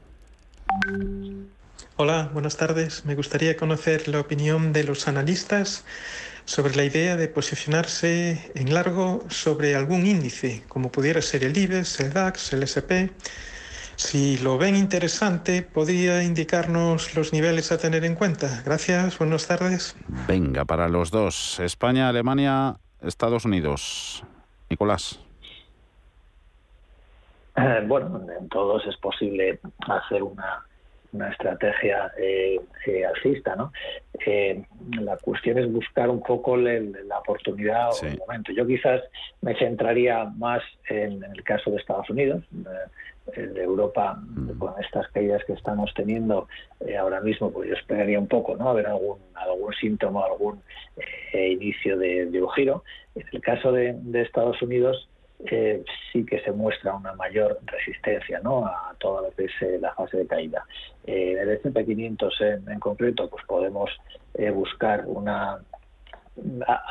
Hola, 1.97 2.31
buenas 2.33 2.57
tardes. 2.57 3.05
Me 3.05 3.17
gustaría 3.17 3.55
conocer 3.55 4.09
la 4.09 4.21
opinión 4.21 4.73
de 4.73 4.85
los 4.85 5.09
analistas 5.09 5.85
sobre 6.47 6.75
la 6.75 6.85
idea 6.85 7.17
de 7.17 7.29
posicionarse 7.29 8.51
en 8.55 8.73
largo 8.73 9.25
sobre 9.29 9.77
algún 9.77 10.07
índice, 10.07 10.63
como 10.69 10.91
pudiera 10.91 11.21
ser 11.21 11.45
el 11.45 11.55
IBEX, 11.55 12.01
el 12.01 12.15
DAX, 12.15 12.55
el 12.55 12.63
SP 12.65 13.13
si 14.03 14.37
lo 14.39 14.59
ven 14.59 14.77
interesante, 14.77 15.63
¿podría 15.63 16.23
indicarnos 16.23 17.15
los 17.15 17.33
niveles 17.33 17.73
a 17.73 17.79
tener 17.79 18.05
en 18.05 18.15
cuenta? 18.15 18.63
Gracias, 18.65 19.19
buenas 19.19 19.47
tardes. 19.47 19.97
Venga, 20.27 20.65
para 20.65 20.89
los 20.89 21.11
dos, 21.11 21.61
España, 21.61 22.09
Alemania, 22.09 22.77
Estados 23.01 23.45
Unidos. 23.45 24.25
Nicolás. 24.69 25.21
Eh, 27.57 27.83
bueno, 27.87 28.21
en 28.39 28.49
todos 28.49 28.85
es 28.87 28.97
posible 28.97 29.61
hacer 29.89 30.23
una, 30.23 30.65
estrategia 31.31 32.11
eh, 32.19 32.59
eh, 32.87 33.05
alcista, 33.05 33.55
¿no? 33.55 33.71
la 34.99 35.17
cuestión 35.19 35.59
es 35.59 35.71
buscar 35.71 36.09
un 36.09 36.23
poco 36.23 36.57
la 36.57 37.19
oportunidad 37.19 37.91
o 37.91 38.07
el 38.07 38.19
momento. 38.19 38.51
Yo 38.53 38.67
quizás 38.67 39.03
me 39.43 39.55
centraría 39.59 40.25
más 40.25 40.63
en, 40.89 41.23
en 41.23 41.33
el 41.33 41.43
caso 41.45 41.71
de 41.71 41.77
Estados 41.77 42.09
Unidos 42.09 42.43
de 43.27 43.63
Europa 43.63 44.15
mm. 44.21 44.59
con 44.59 44.75
estas 44.83 45.09
caídas 45.09 45.43
que 45.45 45.53
estamos 45.53 45.93
teniendo 45.95 46.49
eh, 46.81 46.97
ahora 46.97 47.21
mismo, 47.21 47.51
pues 47.53 47.69
yo 47.69 47.75
esperaría 47.75 48.19
un 48.19 48.27
poco, 48.27 48.57
¿no? 48.57 48.69
A 48.69 48.73
ver 48.73 48.87
algún, 48.87 49.19
algún 49.35 49.73
síntoma, 49.75 50.25
algún 50.25 50.61
eh, 51.33 51.51
inicio 51.51 51.97
de, 51.99 52.29
un 52.43 52.51
giro. 52.51 52.85
En 53.15 53.25
el 53.33 53.41
caso 53.41 53.73
de, 53.73 53.97
Estados 54.15 54.61
Unidos, 54.63 55.09
eh, 55.47 55.85
sí 56.13 56.25
que 56.25 56.41
se 56.41 56.53
muestra 56.53 56.95
una 56.95 57.15
mayor 57.15 57.59
resistencia 57.67 58.41
¿no? 58.41 58.67
a 58.67 58.95
toda 58.99 59.23
lo 59.23 59.31
que 59.33 59.45
es 59.45 59.81
la 59.81 59.93
fase 59.95 60.19
de 60.19 60.27
caída. 60.27 60.65
en 61.05 61.39
el 61.39 61.51
S&P 61.51 61.85
500 61.85 62.41
en, 62.41 62.81
concreto, 62.81 63.29
pues 63.29 63.45
podemos 63.47 63.91
buscar 64.55 65.05
una 65.07 65.59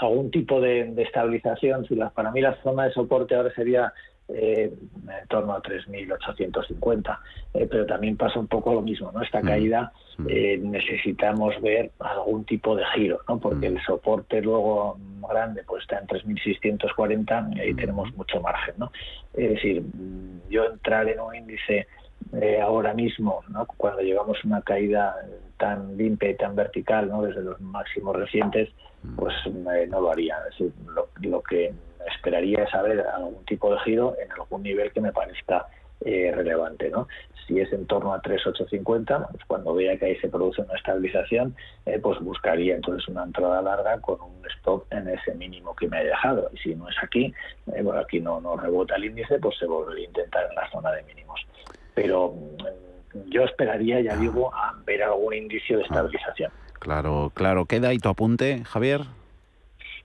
algún 0.02 0.32
tipo 0.32 0.62
de, 0.62 0.94
estabilización. 1.02 1.86
Si 1.88 1.96
las, 1.96 2.12
para 2.14 2.32
mí 2.32 2.42
la 2.42 2.62
zona 2.62 2.86
de 2.86 2.94
soporte 2.94 3.36
ahora 3.36 3.54
sería 3.54 3.94
eh, 4.34 4.72
en 5.04 5.28
torno 5.28 5.54
a 5.54 5.62
3.850. 5.62 7.20
Eh, 7.54 7.68
pero 7.70 7.86
también 7.86 8.18
pasa 8.18 8.40
un 8.40 8.48
poco 8.48 8.74
lo 8.74 8.82
mismo, 8.82 9.12
¿no? 9.12 9.22
Esta 9.22 9.42
mm. 9.42 9.46
caída 9.46 9.92
mm. 10.18 10.28
eh, 10.30 10.58
necesitamos 10.62 11.60
ver 11.62 11.92
algún 12.00 12.46
tipo 12.46 12.76
de 12.76 12.86
giro, 12.96 13.20
¿no? 13.28 13.40
Porque 13.40 13.70
mm. 13.70 13.76
el 13.76 13.84
soporte 13.84 14.42
luego 14.42 14.98
grande 15.30 15.64
pues 15.66 15.84
está 15.84 16.00
en 16.00 16.08
3.640 16.08 17.56
y 17.56 17.60
ahí 17.60 17.74
tenemos 17.74 18.14
mucho 18.16 18.42
margen, 18.42 18.76
¿no? 18.78 18.92
Es 19.34 19.50
decir, 19.52 19.84
yo 20.50 20.66
entrar 20.66 21.08
en 21.08 21.20
un 21.20 21.36
índice 21.36 21.88
ahora 22.62 22.94
mismo, 22.94 23.42
¿no? 23.50 23.66
cuando 23.66 24.02
llegamos 24.02 24.38
a 24.44 24.48
una 24.48 24.62
caída 24.62 25.16
tan 25.58 25.98
limpia 25.98 26.30
y 26.30 26.36
tan 26.36 26.56
vertical, 26.56 27.10
¿no? 27.10 27.24
desde 27.24 27.42
los 27.42 27.60
máximos 27.60 28.16
recientes, 28.16 28.70
pues 29.16 29.34
no 29.54 30.02
lo 30.02 30.12
haría. 30.12 30.38
Es 30.50 30.58
decir, 30.58 30.74
lo 31.22 31.42
que 31.42 31.74
esperaría 32.08 32.70
saber 32.70 33.02
algún 33.02 33.43
tipo 33.45 33.72
de 33.74 33.80
giro 33.80 34.16
en 34.24 34.32
algún 34.32 34.64
nivel 34.64 34.91
que 34.91 35.02
me 35.02 35.12
parezca 35.12 35.68
eh, 36.04 36.32
relevante. 36.34 36.89
¿no? 36.89 37.08
Si 37.45 37.60
es 37.60 37.72
en 37.72 37.86
torno 37.86 38.14
a 38.14 38.22
3,850, 38.22 39.28
pues 39.32 39.45
cuando 39.45 39.76
vea 39.76 39.95
que 39.97 40.06
ahí 40.06 40.16
se 40.18 40.30
produce 40.30 40.62
una 40.62 40.74
estabilización, 40.74 41.56
eh, 41.86 41.99
pues 42.02 42.20
buscaría 42.20 42.76
entonces 42.76 43.08
una 43.08 43.24
entrada 43.24 43.62
larga 43.62 43.99
con 44.02 44.20
un 44.20 44.43
stop 44.58 44.86
en 44.91 45.08
ese 45.10 45.36
mínimo 45.36 45.76
que 45.76 45.88
me 45.88 45.97
ha 45.97 46.04
dejado. 46.04 46.49
Y 46.54 46.58
si 46.58 46.76
no 46.76 46.89
es 46.89 46.95
aquí, 47.04 47.32
eh, 47.76 47.84
bueno, 47.84 47.99
aquí 47.99 48.20
no, 48.20 48.41
no 48.41 48.58
rebota 48.58 48.95
el 48.95 49.06
índice, 49.06 49.38
pues 49.39 49.58
se 49.60 49.68
volvería 49.68 50.06
a 50.06 50.08
intentar 50.08 50.47
en 50.49 50.56
la 50.56 50.72
zona 50.72 50.91
de 50.91 51.04
mínimos. 51.04 51.39
Pero 51.93 52.34
mm, 52.34 53.30
yo 53.30 53.43
esperaría, 53.43 54.02
ya 54.02 54.16
digo, 54.16 54.52
a 54.56 54.74
ver 54.86 55.04
algún 55.04 55.36
indicio 55.36 55.78
de 55.78 55.84
estabilización. 55.84 56.52
Claro, 56.80 57.32
claro. 57.36 57.66
¿Queda 57.66 57.89
ahí 57.89 57.99
tu 57.99 58.10
apunte, 58.10 58.64
Javier? 58.66 59.02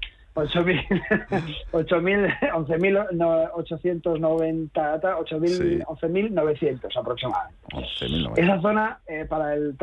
11.900 5.86 6.96
aproximadamente. 6.96 7.64
Esa 8.36 8.60
zona 8.60 8.98
eh, 9.06 9.24
para 9.28 9.54
el 9.54 9.76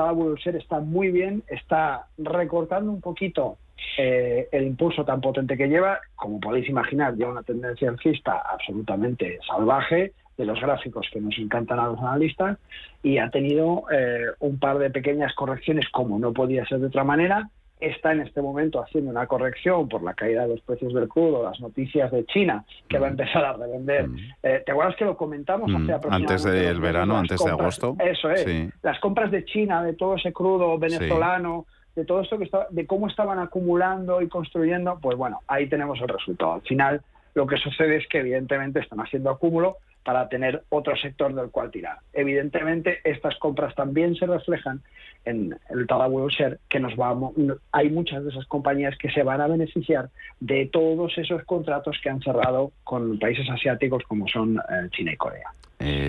Ser 0.44 0.58
está 0.58 0.80
muy 0.80 1.10
bien, 1.12 1.44
está 1.48 2.08
recortando 2.18 2.92
un 2.92 3.02
poquito 3.02 3.58
eh, 3.98 4.48
el 4.52 4.64
impulso 4.66 5.04
tan 5.06 5.22
potente 5.22 5.58
que 5.58 5.68
lleva, 5.68 6.00
como 6.16 6.40
podéis 6.40 6.70
imaginar, 6.70 7.16
lleva 7.16 7.32
una 7.32 7.44
tendencia 7.44 7.90
alcista 7.90 8.40
absolutamente 8.40 9.40
salvaje, 9.48 10.14
de 10.38 10.46
los 10.46 10.60
gráficos 10.60 11.08
que 11.12 11.20
nos 11.22 11.38
encantan 11.38 11.80
a 11.80 11.88
los 11.88 12.00
analistas, 12.00 12.58
y 13.04 13.18
ha 13.20 13.30
tenido 13.30 13.84
eh, 13.92 14.28
un 14.40 14.60
par 14.60 14.80
de 14.80 14.90
pequeñas 14.90 15.34
correcciones, 15.36 15.88
como 15.90 16.18
no 16.20 16.34
podía 16.34 16.66
ser 16.66 16.80
de 16.80 16.88
otra 16.88 17.04
manera, 17.04 17.50
está 17.82 18.12
en 18.12 18.22
este 18.22 18.42
momento 18.42 18.82
haciendo 18.82 19.12
una 19.12 19.28
corrección 19.28 19.90
por 19.90 20.04
la 20.04 20.14
caída 20.14 20.44
de 20.44 20.50
los 20.50 20.62
precios 20.62 20.94
del 20.94 21.10
crudo, 21.10 21.44
las 21.44 21.60
noticias 21.60 22.12
de 22.12 22.26
China, 22.26 22.64
que 22.88 23.00
va 23.00 23.08
a 23.08 23.10
empezar 23.10 23.44
a 23.44 23.54
revender. 23.54 24.08
Mm. 24.08 24.18
Eh, 24.44 24.64
¿Te 24.66 24.72
acuerdas 24.72 24.96
que 24.96 25.06
lo 25.06 25.18
comentamos 25.18 25.70
hace 25.70 25.80
mm. 25.80 25.96
aproximadamente? 25.96 26.34
Antes 26.34 26.44
del 26.44 26.80
verano, 26.80 27.18
antes 27.18 27.44
de 27.44 27.52
agosto. 27.52 27.98
Eso 28.00 28.30
es. 28.30 28.46
Las 28.84 29.00
compras 29.00 29.32
de 29.32 29.44
China, 29.46 29.84
de 29.84 29.94
todo 29.94 30.16
ese 30.16 30.32
crudo 30.32 30.78
venezolano. 30.78 31.66
de 31.96 32.06
todo 32.06 32.22
esto 32.22 32.38
que 32.38 32.46
está, 32.46 32.68
de 32.70 32.88
cómo 32.88 33.08
estaban 33.08 33.40
acumulando 33.40 34.22
y 34.22 34.30
construyendo, 34.30 34.98
pues 35.02 35.18
bueno, 35.18 35.42
ahí 35.48 35.68
tenemos 35.68 36.00
el 36.00 36.08
resultado. 36.08 36.54
Al 36.54 36.62
final, 36.62 37.02
lo 37.34 37.46
que 37.48 37.58
sucede 37.58 37.98
es 37.98 38.08
que 38.08 38.20
evidentemente 38.20 38.80
están 38.80 39.00
haciendo 39.00 39.30
acúmulo, 39.30 39.78
para 40.04 40.28
tener 40.30 40.64
otro 40.70 40.96
sector 40.96 41.34
del 41.34 41.50
cual 41.50 41.72
tirar. 41.72 41.98
Evidentemente, 42.14 43.00
estas 43.04 43.38
compras 43.38 43.76
también 43.76 44.16
se 44.16 44.26
reflejan 44.26 44.82
en 45.26 45.56
el 45.70 45.86
Tadawul 45.86 46.32
Share, 46.32 46.60
que 46.68 46.80
nos 46.80 46.96
vamos, 46.96 47.34
hay 47.72 47.90
muchas 47.90 48.24
de 48.24 48.32
esas 48.32 48.46
compañías 48.48 48.98
que 48.98 49.12
se 49.12 49.22
van 49.22 49.40
a 49.42 49.48
beneficiar 49.48 50.10
de 50.40 50.68
todos 50.72 51.16
esos 51.18 51.44
contratos 51.44 52.00
que 52.02 52.10
han 52.10 52.22
cerrado 52.22 52.72
con 52.84 53.20
países 53.20 53.48
asiáticos 53.50 54.04
como 54.08 54.28
son 54.28 54.58
eh, 54.58 54.90
China 54.92 55.14
y 55.14 55.18
Corea. 55.18 55.52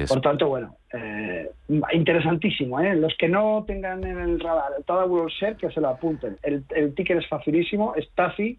Por 0.06 0.20
tanto, 0.20 0.48
bueno, 0.48 0.76
eh, 0.92 1.50
interesantísimo. 1.92 2.78
¿eh? 2.80 2.94
Los 2.94 3.14
que 3.16 3.28
no 3.28 3.64
tengan 3.66 4.04
en 4.04 4.18
el 4.18 4.38
radar 4.38 4.72
el 4.76 4.84
Tadawul 4.84 5.30
Share, 5.30 5.56
que 5.56 5.70
se 5.70 5.80
lo 5.80 5.88
apunten. 5.88 6.36
El, 6.42 6.64
el 6.74 6.94
ticket 6.94 7.18
es 7.18 7.28
facilísimo, 7.28 7.94
es 7.94 8.10
TAFI, 8.14 8.58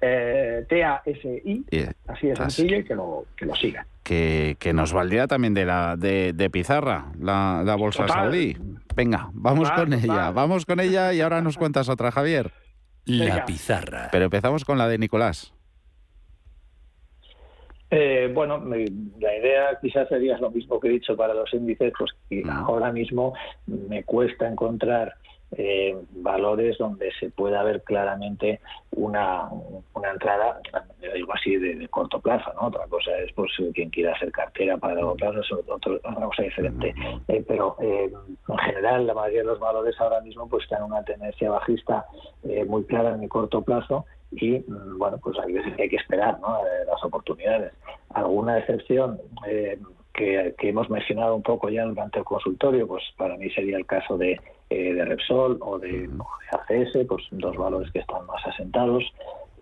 eh, 0.00 0.64
T-A-S-I, 0.68 1.64
así 2.06 2.26
de 2.26 2.36
sencillo, 2.36 2.78
y 2.78 2.84
que 2.84 2.94
lo, 2.94 3.26
que 3.36 3.46
lo 3.46 3.54
sigan 3.54 3.86
que, 4.04 4.72
nos 4.74 4.92
valdría 4.92 5.26
también 5.26 5.54
de 5.54 5.64
la 5.64 5.96
de, 5.96 6.50
pizarra, 6.52 7.06
la, 7.18 7.76
bolsa 7.76 8.06
saudí. 8.06 8.56
Venga, 8.94 9.30
vamos 9.32 9.70
con 9.72 9.92
ella, 9.92 10.30
vamos 10.30 10.66
con 10.66 10.78
ella 10.78 11.12
y 11.12 11.20
ahora 11.20 11.40
nos 11.40 11.56
cuentas 11.56 11.88
otra, 11.88 12.12
Javier. 12.12 12.52
La 13.06 13.44
pizarra. 13.44 14.08
Pero 14.12 14.26
empezamos 14.26 14.64
con 14.64 14.78
la 14.78 14.88
de 14.88 14.98
Nicolás. 14.98 15.52
Eh, 17.90 18.30
bueno, 18.32 18.62
la 18.64 19.36
idea 19.36 19.78
quizás 19.80 20.08
sería 20.08 20.36
lo 20.38 20.50
mismo 20.50 20.80
que 20.80 20.88
he 20.88 20.90
dicho 20.90 21.16
para 21.16 21.32
los 21.32 21.52
índices, 21.54 21.92
pues 21.96 22.10
que 22.28 22.42
ahora 22.48 22.92
mismo 22.92 23.34
me 23.66 24.02
cuesta 24.02 24.48
encontrar 24.48 25.14
eh, 25.56 25.96
valores 26.16 26.78
donde 26.78 27.12
se 27.18 27.30
pueda 27.30 27.62
ver 27.62 27.82
claramente 27.82 28.60
una, 28.92 29.48
una 29.94 30.10
entrada, 30.10 30.60
digo 31.14 31.32
así, 31.34 31.56
de, 31.56 31.88
corto 31.88 32.20
plazo. 32.20 32.52
¿no? 32.54 32.68
Otra 32.68 32.86
cosa 32.88 33.16
es 33.18 33.32
pues 33.32 33.52
quien 33.72 33.90
quiera 33.90 34.12
hacer 34.12 34.32
cartera 34.32 34.76
para 34.76 34.94
largo 34.94 35.14
plazo, 35.14 35.40
es 35.40 35.52
otra 35.52 35.98
cosa 36.26 36.42
diferente. 36.42 36.94
Eh, 37.28 37.44
pero 37.46 37.76
eh, 37.80 38.12
en 38.48 38.58
general, 38.58 39.06
la 39.06 39.14
mayoría 39.14 39.40
de 39.40 39.46
los 39.46 39.60
valores 39.60 40.00
ahora 40.00 40.20
mismo 40.20 40.48
pues 40.48 40.64
están 40.64 40.80
en 40.80 40.92
una 40.92 41.04
tendencia 41.04 41.50
bajista 41.50 42.06
muy 42.66 42.84
clara 42.84 43.14
en 43.14 43.22
el 43.22 43.28
corto 43.28 43.62
plazo 43.62 44.04
y 44.32 44.58
mm, 44.58 44.98
bueno, 44.98 45.18
pues 45.18 45.38
hay 45.38 45.52
veces 45.52 45.74
que 45.76 45.82
hay 45.84 45.88
que 45.88 45.96
esperar 45.96 46.38
¿no? 46.40 46.58
las 46.86 47.02
oportunidades. 47.04 47.72
Alguna 48.10 48.58
excepción 48.58 49.20
que, 50.14 50.54
que, 50.56 50.68
hemos 50.68 50.88
mencionado 50.88 51.34
un 51.34 51.42
poco 51.42 51.68
ya 51.68 51.84
durante 51.84 52.20
el 52.20 52.24
consultorio, 52.24 52.86
pues 52.86 53.02
para 53.16 53.36
mí 53.36 53.50
sería 53.50 53.76
el 53.76 53.86
caso 53.86 54.16
de 54.16 54.40
eh, 54.70 54.94
de 54.94 55.04
Repsol 55.04 55.58
o 55.60 55.78
de, 55.78 56.08
ACS, 56.50 57.06
pues 57.06 57.24
dos 57.30 57.56
valores 57.56 57.92
que 57.92 57.98
están 57.98 58.26
más 58.26 58.44
asentados, 58.46 59.04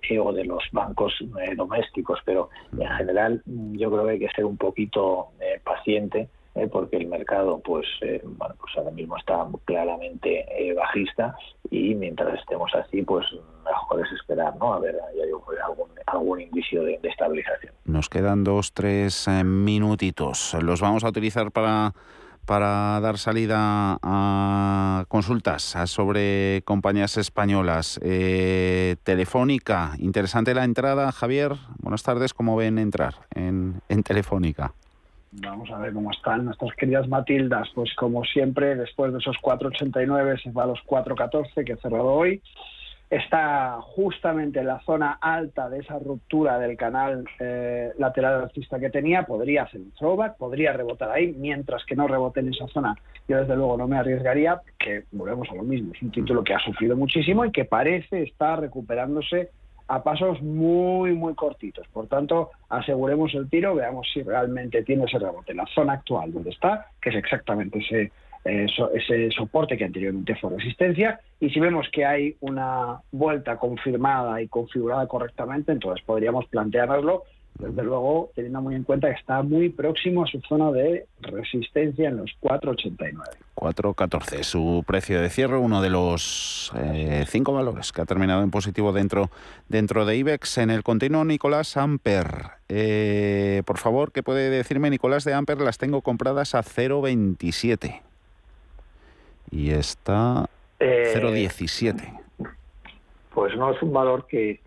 eh, 0.08 0.18
o 0.18 0.32
de 0.32 0.44
los 0.44 0.62
bancos 0.72 1.12
eh, 1.40 1.54
domésticos, 1.56 2.20
pero 2.24 2.50
en 2.78 2.88
general 2.88 3.42
mm, 3.44 3.76
yo 3.76 3.90
creo 3.90 4.04
que 4.04 4.10
hay 4.12 4.18
que 4.20 4.30
ser 4.30 4.44
un 4.44 4.56
poquito 4.56 5.28
paciente 5.64 6.28
porque 6.70 6.96
el 6.96 7.06
mercado 7.06 7.60
pues 7.64 7.86
bueno 8.22 8.54
pues 8.58 8.72
ahora 8.76 8.90
mismo 8.90 9.16
está 9.16 9.46
claramente 9.64 10.46
bajista 10.76 11.34
y 11.70 11.94
mientras 11.94 12.38
estemos 12.38 12.70
así 12.74 13.02
pues 13.02 13.26
mejor 13.64 14.04
es 14.04 14.12
esperar 14.12 14.56
no 14.56 14.74
a 14.74 14.80
ver 14.80 14.96
hay 15.10 15.20
algún 15.64 15.88
algún 16.06 16.40
indicio 16.40 16.82
de, 16.84 16.98
de, 17.02 17.08
estabilización 17.08 17.72
nos 17.84 18.08
quedan 18.08 18.44
dos 18.44 18.72
tres 18.72 19.28
minutitos 19.44 20.54
los 20.60 20.80
vamos 20.80 21.04
a 21.04 21.08
utilizar 21.08 21.52
para 21.52 21.94
para 22.44 23.00
dar 23.00 23.18
salida 23.18 23.98
a 24.02 25.04
consultas 25.08 25.76
sobre 25.86 26.62
compañías 26.64 27.16
españolas. 27.16 28.00
Eh, 28.02 28.96
telefónica, 29.04 29.92
interesante 29.98 30.54
la 30.54 30.64
entrada. 30.64 31.12
Javier, 31.12 31.56
buenas 31.78 32.02
tardes. 32.02 32.34
¿Cómo 32.34 32.56
ven 32.56 32.78
entrar 32.78 33.14
en, 33.34 33.80
en 33.88 34.02
Telefónica? 34.02 34.74
Vamos 35.40 35.70
a 35.70 35.78
ver 35.78 35.94
cómo 35.94 36.10
están 36.10 36.44
nuestras 36.44 36.74
queridas 36.76 37.08
Matildas. 37.08 37.68
Pues 37.74 37.94
como 37.94 38.22
siempre, 38.24 38.76
después 38.76 39.12
de 39.12 39.18
esos 39.18 39.36
4.89 39.38 40.42
se 40.42 40.50
va 40.50 40.64
a 40.64 40.66
los 40.66 40.80
4.14 40.80 41.64
que 41.64 41.72
he 41.72 41.76
cerrado 41.76 42.12
hoy. 42.12 42.42
Está 43.08 43.78
justamente 43.80 44.60
en 44.60 44.66
la 44.66 44.80
zona 44.80 45.18
alta 45.20 45.68
de 45.68 45.80
esa 45.80 45.98
ruptura 45.98 46.58
del 46.58 46.76
canal 46.76 47.24
eh, 47.40 47.92
lateral 47.98 48.42
alcista 48.42 48.78
que 48.78 48.88
tenía, 48.88 49.24
podría 49.24 49.64
hacer 49.64 49.80
un 49.80 49.92
throwback, 49.92 50.36
podría 50.38 50.72
rebotar 50.72 51.10
ahí, 51.10 51.34
mientras 51.38 51.84
que 51.84 51.94
no 51.94 52.08
rebote 52.08 52.40
en 52.40 52.48
esa 52.48 52.66
zona, 52.68 52.96
yo 53.28 53.36
desde 53.36 53.54
luego 53.54 53.76
no 53.76 53.86
me 53.86 53.98
arriesgaría, 53.98 54.62
que 54.78 55.04
volvemos 55.12 55.46
a 55.50 55.56
lo 55.56 55.62
mismo, 55.62 55.92
es 55.92 56.00
un 56.00 56.10
título 56.10 56.42
que 56.42 56.54
ha 56.54 56.58
sufrido 56.60 56.96
muchísimo 56.96 57.44
y 57.44 57.52
que 57.52 57.66
parece 57.66 58.22
estar 58.22 58.58
recuperándose 58.58 59.50
a 59.88 60.02
pasos 60.02 60.40
muy, 60.42 61.12
muy 61.12 61.34
cortitos. 61.34 61.86
Por 61.88 62.06
tanto, 62.06 62.50
aseguremos 62.68 63.34
el 63.34 63.48
tiro, 63.48 63.74
veamos 63.74 64.08
si 64.12 64.22
realmente 64.22 64.82
tiene 64.82 65.04
ese 65.04 65.18
rebote 65.18 65.52
en 65.52 65.58
la 65.58 65.66
zona 65.74 65.94
actual 65.94 66.32
donde 66.32 66.50
está, 66.50 66.86
que 67.00 67.10
es 67.10 67.16
exactamente 67.16 67.78
ese 67.78 68.12
eh, 68.44 68.66
ese 68.94 69.30
soporte 69.30 69.76
que 69.76 69.84
anteriormente 69.84 70.34
fue 70.34 70.50
resistencia 70.50 71.20
y 71.38 71.50
si 71.50 71.60
vemos 71.60 71.86
que 71.92 72.04
hay 72.04 72.34
una 72.40 73.00
vuelta 73.12 73.56
confirmada 73.56 74.42
y 74.42 74.48
configurada 74.48 75.06
correctamente, 75.06 75.70
entonces 75.70 76.04
podríamos 76.04 76.46
planteárnoslo, 76.46 77.22
desde 77.58 77.82
luego 77.82 78.30
teniendo 78.34 78.60
muy 78.60 78.74
en 78.74 78.84
cuenta 78.84 79.08
que 79.08 79.20
está 79.20 79.42
muy 79.42 79.68
próximo 79.68 80.24
a 80.24 80.26
su 80.26 80.40
zona 80.40 80.70
de 80.72 81.06
resistencia 81.20 82.08
en 82.08 82.18
los 82.18 82.30
4,89. 82.40 83.14
4,14. 83.54 84.42
Su 84.42 84.82
precio 84.86 85.20
de 85.20 85.30
cierre, 85.30 85.56
uno 85.56 85.82
de 85.82 85.90
los 85.90 86.72
eh, 86.76 87.24
cinco 87.28 87.52
valores 87.52 87.92
que 87.92 88.00
ha 88.00 88.04
terminado 88.04 88.42
en 88.42 88.50
positivo 88.50 88.92
dentro, 88.92 89.30
dentro 89.68 90.04
de 90.06 90.16
IBEX. 90.16 90.58
En 90.58 90.70
el 90.70 90.82
continuo, 90.82 91.24
Nicolás 91.24 91.76
Amper. 91.76 92.52
Eh, 92.68 93.62
por 93.66 93.78
favor, 93.78 94.12
¿qué 94.12 94.22
puede 94.22 94.50
decirme 94.50 94.90
Nicolás 94.90 95.24
de 95.24 95.34
Amper? 95.34 95.60
Las 95.60 95.78
tengo 95.78 96.00
compradas 96.00 96.54
a 96.54 96.62
0,27 96.62 98.00
y 99.50 99.70
está 99.70 100.46
0,17. 100.80 102.21
Eh, 103.32 103.34
pues 103.34 103.56
no 103.56 103.70
es 103.70 103.82
un 103.82 103.92
valor 103.92 104.26
que, 104.26 104.60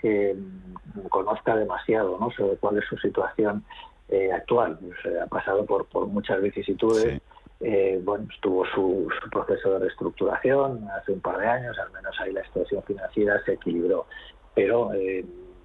conozca 1.10 1.56
demasiado 1.56 2.18
¿no? 2.20 2.32
sobre 2.32 2.58
cuál 2.58 2.78
es 2.78 2.86
su 2.86 2.98
situación 2.98 3.64
eh, 4.10 4.32
actual. 4.32 4.78
Pues, 4.80 5.16
ha 5.22 5.28
pasado 5.28 5.66
por, 5.66 5.86
por 5.86 6.08
muchas 6.08 6.42
vicisitudes. 6.42 7.22
Eh, 7.62 8.02
bueno, 8.04 8.28
tuvo 8.42 8.66
su, 8.66 9.08
proceso 9.32 9.72
de 9.74 9.80
reestructuración 9.80 10.88
hace 10.90 11.14
un 11.14 11.22
par 11.22 11.38
de 11.38 11.48
años, 11.48 11.78
al 11.80 11.92
menos 11.92 12.16
ahí 12.20 12.34
la 12.34 12.44
situación 12.46 12.84
financiera 12.84 13.42
se 13.46 13.54
equilibró. 13.54 14.06
Pero 14.54 14.92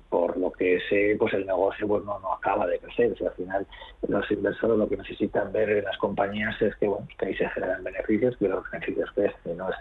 por 0.09 0.37
lo 0.37 0.51
que 0.51 0.81
sé, 0.89 1.17
pues 1.19 1.33
el 1.35 1.47
negocio 1.47 1.87
pues 1.87 2.05
no, 2.05 2.19
no 2.19 2.33
acaba 2.33 2.67
de 2.67 2.81
crecer. 2.81 3.15
al 3.21 3.33
final 3.33 3.67
los 4.09 4.29
inversores 4.31 4.77
lo 4.77 4.89
que 4.89 4.97
necesitan 4.97 5.53
ver 5.53 5.71
en 5.71 5.85
las 5.85 5.97
compañías 5.99 6.61
es 6.61 6.75
que, 6.77 6.89
bueno, 6.89 7.07
que 7.17 7.27
ahí 7.27 7.35
se 7.37 7.49
generan 7.51 7.85
beneficios, 7.85 8.37
que 8.37 8.49
los 8.49 8.69
beneficios 8.71 9.11
crecen, 9.15 9.57
no 9.57 9.71
es 9.71 9.77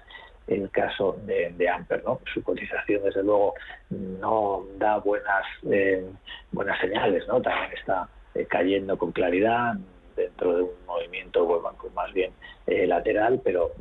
el 0.49 0.69
caso 0.71 1.17
de, 1.25 1.53
de 1.57 1.69
Amper, 1.69 2.03
¿no? 2.03 2.19
Su 2.33 2.43
cotización, 2.43 3.03
desde 3.03 3.23
luego, 3.23 3.53
no 3.89 4.65
da 4.77 4.97
buenas 4.97 5.45
eh, 5.69 6.05
buenas 6.51 6.79
señales, 6.79 7.27
¿no? 7.27 7.41
También 7.41 7.71
está 7.77 8.09
eh, 8.35 8.45
cayendo 8.49 8.97
con 8.97 9.11
claridad, 9.11 9.75
dentro 10.19 10.55
de 10.55 10.63
un 10.63 10.69
movimiento 10.85 11.47
pues, 11.47 11.93
más 11.93 12.13
bien 12.13 12.31
eh, 12.67 12.85
lateral, 12.85 13.41
pero 13.43 13.71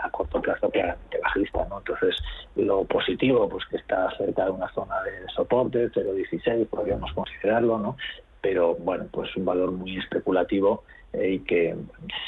a 0.00 0.10
corto 0.10 0.40
plazo 0.40 0.70
claramente 0.70 1.18
bajista. 1.18 1.66
¿no? 1.68 1.78
Entonces, 1.78 2.16
lo 2.56 2.84
positivo, 2.84 3.48
pues 3.48 3.64
que 3.66 3.78
está 3.78 4.10
cerca 4.16 4.44
de 4.44 4.50
una 4.50 4.72
zona 4.74 5.02
de 5.02 5.26
soporte, 5.34 5.90
0,16, 5.90 6.68
podríamos 6.68 7.12
considerarlo, 7.14 7.78
¿no? 7.78 7.96
pero 8.40 8.74
bueno, 8.76 9.06
pues 9.10 9.34
un 9.36 9.44
valor 9.44 9.72
muy 9.72 9.98
especulativo 9.98 10.84
eh, 11.12 11.32
y 11.32 11.38
que 11.40 11.74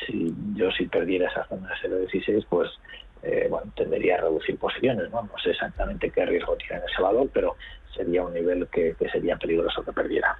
si 0.06 0.34
yo 0.54 0.70
si 0.72 0.86
perdiera 0.86 1.28
esa 1.28 1.46
zona 1.46 1.68
de 1.82 2.08
0,16, 2.08 2.46
pues 2.48 2.68
eh, 3.22 3.46
bueno, 3.50 3.70
tendería 3.76 4.16
a 4.16 4.20
reducir 4.22 4.56
posiciones. 4.58 5.10
¿no? 5.10 5.22
no 5.22 5.38
sé 5.42 5.50
exactamente 5.50 6.10
qué 6.10 6.26
riesgo 6.26 6.56
tiene 6.56 6.82
ese 6.90 7.02
valor, 7.02 7.28
pero 7.32 7.56
sería 7.94 8.22
un 8.22 8.34
nivel 8.34 8.68
que, 8.68 8.94
que 8.98 9.08
sería 9.10 9.36
peligroso 9.36 9.84
que 9.84 9.92
perdiera. 9.92 10.36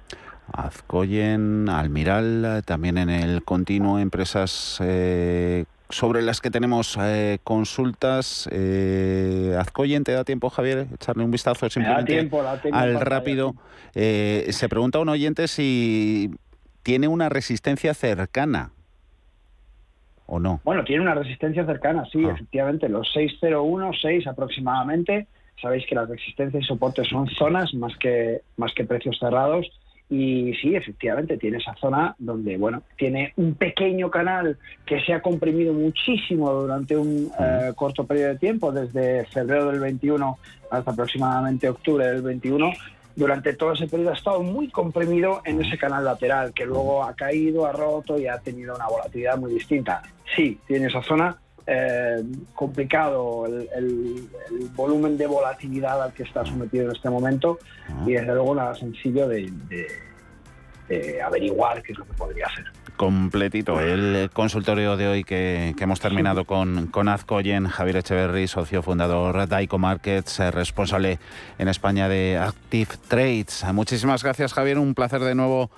Azcoyen, 0.53 1.69
Almiral, 1.69 2.63
también 2.65 2.97
en 2.97 3.09
el 3.09 3.43
continuo 3.43 3.99
empresas 3.99 4.79
eh, 4.81 5.65
sobre 5.91 6.21
las 6.21 6.41
que 6.41 6.49
tenemos 6.49 6.97
eh, 6.99 7.39
consultas. 7.43 8.49
Eh, 8.51 9.55
Azcoyen, 9.59 10.03
¿te 10.03 10.13
da 10.13 10.23
tiempo, 10.23 10.49
Javier? 10.49 10.87
Echarle 10.93 11.23
un 11.23 11.31
vistazo 11.31 11.69
simplemente 11.69 12.29
al 12.71 12.99
rápido. 13.01 13.55
Eh, 13.93 14.47
se 14.51 14.69
pregunta 14.69 14.99
un 14.99 15.09
oyente 15.09 15.47
si 15.47 16.31
tiene 16.83 17.07
una 17.07 17.29
resistencia 17.29 17.93
cercana 17.93 18.71
o 20.31 20.39
no. 20.39 20.61
Bueno, 20.63 20.83
tiene 20.85 21.01
una 21.01 21.13
resistencia 21.13 21.65
cercana, 21.65 22.05
sí, 22.11 22.23
ah. 22.25 22.31
efectivamente. 22.31 22.87
Los 22.87 23.11
601, 23.11 23.91
6 24.01 24.27
aproximadamente 24.27 25.27
sabéis 25.61 25.85
que 25.85 25.93
la 25.93 26.05
resistencia 26.05 26.59
y 26.59 26.63
soporte 26.63 27.03
son 27.03 27.27
zonas 27.27 27.73
más 27.73 27.95
que, 27.97 28.41
más 28.57 28.73
que 28.73 28.85
precios 28.85 29.19
cerrados 29.19 29.69
y 30.09 30.53
sí, 30.55 30.75
efectivamente, 30.75 31.37
tiene 31.37 31.57
esa 31.57 31.73
zona 31.75 32.15
donde, 32.19 32.57
bueno, 32.57 32.83
tiene 32.97 33.31
un 33.37 33.55
pequeño 33.55 34.11
canal 34.11 34.57
que 34.85 34.99
se 35.01 35.13
ha 35.13 35.21
comprimido 35.21 35.73
muchísimo 35.73 36.51
durante 36.51 36.97
un 36.97 37.31
eh, 37.39 37.71
corto 37.75 38.05
periodo 38.05 38.29
de 38.29 38.39
tiempo, 38.39 38.73
desde 38.73 39.25
febrero 39.27 39.71
del 39.71 39.79
21 39.79 40.37
hasta 40.69 40.91
aproximadamente 40.91 41.69
octubre 41.69 42.05
del 42.07 42.21
21. 42.23 42.73
Durante 43.15 43.53
todo 43.53 43.73
ese 43.73 43.87
periodo 43.87 44.11
ha 44.11 44.15
estado 44.15 44.41
muy 44.41 44.69
comprimido 44.69 45.41
en 45.45 45.61
ese 45.61 45.77
canal 45.77 46.05
lateral, 46.05 46.53
que 46.53 46.65
luego 46.65 47.03
ha 47.03 47.13
caído, 47.13 47.65
ha 47.65 47.71
roto 47.71 48.17
y 48.17 48.27
ha 48.27 48.37
tenido 48.39 48.75
una 48.75 48.87
volatilidad 48.87 49.37
muy 49.37 49.53
distinta. 49.53 50.01
Sí, 50.35 50.59
tiene 50.67 50.87
esa 50.87 51.01
zona 51.03 51.37
eh, 51.67 52.23
complicado 52.55 53.45
el, 53.45 54.27
volumen 54.75 55.17
de 55.17 55.27
volatilidad 55.27 56.01
al 56.01 56.13
que 56.13 56.23
está 56.23 56.43
sometido 56.43 56.85
en 56.85 56.91
este 56.91 57.09
momento 57.09 57.59
y 58.05 58.13
desde 58.13 58.33
luego 58.33 58.55
nada 58.55 58.73
sencillo 58.73 59.27
de, 59.27 59.51
averiguar 61.23 61.81
qué 61.83 61.93
es 61.93 61.99
lo 61.99 62.05
que 62.05 62.13
podría 62.13 62.47
hacer. 62.47 62.65
Completito. 62.97 63.79
El 63.79 64.29
consultorio 64.31 64.97
de 64.97 65.07
hoy 65.07 65.23
que, 65.23 65.75
hemos 65.79 65.99
terminado 65.99 66.45
con, 66.45 66.87
con 66.87 67.07
Azcoyen, 67.07 67.67
Javier 67.67 67.97
Echeverry, 67.97 68.47
socio 68.47 68.83
fundador 68.83 69.37
de 69.37 69.47
Daico 69.47 69.77
Markets, 69.79 70.39
eh, 70.39 70.51
responsable 70.51 71.19
en 71.57 71.67
España 71.67 72.07
de 72.07 72.37
Active 72.37 72.91
Trades. 73.07 73.65
Muchísimas 73.73 74.23
gracias, 74.23 74.53
Javier. 74.53 74.77
Un 74.77 74.93
placer 74.93 75.21
de 75.21 75.35
nuevo 75.35 75.71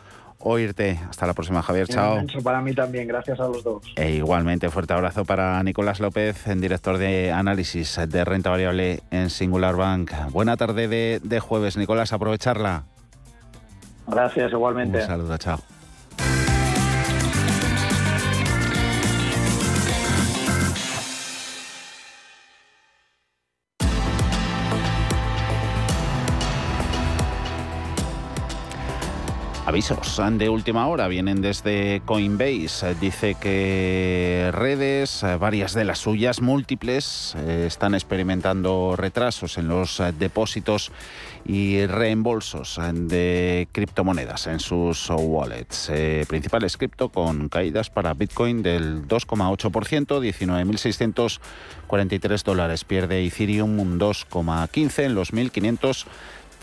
oírte. 0.43 0.99
Hasta 1.09 1.25
la 1.25 1.33
próxima, 1.33 1.61
Javier. 1.61 1.87
Chao. 1.87 2.17
Para 2.43 2.61
mí 2.61 2.73
también, 2.73 3.07
gracias 3.07 3.39
a 3.39 3.47
los 3.47 3.63
dos. 3.63 3.83
E 3.95 4.11
igualmente, 4.11 4.69
fuerte 4.69 4.93
abrazo 4.93 5.25
para 5.25 5.61
Nicolás 5.63 5.99
López, 5.99 6.43
director 6.57 6.97
de 6.97 7.31
análisis 7.31 7.99
de 8.07 8.25
renta 8.25 8.49
variable 8.49 9.01
en 9.11 9.29
Singular 9.29 9.75
Bank. 9.75 10.11
Buena 10.31 10.57
tarde 10.57 10.87
de, 10.87 11.19
de 11.23 11.39
jueves, 11.39 11.77
Nicolás, 11.77 12.13
aprovecharla. 12.13 12.83
Gracias, 14.07 14.51
igualmente. 14.51 14.99
Un 14.99 15.07
saludo, 15.07 15.37
chao. 15.37 15.59
Avisos 29.65 30.21
de 30.33 30.49
última 30.49 30.87
hora 30.87 31.07
vienen 31.07 31.41
desde 31.41 32.01
Coinbase. 32.03 32.95
Dice 32.99 33.35
que 33.35 34.49
redes, 34.51 35.23
varias 35.39 35.73
de 35.73 35.85
las 35.85 35.99
suyas 35.99 36.41
múltiples, 36.41 37.33
eh, 37.37 37.63
están 37.65 37.95
experimentando 37.95 38.95
retrasos 38.97 39.57
en 39.57 39.69
los 39.69 40.03
depósitos 40.19 40.91
y 41.45 41.85
reembolsos 41.85 42.77
de 42.93 43.69
criptomonedas 43.71 44.47
en 44.47 44.59
sus 44.59 45.09
wallets. 45.09 45.89
Eh, 45.89 46.25
principales 46.27 46.75
cripto 46.75 47.07
con 47.07 47.47
caídas 47.47 47.89
para 47.89 48.13
Bitcoin 48.13 48.63
del 48.63 49.07
2,8%, 49.07 50.19
19.643 50.19 52.43
dólares. 52.43 52.83
Pierde 52.83 53.25
Ethereum 53.25 53.79
un 53.79 53.97
2,15 53.97 55.03
en 55.03 55.15
los 55.15 55.31
1.500 55.31 56.05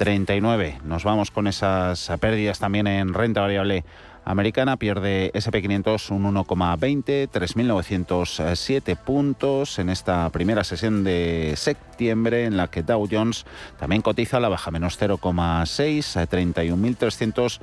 39. 0.01 0.81
Nos 0.83 1.05
vamos 1.05 1.31
con 1.31 1.47
esas 1.47 2.11
pérdidas 2.21 2.59
también 2.59 2.87
en 2.87 3.13
renta 3.13 3.43
variable 3.43 3.85
americana. 4.25 4.79
Pierde 4.79 5.31
SP500 5.35 6.11
un 6.11 6.25
1,20, 6.35 7.29
3.907 7.29 8.97
puntos 8.97 9.79
en 9.79 9.91
esta 9.91 10.31
primera 10.31 10.65
sesión 10.65 11.05
de 11.05 11.53
septiembre 11.57 12.47
en 12.47 12.57
la 12.57 12.69
que 12.69 12.83
Dow 12.83 13.07
Jones 13.11 13.45
también 13.79 14.01
cotiza 14.01 14.41
la 14.41 14.49
baja 14.49 14.71
menos 14.71 14.99
0,6, 14.99 17.61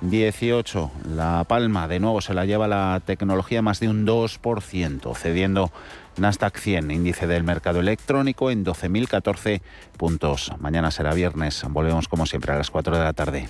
31.318. 0.00 0.90
La 1.16 1.42
palma 1.42 1.88
de 1.88 1.98
nuevo 1.98 2.20
se 2.20 2.34
la 2.34 2.46
lleva 2.46 2.68
la 2.68 3.02
tecnología 3.04 3.62
más 3.62 3.80
de 3.80 3.88
un 3.88 4.06
2%, 4.06 5.16
cediendo 5.16 5.72
Nasdaq 6.16 6.58
100, 6.58 6.90
índice 6.90 7.26
del 7.26 7.44
mercado 7.44 7.80
electrónico, 7.80 8.50
en 8.50 8.64
12.014 8.64 9.62
puntos. 9.96 10.52
Mañana 10.58 10.90
será 10.90 11.14
viernes. 11.14 11.64
Volvemos 11.68 12.08
como 12.08 12.26
siempre 12.26 12.52
a 12.52 12.56
las 12.56 12.70
4 12.70 12.96
de 12.98 13.04
la 13.04 13.12
tarde. 13.12 13.48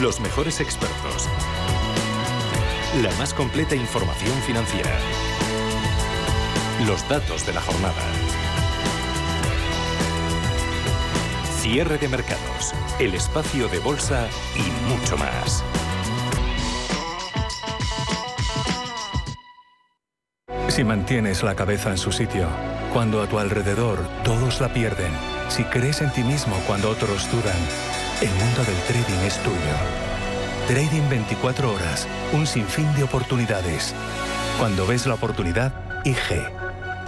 Los 0.00 0.18
mejores 0.20 0.60
expertos. 0.60 1.28
La 3.02 3.10
más 3.18 3.34
completa 3.34 3.76
información 3.76 4.34
financiera. 4.42 4.90
Los 6.86 7.06
datos 7.08 7.44
de 7.44 7.52
la 7.52 7.60
jornada. 7.60 8.02
Cierre 11.60 11.98
de 11.98 12.08
mercados, 12.08 12.72
el 12.98 13.12
espacio 13.12 13.68
de 13.68 13.80
bolsa 13.80 14.26
y 14.56 14.90
mucho 14.90 15.18
más. 15.18 15.62
Si 20.68 20.84
mantienes 20.84 21.42
la 21.42 21.54
cabeza 21.54 21.90
en 21.90 21.98
su 21.98 22.12
sitio, 22.12 22.48
cuando 22.94 23.20
a 23.20 23.26
tu 23.26 23.38
alrededor 23.38 23.98
todos 24.24 24.58
la 24.62 24.72
pierden, 24.72 25.12
si 25.50 25.62
crees 25.64 26.00
en 26.00 26.10
ti 26.10 26.22
mismo 26.22 26.56
cuando 26.66 26.88
otros 26.88 27.30
dudan, 27.30 27.58
el 28.22 28.30
mundo 28.30 28.64
del 28.64 28.80
trading 28.88 29.26
es 29.26 29.36
tuyo. 29.42 29.76
Trading 30.66 31.10
24 31.10 31.74
horas, 31.74 32.08
un 32.32 32.46
sinfín 32.46 32.90
de 32.94 33.02
oportunidades. 33.02 33.94
Cuando 34.58 34.86
ves 34.86 35.06
la 35.06 35.12
oportunidad, 35.12 35.74
IG. 36.06 36.69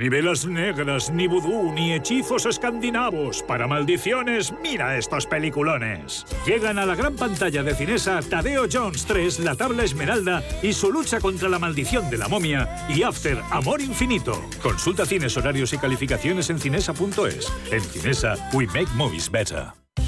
Ni 0.00 0.08
velas 0.08 0.46
negras, 0.46 1.10
ni 1.10 1.26
vudú, 1.26 1.74
ni 1.74 1.92
hechizos 1.92 2.46
escandinavos. 2.46 3.42
Para 3.42 3.66
maldiciones, 3.66 4.50
mira 4.62 4.96
estos 4.96 5.26
peliculones. 5.26 6.24
Llegan 6.46 6.78
a 6.78 6.86
la 6.86 6.94
gran 6.94 7.16
pantalla 7.16 7.62
de 7.62 7.74
Cinesa 7.74 8.18
Tadeo 8.22 8.64
Jones 8.72 9.04
3, 9.04 9.40
La 9.40 9.56
Tabla 9.56 9.84
Esmeralda 9.84 10.42
y 10.62 10.72
su 10.72 10.90
lucha 10.90 11.20
contra 11.20 11.50
la 11.50 11.58
maldición 11.58 12.08
de 12.08 12.16
la 12.16 12.28
momia 12.28 12.86
y 12.88 13.02
After 13.02 13.42
Amor 13.50 13.82
Infinito. 13.82 14.42
Consulta 14.62 15.04
cines, 15.04 15.36
horarios 15.36 15.74
y 15.74 15.76
calificaciones 15.76 16.48
en 16.48 16.58
cinesa.es. 16.58 17.52
En 17.70 17.82
Cinesa, 17.82 18.36
we 18.54 18.66
make 18.68 18.88
movies 18.96 19.30
better. 19.30 19.79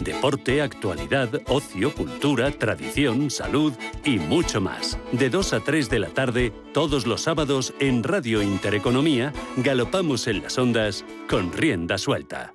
Deporte, 0.00 0.62
actualidad, 0.62 1.28
ocio, 1.46 1.94
cultura, 1.94 2.50
tradición, 2.50 3.30
salud 3.30 3.72
y 4.04 4.18
mucho 4.18 4.60
más. 4.60 4.98
De 5.12 5.30
2 5.30 5.52
a 5.52 5.60
3 5.60 5.90
de 5.90 5.98
la 5.98 6.08
tarde, 6.08 6.52
todos 6.72 7.06
los 7.06 7.22
sábados 7.22 7.74
en 7.80 8.02
Radio 8.02 8.42
Intereconomía, 8.42 9.32
galopamos 9.56 10.26
en 10.26 10.42
las 10.42 10.58
ondas 10.58 11.04
con 11.28 11.52
rienda 11.52 11.98
suelta. 11.98 12.54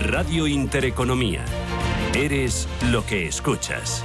Radio 0.00 0.46
Intereconomía. 0.46 1.44
Eres 2.14 2.68
lo 2.90 3.04
que 3.04 3.26
escuchas. 3.26 4.04